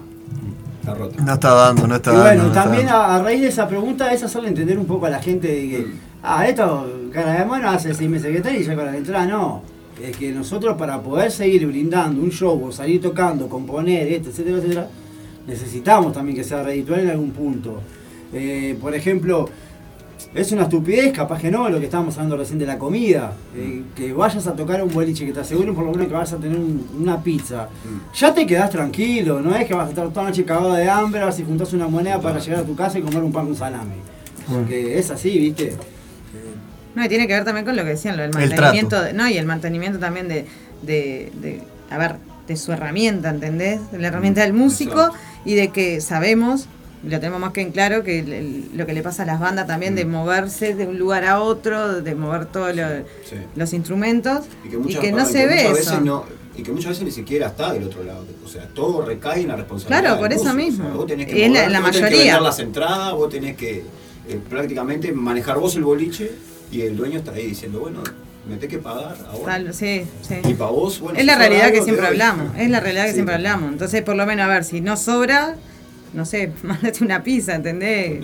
[0.79, 1.21] está rota.
[1.23, 2.43] No está dando, no está Y dando.
[2.43, 5.21] bueno, también a, a raíz de esa pregunta es hacerle entender un poco a la
[5.21, 5.87] gente de que,
[6.23, 9.25] ah, esto cara de mano hace seis meses que está y ya con la entrada
[9.25, 9.61] no.
[10.01, 14.57] Es que nosotros para poder seguir brindando un show o salir tocando, componer, esto, etcétera,
[14.57, 14.87] etcétera,
[15.45, 17.81] necesitamos también que sea reditual en algún punto.
[18.31, 19.49] Eh, por ejemplo,
[20.35, 23.33] es una estupidez, capaz que no, lo que estábamos hablando recién de la comida.
[23.55, 26.31] eh, que vayas a tocar un boliche, que te aseguren por lo menos que vas
[26.33, 27.67] a tener un- una pizza.
[28.15, 30.89] Ya te quedás tranquilo, no es que vas a estar toda la noche cagado de
[30.89, 33.45] hambre, vas y juntás una moneda para llegar a tu casa y comer un pan
[33.47, 33.95] con salame.
[34.47, 35.75] Porque es así, ¿viste?
[36.95, 39.13] No, y tiene que ver también con lo que decían, lo del El mantenimiento, de-
[39.13, 40.45] no, y el mantenimiento también de,
[40.81, 42.15] de, de, a ver,
[42.47, 43.91] de su herramienta, ¿entendés?
[43.91, 45.09] De la herramienta del músico
[45.45, 46.67] y de que sabemos,
[47.03, 49.39] lo tenemos más que en claro, que el- el- lo que le pasa a las
[49.39, 52.87] bandas también de moverse de un lugar a otro, de mover todos lo-
[53.27, 53.35] Sí.
[53.55, 55.73] los instrumentos Y que, y muchas, que no se que ve eso.
[55.73, 56.25] veces no-
[56.57, 58.25] y que muchas veces ni siquiera está del otro lado.
[58.43, 60.01] O sea, todo recae en la responsabilidad.
[60.01, 60.83] Claro, por eso mismo.
[60.85, 62.39] O sea, vos tenés que es la- la vos tenés que mayoría.
[62.41, 63.83] las entradas, vos tenés que
[64.27, 66.31] eh, prácticamente manejar vos el boliche
[66.71, 68.03] y el dueño está ahí diciendo, bueno,
[68.47, 69.73] me tenés que pagar ahora.
[69.73, 70.35] Sí, sí.
[70.47, 73.09] Y para vos, bueno, es si la realidad que siempre hablamos, es la realidad que
[73.09, 73.15] Sí.
[73.15, 73.71] siempre hablamos.
[73.71, 75.55] Entonces, por lo menos, a ver, si no sobra,
[76.13, 78.23] no sé, mándate una pizza, ¿entendés?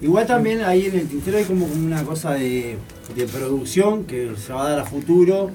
[0.00, 2.76] Igual también ahí en el tintero hay como una cosa de,
[3.16, 5.50] de producción que se va a dar a futuro,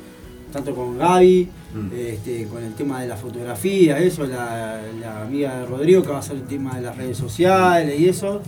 [0.52, 1.48] tanto con Gaby,
[1.96, 6.16] este, con el tema de la fotografía, eso, la, la amiga de Rodrigo que va
[6.16, 8.42] a hacer el tema de las redes sociales y eso.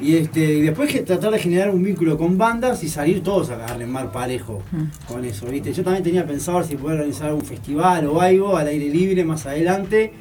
[0.00, 3.50] Y, este, y después que tratar de generar un vínculo con bandas y salir todos
[3.50, 4.62] a arremar parejo
[5.06, 5.72] con eso, ¿viste?
[5.72, 9.46] Yo también tenía pensado si poder organizar un festival o algo al aire libre más
[9.46, 10.12] adelante,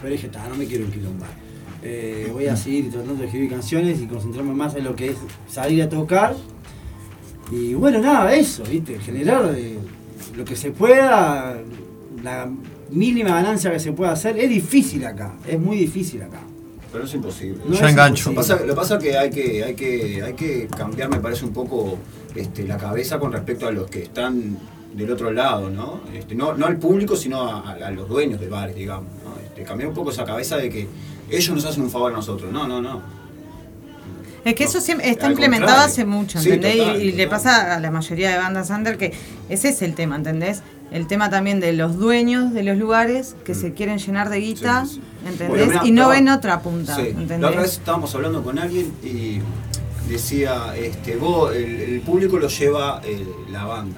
[0.00, 1.43] pero dije, "Ta, no me quiero enquilombar.
[1.86, 5.16] Eh, voy a seguir tratando de escribir canciones y concentrarme más en lo que es
[5.46, 6.34] salir a tocar.
[7.50, 8.98] Y bueno, nada, eso, ¿viste?
[8.98, 9.78] Generar eh,
[10.34, 11.60] lo que se pueda,
[12.22, 12.50] la
[12.90, 14.38] mínima ganancia que se pueda hacer.
[14.38, 16.40] Es difícil acá, es muy difícil acá.
[16.90, 17.60] Pero es imposible.
[17.66, 18.30] No Yo es engancho.
[18.30, 21.10] Lo que pasa, lo que pasa es que hay que, hay que hay que cambiar,
[21.10, 21.98] me parece, un poco
[22.34, 24.56] este, la cabeza con respecto a los que están
[24.94, 26.00] del otro lado, ¿no?
[26.14, 29.10] Este, no, no al público, sino a, a los dueños de bares, digamos.
[29.22, 29.34] ¿no?
[29.44, 30.86] Este, cambiar un poco esa cabeza de que
[31.30, 32.52] ellos nos hacen un favor a nosotros.
[32.52, 33.02] No, no, no.
[34.44, 35.92] Es que eso siempre está implementado contrario.
[35.92, 36.74] hace mucho, Sí, ¿entendés?
[36.76, 39.12] Y- total, le pasa a la mayoría de bandas under que
[39.48, 40.62] ese es el tema, ¿entendés?
[40.90, 44.84] El tema también de los dueños de los lugares que se quieren llenar de guita,
[45.26, 45.48] ¿entendés?
[45.48, 47.02] Bueno, mirá, y no ven otra punta, Sí.
[47.08, 47.40] ¿entendés?
[47.40, 49.38] La otra vez estábamos hablando con alguien y
[50.10, 53.96] decía, este, vos, el, el público lo lleva eh, la banda.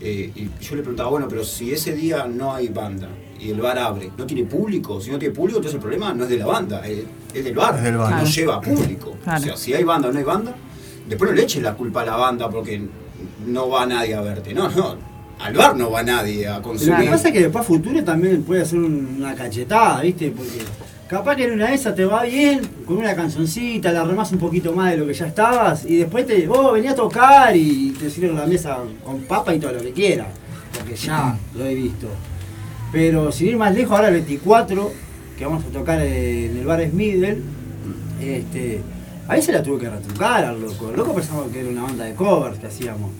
[0.00, 3.08] Eh, y yo le preguntaba, bueno, pero si ese día no hay banda
[3.42, 5.00] y el bar abre, ¿no tiene público?
[5.00, 7.00] Si no tiene público, entonces el problema no es de la banda, es,
[7.34, 8.06] es del bar, Es del bar.
[8.08, 8.24] que Claro.
[8.24, 9.16] no lleva público.
[9.24, 9.40] Claro.
[9.40, 10.54] O sea, si hay banda o no hay banda,
[11.08, 12.80] después no le eches la culpa a la banda porque
[13.46, 14.54] no va nadie a verte.
[14.54, 14.96] No, no,
[15.40, 17.00] al bar no va nadie a Lo consumir.
[17.00, 20.30] que pasa es que después a futuro también puede hacer un- una cachetada, ¿viste?
[20.30, 20.58] Porque
[21.08, 24.38] capaz que en una de esas te va bien, con una cancioncita, la remás un
[24.38, 27.90] poquito más de lo que ya estabas, y después te, vos venía a tocar y
[27.98, 30.28] te sirven la mesa con papa y todo lo que quieras,
[30.78, 32.06] porque ya lo he visto.
[32.92, 34.92] Pero sin ir más lejos, ahora el 24,
[35.38, 37.42] que vamos a tocar en el bar Smidel,
[38.20, 38.80] este,
[39.26, 40.90] ahí se la tuve que retrucar al loco.
[40.90, 43.10] El loco pensaba que era una banda de covers que hacíamos.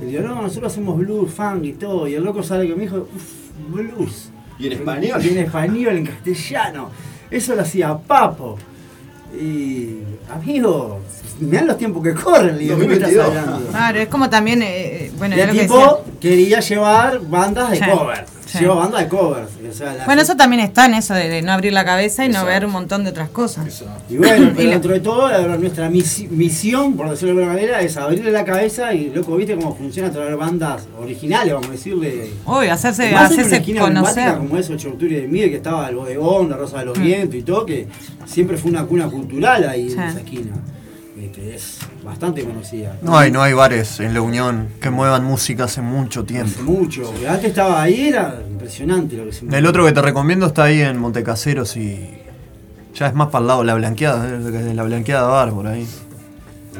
[0.00, 2.06] Y digo, no, nosotros hacemos blues, funk y todo.
[2.06, 4.30] Y el loco sale que me dijo, uff, blues.
[4.58, 5.24] ¿Y en español?
[5.24, 6.90] Y en español, en castellano.
[7.30, 8.56] Eso lo hacía Papo.
[9.38, 9.98] Y,
[10.30, 11.00] amigo,
[11.40, 13.26] mirá los tiempos que corren, digo, ¿qué me estás 2022.
[13.26, 13.70] hablando?
[13.70, 17.84] Claro, es como también, eh, eh, bueno, el que tipo quería llevar bandas de Sí,
[17.84, 18.37] covers.
[18.50, 18.58] Sí.
[18.60, 19.50] Lleva bandas de covers.
[19.68, 22.24] O sea, la Bueno, eso también está en eso de, de no abrir la cabeza
[22.24, 23.84] y no ver un montón de otras cosas.
[24.08, 27.54] Y bueno, pero Y dentro de todo, la- nuestra misi- misión, por decirlo de alguna
[27.60, 31.72] manera, es abrirle la cabeza y, loco, viste cómo funciona traer bandas originales, vamos a
[31.72, 32.30] decirle.
[32.46, 34.34] Obvio, hacerse, Más en una hacerse esquina conocer.
[34.36, 37.02] como es 8 de Mide, que estaba el bodegón, la Rosa de los Mm.
[37.02, 37.86] Vientos y todo, que
[38.26, 39.94] siempre fue una cuna cultural ahí Sí.
[39.96, 40.52] en esa esquina.
[41.20, 41.77] Este, es
[42.08, 42.96] bastante conocida.
[43.02, 46.50] No hay, no hay bares en La Unión que muevan música hace mucho tiempo.
[46.54, 47.12] Hace mucho.
[47.28, 50.80] Antes estaba ahí, era impresionante lo que se El otro que te recomiendo está ahí
[50.80, 52.00] en Montecaseros y
[52.94, 55.86] ya es más para el lado de la blanqueada, de la blanqueada bar por ahí.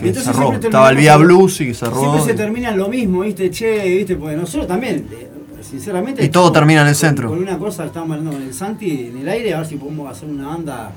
[0.01, 0.53] Que Entonces cerró.
[0.53, 2.01] Estaba el Vía Blues y cerró.
[2.01, 3.51] Siempre se termina lo mismo, ¿viste?
[3.51, 4.17] Che, ¿viste?
[4.17, 5.29] Porque nosotros también, eh,
[5.61, 6.25] sinceramente.
[6.25, 7.29] Y todo termina en el con- centro.
[7.31, 10.11] Con una cosa, estamos hablando con el Santi en el aire, a ver si podemos
[10.11, 10.91] hacer una banda.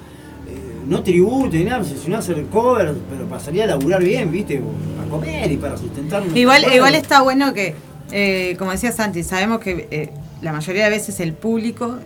[0.87, 4.61] No tributo ni nada, sino hacer covers, pero para salir a laburar bien, ¿viste?
[4.97, 6.23] Para comer y para sustentar.
[6.35, 7.75] Igual, igual está bueno que,
[8.11, 10.09] eh, como decía Santi, sabemos que eh,
[10.41, 11.97] la mayoría de veces el público,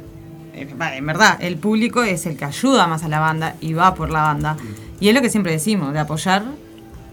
[0.53, 3.93] eh, en verdad, el público es el que ayuda más a la banda y va
[3.95, 4.57] por la banda.
[4.99, 6.43] Y es lo que siempre decimos, de apoyar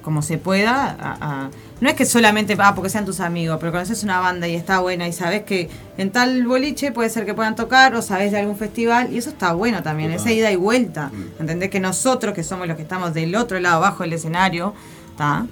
[0.02, 0.97] como se pueda.
[1.01, 1.51] a- a-
[1.83, 4.79] no es que solamente, ah, porque sean tus amigos, pero conoces una banda y está
[4.79, 5.69] buena y sabes que
[5.99, 9.31] en tal boliche puede ser que puedan tocar o sabes de algún festival y eso
[9.31, 11.11] está bueno también, esa ida y vuelta.
[11.39, 11.69] ¿Entendés?
[11.71, 14.73] Que nosotros, que somos los que estamos del otro lado, bajo el escenario,
[15.19, 15.47] ¿tá?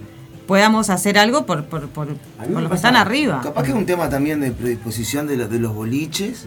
[0.46, 3.40] podamos hacer algo por, por, por, por los que están arriba.
[3.42, 6.46] Capaz que es un tema también de predisposición de, los- de los boliches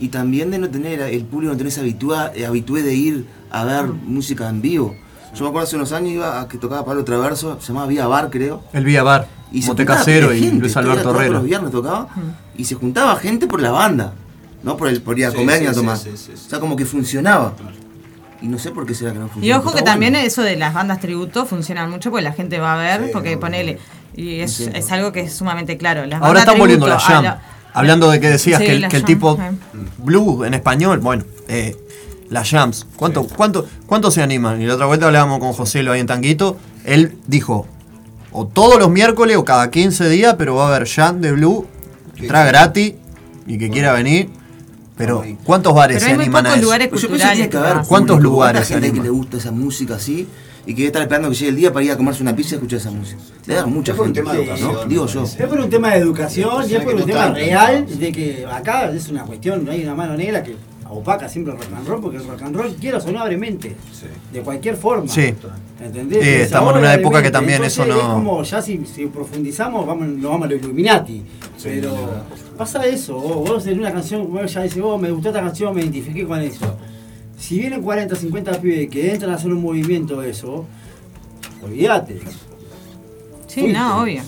[0.00, 3.26] y también de no tener, el público no tener esa habitua- eh, habitué de ir
[3.50, 4.96] a ver música en vivo.
[5.34, 8.06] Yo me acuerdo hace unos años iba a que tocaba Pablo Traverso, se llamaba Vía
[8.06, 8.62] Bar creo.
[8.72, 12.08] El Vía Bar, Y se Casero y gente, Luis Alberto los viernes tocaba
[12.56, 14.14] y se juntaba gente por la banda,
[14.62, 15.96] no por, el, por ir a Sí, comer sí, ni a sí, tomar.
[15.96, 17.52] sí, sí, O sea, como que funcionaba.
[18.40, 19.58] Y no sé por qué será que no Y funciona.
[19.60, 20.26] ojo que también bueno.
[20.26, 23.34] eso de las bandas tributo funcionan mucho porque la gente va a ver, Sí, porque
[23.34, 23.78] no, ponele.
[24.16, 26.06] Y es, algo que es sumamente claro.
[26.06, 27.24] Las Ahora están volviendo la jam.
[27.24, 27.42] la-
[27.74, 29.38] Hablando de que decías Sí, que, el, que tipo
[29.98, 31.76] blue en español, bueno, eh,
[32.30, 32.86] las jams.
[32.96, 34.60] ¿Cuánto, cuánto, ¿Cuánto se animan?
[34.60, 36.56] Y la otra vuelta hablábamos con José lo ahí en Tanguito.
[36.84, 37.66] Él dijo,
[38.32, 41.66] o todos los miércoles o cada 15 días, pero va a haber jam de blue,
[42.16, 42.94] entrada gratis
[43.46, 44.30] y que quiera venir.
[44.96, 46.62] Pero ¿cuántos bares Pero se muy animan a eso?
[46.62, 49.04] lugares Pues yo pienso que que haber ¿Cuántos público, lugares ¿Cuánta se gente que animan?
[49.04, 50.26] le gusta esa música así
[50.66, 52.50] y que debe estar esperando que llegue el día para ir a comerse una pizza
[52.50, 53.20] y escuchar esa música?
[53.46, 54.84] Le da mucha Es por un gente, tema de ¿no?
[54.86, 55.22] Digo yo.
[55.22, 58.90] Es por un tema de educación y es por un tema real de que acá
[58.90, 60.56] es una cuestión, no hay una mano negra que
[60.90, 63.36] opaca siempre el rock and roll, porque el rock and roll quiera o no abre
[63.36, 63.76] mente.
[64.32, 65.08] De cualquier forma.
[65.08, 65.34] Sí.
[65.82, 66.24] ¿Entendés?
[66.24, 69.06] Eh, estamos en una época que también Entonces, eso no- Es como ya si, si
[69.06, 71.22] profundizamos, vamos, nos vamos a los Illuminati.
[71.62, 71.94] pero
[72.56, 75.74] pasa eso, vos, vos en una canción, vos ya dices, vos me gustó esta canción,
[75.74, 76.76] me identifiqué con eso.
[77.38, 80.64] Si vienen 40, 50 pibes que entran a hacer un movimiento de eso,
[81.62, 82.20] olvídate.
[83.46, 84.22] Sí, no, obvio.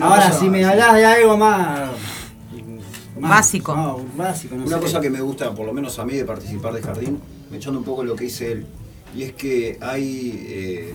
[0.00, 1.90] Ahora, si me hablas de algo más.
[3.18, 3.74] Más- Básico.
[3.76, 4.82] no, básico, no Una sé.
[4.82, 7.18] cosa que me gusta, por lo menos a mí, de participar de Jardín,
[7.50, 8.66] me echando un poco lo que dice él,
[9.16, 10.44] y es que hay.
[10.48, 10.94] eh,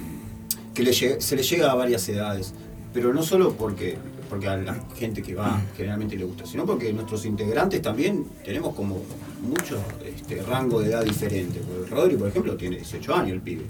[0.74, 2.54] que le se le llega a varias edades,
[2.94, 3.98] pero no solo porque,
[4.30, 8.74] porque a la gente que va generalmente le gusta, sino porque nuestros integrantes también tenemos
[8.76, 9.02] como
[9.42, 11.60] mucho este, rango de edad diferente.
[11.60, 13.64] Porque Rodri, por ejemplo, tiene 18 años el pibe.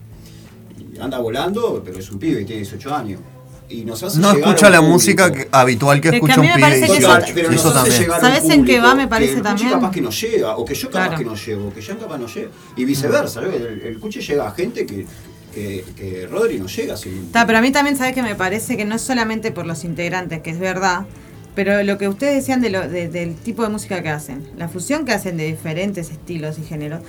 [0.96, 3.22] Y anda volando, pero es un pibe y tiene 18 años.
[3.70, 4.94] Y nos hace No escucha la público.
[4.94, 6.70] música que- habitual que Es que escucha a mí un pibe.
[6.70, 8.08] que eso- pero Eso también.
[8.20, 8.96] ¿Sabes en qué va?
[8.96, 9.70] Me parece que también.
[9.70, 11.18] capaz que no llega, o que yo capaz Claro.
[11.20, 12.50] que no llego, o que Jean capaz no llega.
[12.76, 13.56] Y viceversa, ¿ves?
[13.62, 15.06] el, el Cuchi llega a gente que,
[15.54, 16.98] que, que Rodri no llega.
[16.98, 19.68] Sin, Está, pero a mí también, ¿sabes que Me parece que no es solamente por
[19.68, 21.06] los integrantes, que es verdad,
[21.54, 24.68] pero lo que ustedes decían de lo, de- del tipo de música que hacen, la
[24.68, 27.02] fusión que hacen de diferentes estilos y géneros,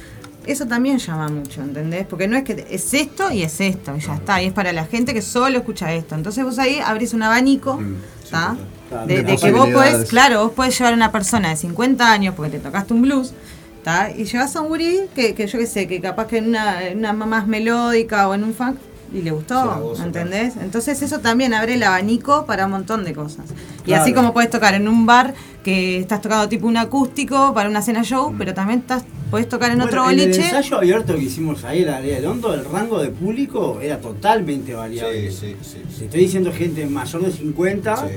[0.53, 2.07] eso también llama mucho, ¿entendés?
[2.07, 4.73] Porque no es que es esto y es esto, y ya está, y es para
[4.73, 6.15] la gente que solo escucha esto.
[6.15, 7.81] Entonces vos ahí abrís un abanico,
[8.23, 8.57] ¿está?
[8.89, 12.13] Claro, de, de que vos podés, claro, vos podés llevar a una persona de 50
[12.13, 13.33] años porque te tocaste un blues,
[13.79, 14.11] ¿está?
[14.11, 16.87] Y llevas a un gurí que, que yo qué sé, que capaz que en una,
[16.87, 18.77] en una más melódica o en un funk
[19.13, 20.55] y le gustó, ¿entendés?
[20.57, 23.47] Entonces eso también abre el abanico para un montón de cosas.
[23.81, 24.03] Y Claro.
[24.03, 25.35] así como puedes tocar en un bar
[25.65, 29.71] que estás tocando tipo un acústico para una cena show, pero también estás puedes tocar
[29.71, 30.45] en otro Bueno, En el boliche.
[30.49, 34.01] ensayo abierto que hicimos ahí en la área de Hondo, el rango de público era
[34.01, 35.31] totalmente variable.
[35.31, 38.09] Sí, sí, sí, estoy diciendo gente mayor de 50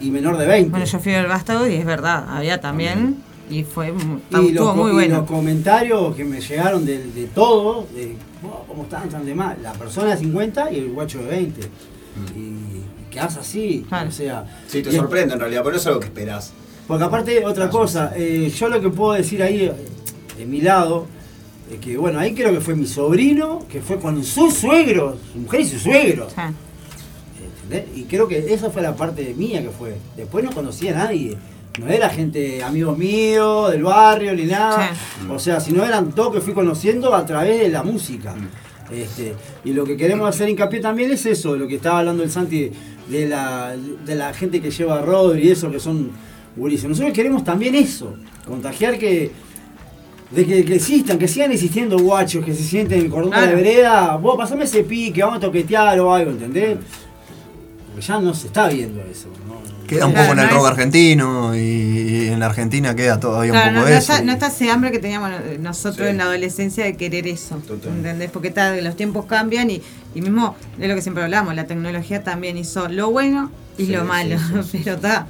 [0.00, 0.70] y menor de 20.
[0.70, 3.16] Bueno, yo fui al Vástago y es verdad, había también
[3.50, 3.92] y fue y,
[4.48, 5.16] estuvo los, muy y bueno.
[5.18, 9.56] los comentarios que me llegaron de, de todo, de "Wow, cómo están tan de mal,
[9.62, 11.60] la persona de 50 y el guacho de 20.
[12.36, 14.44] Y quedás así, o sea...
[14.66, 16.52] Sí, te sorprende en realidad, pero no es algo que esperás.
[16.86, 19.72] Porque aparte, otra cosa, eh, yo lo que puedo decir ahí, eh,
[20.38, 21.06] de mi lado,
[21.72, 25.38] es que bueno, ahí creo que fue mi sobrino, que fue con su suegro, su
[25.38, 26.28] mujer y su suegro.
[27.64, 27.96] ¿Entendés?
[27.96, 29.96] Y creo que esa fue la parte mía que fue.
[30.16, 31.36] Después no conocía a nadie.
[31.78, 34.90] No era gente, amigos míos, del barrio, ni nada.
[35.30, 38.34] O sea, si no eran todos que fui conociendo a través de la música.
[38.90, 39.34] Este,
[39.64, 42.70] y lo que queremos hacer hincapié también es eso, lo que estaba hablando el Santi,
[43.08, 46.10] de la, de la gente que lleva a Rodri y eso, que son
[46.56, 46.88] gurises.
[46.88, 48.14] Nosotros queremos también eso,
[48.46, 49.30] contagiar que,
[50.30, 54.16] de que, que existan, que sigan existiendo guachos, que se sienten en cordón de vereda,
[54.16, 56.78] vos pasame ese pique, vamos a toquetear o algo, ¿entendés?
[57.98, 59.28] Porque ya no se está viendo eso.
[59.46, 59.58] ¿no?
[59.86, 63.74] Queda un poco en el rock argentino y, en la Argentina queda todavía Claro, un
[63.74, 64.12] no, poco no eso.
[64.12, 66.10] está, no está ese hambre que teníamos nosotros Sí.
[66.10, 67.60] en la adolescencia de querer eso.
[67.86, 68.30] ¿Entendés?
[68.30, 69.82] Porque está, los tiempos cambian y,
[70.14, 73.92] y mismo es lo que siempre hablamos, la tecnología también hizo lo bueno y Sí,
[73.92, 74.36] lo sí, malo.
[74.70, 75.26] sí, Pero está.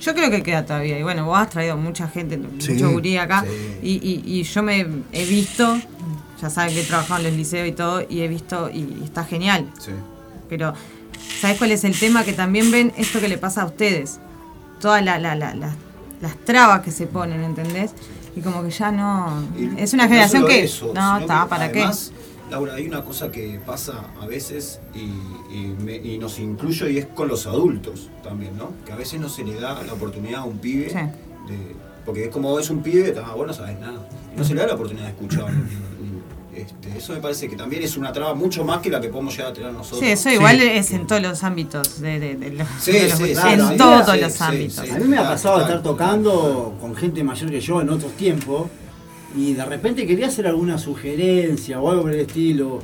[0.00, 0.98] Yo creo que queda todavía.
[0.98, 3.44] Y bueno, vos has traído mucha gente, Sí, mucho gurí acá.
[3.46, 3.78] sí.
[3.82, 5.78] Y, y- y yo me he visto,
[6.42, 9.00] ya saben que he trabajado en los liceos y todo, y he visto, y, y
[9.04, 9.70] está genial.
[10.48, 10.74] Pero,
[11.40, 12.24] ¿sabes cuál es el tema?
[12.24, 14.18] Que también ven esto que le pasa a ustedes.
[14.80, 15.74] Todas la- la- la- la-
[16.20, 17.92] las trabas que se ponen, ¿entendés?
[18.36, 19.42] Y como que ya no.
[19.78, 20.64] Es una No generación que.
[20.64, 22.12] eso, no, está, ¿para además,
[22.50, 25.00] Laura, hay una cosa que pasa a veces y,
[25.54, 28.72] y me- y nos incluyo y es con los adultos también, ¿no?
[28.84, 30.96] Que a veces no se le da la oportunidad a un pibe Sí.
[30.96, 31.74] de-
[32.04, 34.06] porque es como es un pibe, ah, vos no sabes nada.
[34.36, 35.46] No se le da la oportunidad de escuchar
[36.56, 39.34] Este, eso me parece que también es una traba mucho más que la que podemos
[39.36, 40.00] llegar a tener nosotros.
[40.00, 42.00] Sí, eso igual es en todos los ámbitos.
[42.00, 44.84] De, de- de los- Sí, de los- sí, sí, en todos sí, los ámbitos.
[44.86, 44.90] sí.
[44.90, 45.68] A mí me ha Claro, pasado claro.
[45.74, 48.68] estar tocando con gente mayor que yo en otros tiempos
[49.36, 52.80] y de repente quería hacer alguna sugerencia o algo por el estilo.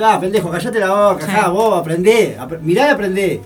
[0.00, 1.32] Ah, pendejo, callate la boca, Sí.
[1.32, 3.40] ja, vos aprendé, apre- mirá y aprendé.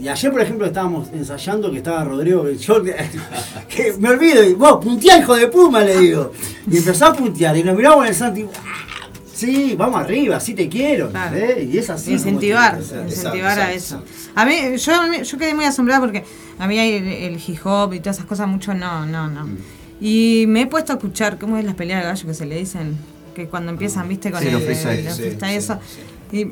[0.00, 2.82] Y ayer, por ejemplo, estábamos ensayando que estaba Rodrigo, que yo
[3.68, 6.32] que me olvido, y vos, punteá, hijo de puma, le digo.
[6.70, 8.46] Y empezó a puntear y nos miramos en el Santi.
[8.56, 8.82] "Ah,
[9.32, 11.10] Sí, vamos arriba, sí te quiero.
[11.10, 11.36] Claro.
[11.36, 11.68] ¿eh?
[11.70, 12.12] Y es así.
[12.12, 14.02] incentivar, incentivar a eso.
[14.34, 14.92] A mí, yo,
[15.22, 16.24] yo quedé muy asombrada porque
[16.58, 19.44] a mí hay el, el hip hop y todas esas cosas mucho no, no, no.
[19.46, 19.58] Mm.
[20.00, 22.56] Y me he puesto a escuchar cómo es las peleas de gallo que se le
[22.56, 22.96] dicen,
[23.34, 25.10] que cuando empiezan, viste, con Sí, el, los freestyle.
[25.12, 25.78] sí, eso.
[26.32, 26.46] Y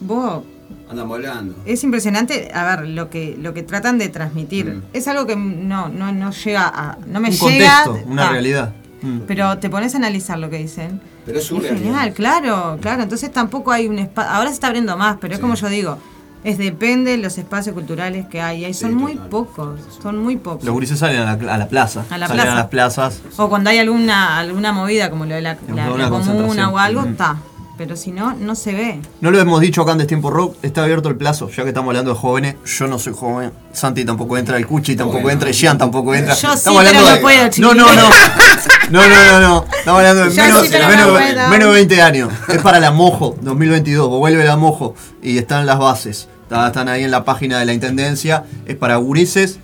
[0.00, 0.42] vos,
[0.88, 1.54] Andamos hablando.
[1.66, 4.66] es impresionante, a ver, lo que lo que tratan de transmitir.
[4.66, 4.82] Mm.
[4.92, 6.98] Es algo que no, no, no llega a.
[7.06, 7.82] No me Un llega.
[7.84, 8.72] contexto, una ah, realidad.
[9.02, 9.20] Mm.
[9.26, 11.00] Pero te pones a analizar lo que dicen.
[11.24, 11.76] Pero es Es realidad.
[11.78, 13.02] genial, claro, claro.
[13.02, 14.30] Entonces tampoco hay un espacio.
[14.32, 15.98] Ahora se está abriendo más, pero es como yo digo.
[16.42, 18.64] Es depende de los espacios culturales que hay.
[18.64, 19.78] Ahí son muy pocos.
[20.02, 20.64] Son muy pocos.
[20.64, 22.04] Los gurises salen a la, a la plaza.
[22.10, 22.52] A la salen plaza.
[22.52, 23.20] a las plazas.
[23.36, 26.78] O cuando hay alguna alguna movida como lo de la, la- Una la comuna o
[26.78, 27.36] algo, está.
[27.80, 29.00] Pero si no, no se ve.
[29.22, 31.88] No lo hemos dicho acá en Destiempo Rock, está abierto el plazo, ya que estamos
[31.88, 32.56] hablando de jóvenes.
[32.66, 35.30] Yo no soy joven, Santi tampoco entra, el Cuchi tampoco Bueno.
[35.32, 36.34] entra, el Jean tampoco entra.
[36.34, 38.08] Yo sí, pero hablando no puedo, No, no, no.
[38.90, 39.64] No, no, no, no.
[39.78, 42.30] Estamos hablando de menos, sí, menos- menos de 20 años.
[42.48, 46.28] Es para la Mojo 2022, vuelve la Mojo y están las bases.
[46.42, 48.44] Está- Están ahí en la página de la Intendencia.
[48.66, 49.58] Es para gurises.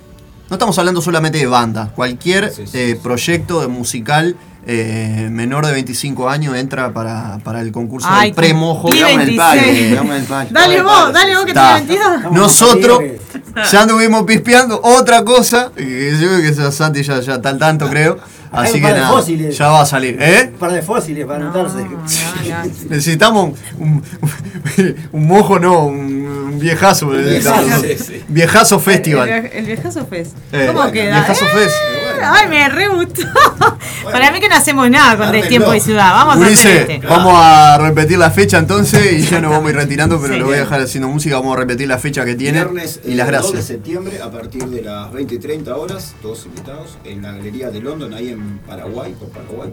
[0.48, 1.90] No estamos hablando solamente de bandas.
[1.90, 4.36] Cualquier eh, proyecto de musical
[4.68, 8.88] eh, menor de 25 años entra para, para el concurso Ay, del pre-mojo.
[8.88, 9.96] 26.
[10.50, 11.76] Dale vos, dale vos que Está.
[11.76, 12.32] tenés 22.
[12.32, 13.00] Nosotros
[13.70, 15.70] ya anduvimos pispeando otra cosa.
[15.76, 18.18] Que yo creo que Santi ya, ya está al tanto, creo.
[18.56, 19.58] Hay Así un que par de nada, fósiles.
[19.58, 20.16] ya va a salir.
[20.20, 20.48] ¿Eh?
[20.52, 21.86] Un par de fósiles para anotarse.
[22.88, 25.96] Necesitamos un, un, un mojo, no, un,
[26.26, 27.12] un viejazo.
[27.12, 27.80] necesitamos.
[27.82, 28.22] Sí, sí.
[28.28, 29.28] Viejazo Festival.
[29.28, 30.36] El, el viejazo Fest.
[30.52, 31.18] Eh, ¿Cómo bueno, queda?
[31.18, 31.76] Viejazo Eh, Fest.
[32.22, 33.22] Ay, me re gustó.
[34.10, 35.48] Para mí que no hacemos nada con Ármenlo.
[35.48, 36.12] tiempo y ciudad.
[36.12, 37.06] Vamos a hacer este.
[37.06, 40.38] vamos a repetir la fecha entonces y ya nos vamos a ir retirando, pero Sí.
[40.40, 41.36] lo voy a dejar haciendo música.
[41.36, 43.64] Vamos a repetir la fecha que tiene Viernes y las eh, 2 de gracias.
[43.66, 47.80] septiembre a partir de las 20 y 30 horas, todos invitados, en la galería de
[47.80, 49.72] London, ahí en Paraguay, por Paraguay.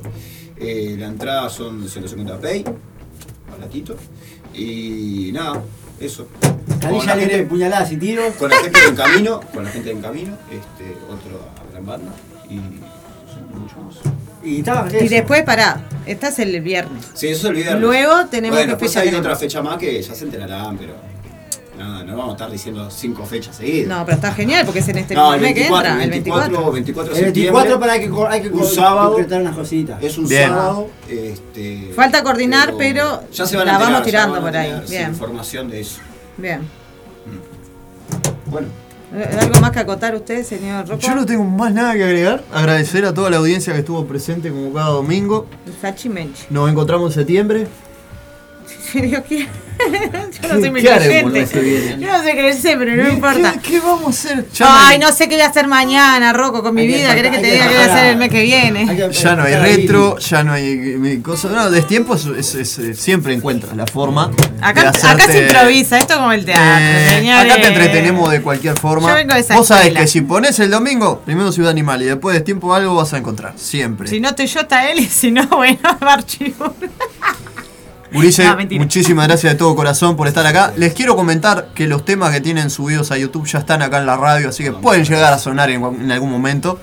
[0.58, 2.64] Eh, la entrada son 150 pay,
[3.50, 3.96] baratito.
[4.54, 5.62] Y nada,
[6.00, 6.28] eso.
[6.40, 8.34] Con Canilla la, lente, gente, puñaladas y tiros.
[8.36, 11.40] con la gente en camino, con la gente en camino, este, otro
[11.72, 12.12] gran banda
[12.50, 13.96] y mucho más.
[14.44, 14.60] Y,
[15.04, 17.06] Y después, pará, esta es el viernes.
[17.14, 17.82] Sí, eso es el viernes.
[17.82, 19.26] Luego tenemos bueno, después hay tenemos.
[19.26, 20.94] otra fecha más que ya se enterarán, pero
[21.84, 23.88] nada, no vamos a estar diciendo cinco fechas seguidas.
[23.88, 26.10] No, pero está genial porque es en este No, el mes que 24, entra, el
[26.10, 26.74] 24, 24.
[26.74, 27.80] 24 de El 24 septiembre.
[27.80, 29.10] para que hay que un sábado.
[29.14, 30.04] concretar unas cositas.
[30.04, 30.50] Es un Bien.
[30.50, 30.88] sábado.
[31.10, 34.82] Este, Falta coordinar, pero ya se van la enterar, vamos ya tirando van por ahí.
[34.90, 36.00] Bien, información de eso.
[36.38, 36.62] bien.
[38.48, 38.68] Bueno.
[39.40, 41.02] ¿Algo más que acotar usted, señor Rocco?
[41.02, 42.44] Yo no tengo más nada que agregar.
[42.52, 45.46] Agradecer a toda la audiencia que estuvo presente como cada domingo.
[45.82, 46.46] Sachi Menchi.
[46.50, 47.68] Nos encontramos en septiembre.
[48.94, 49.50] Si Dios quiere.
[50.42, 52.06] Yo no soy muy ¿Qué haremos el creyente.
[52.06, 53.56] Yo no sé crecer, pero no importa.
[53.62, 54.46] ¿Qué, vamos a hacer?
[54.62, 57.16] Ay, no sé qué voy a hacer mañana, Rocco, con mi Hay vida.
[57.16, 59.10] ¿Querés que te diga qué voy a hacer el mes que viene?
[59.12, 61.52] Ya no hay retro, ya no hay cosas.
[61.52, 62.26] No, destiempo es,
[62.56, 64.32] es- es- siempre encuentras la forma.
[64.62, 67.52] Acá, de acá se improvisa, esto como el teatro, Eh, señores.
[67.52, 69.10] acá te entretenemos de cualquier forma.
[69.10, 72.06] Yo vengo de esa Vos sabés que si pones el domingo, primero Ciudad Animal y
[72.06, 73.54] después de tiempo algo vas a encontrar.
[73.58, 74.08] Siempre.
[74.08, 76.76] Si no estoy yo, está él, y si no, bueno, archivo.
[78.14, 80.74] Ulises, No, muchísimas gracias de todo corazón por estar acá.
[80.78, 84.06] Les quiero comentar que los temas que tienen subidos a YouTube ya están acá en
[84.06, 86.80] la radio, así que pueden llegar a sonar en, en algún momento.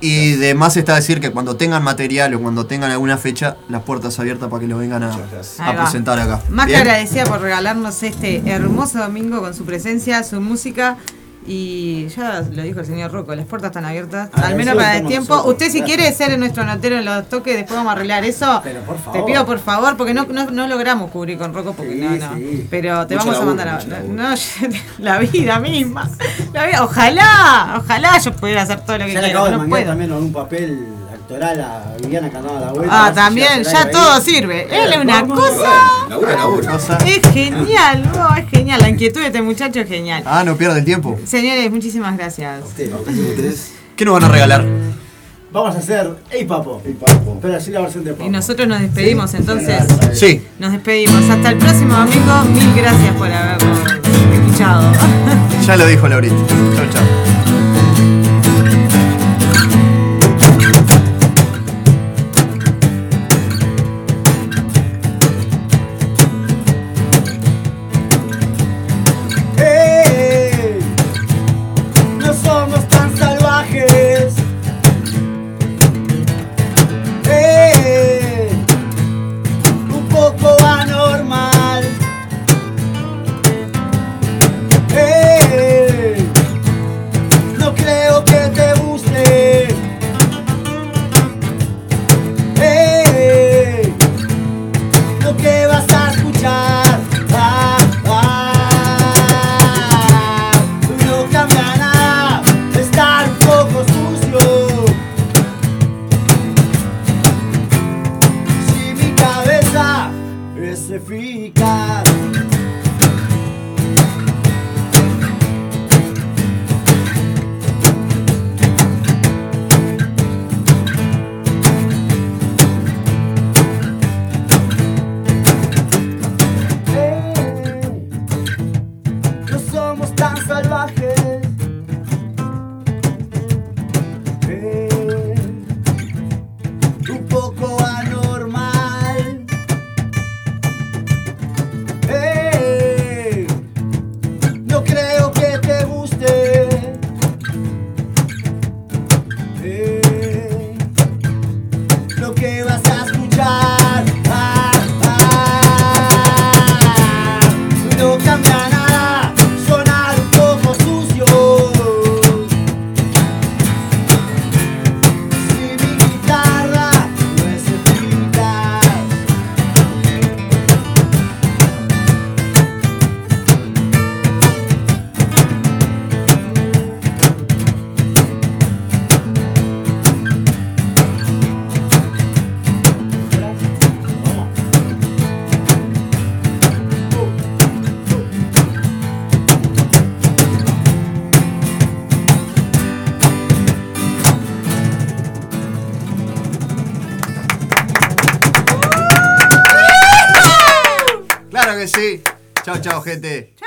[0.00, 3.82] Y de más está decir que cuando tengan material o cuando tengan alguna fecha, las
[3.82, 5.16] puertas abiertas para que lo vengan a,
[5.76, 6.42] presentar acá.
[6.48, 10.96] Más que agradecida por regalarnos este hermoso domingo con su presencia, su música.
[11.46, 14.96] Y ya lo dijo el señor Rocco, las puertas están abiertas, al Agradecido menos para
[14.98, 15.34] el tiempo.
[15.36, 18.62] nosotros, Usted si quiere ser nuestro notero en los toques, después vamos a arreglar eso.
[18.86, 19.24] por Te favor.
[19.24, 22.38] pido por favor, porque no, no, no logramos cubrir con Rocco, porque no, no.
[22.68, 23.80] Pero te Mucho vamos a mandar a...
[24.06, 24.34] No,
[24.98, 26.10] la vida misma.
[26.52, 29.52] La vida, ojalá, ojalá yo pudiera hacer todo lo que Ya le quiero, acabo de
[29.52, 29.90] no manguear puedo.
[29.92, 30.86] también un papel
[31.36, 33.06] a Viviana que andaba a la vuelta.
[33.06, 34.66] Ah, también, ya todo sirve.
[34.70, 35.70] Él es una cosa.
[36.08, 36.78] Labura, labura.
[37.06, 38.80] Es genial, no, es genial.
[38.80, 40.22] La inquietud de este muchacho es genial.
[40.26, 41.18] Ah, no pierda el tiempo.
[41.24, 42.64] Señores, muchísimas gracias.
[43.96, 44.64] ¿Qué nos van a regalar?
[45.52, 46.80] Vamos a hacer Ey Papo.
[47.42, 48.24] Pero así la versión de Papo.
[48.24, 49.82] Y nosotros nos despedimos, entonces.
[50.14, 50.42] Sí.
[50.58, 51.28] Nos despedimos.
[51.28, 52.42] Hasta el próximo domingo.
[52.52, 53.78] Mil gracias por habernos
[54.32, 54.92] escuchado.
[55.66, 56.36] Ya lo dijo Laurita.
[56.76, 57.39] Chau, chau.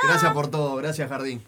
[0.04, 0.76] Gracias por todo.
[0.78, 1.42] Gracias, Jardín.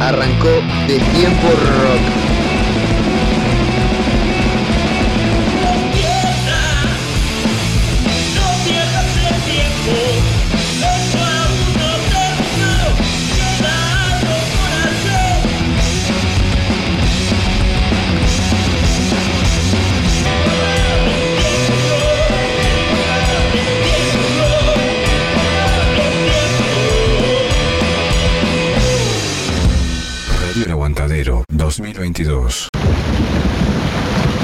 [0.00, 0.48] Arrancó
[0.88, 1.48] de tiempo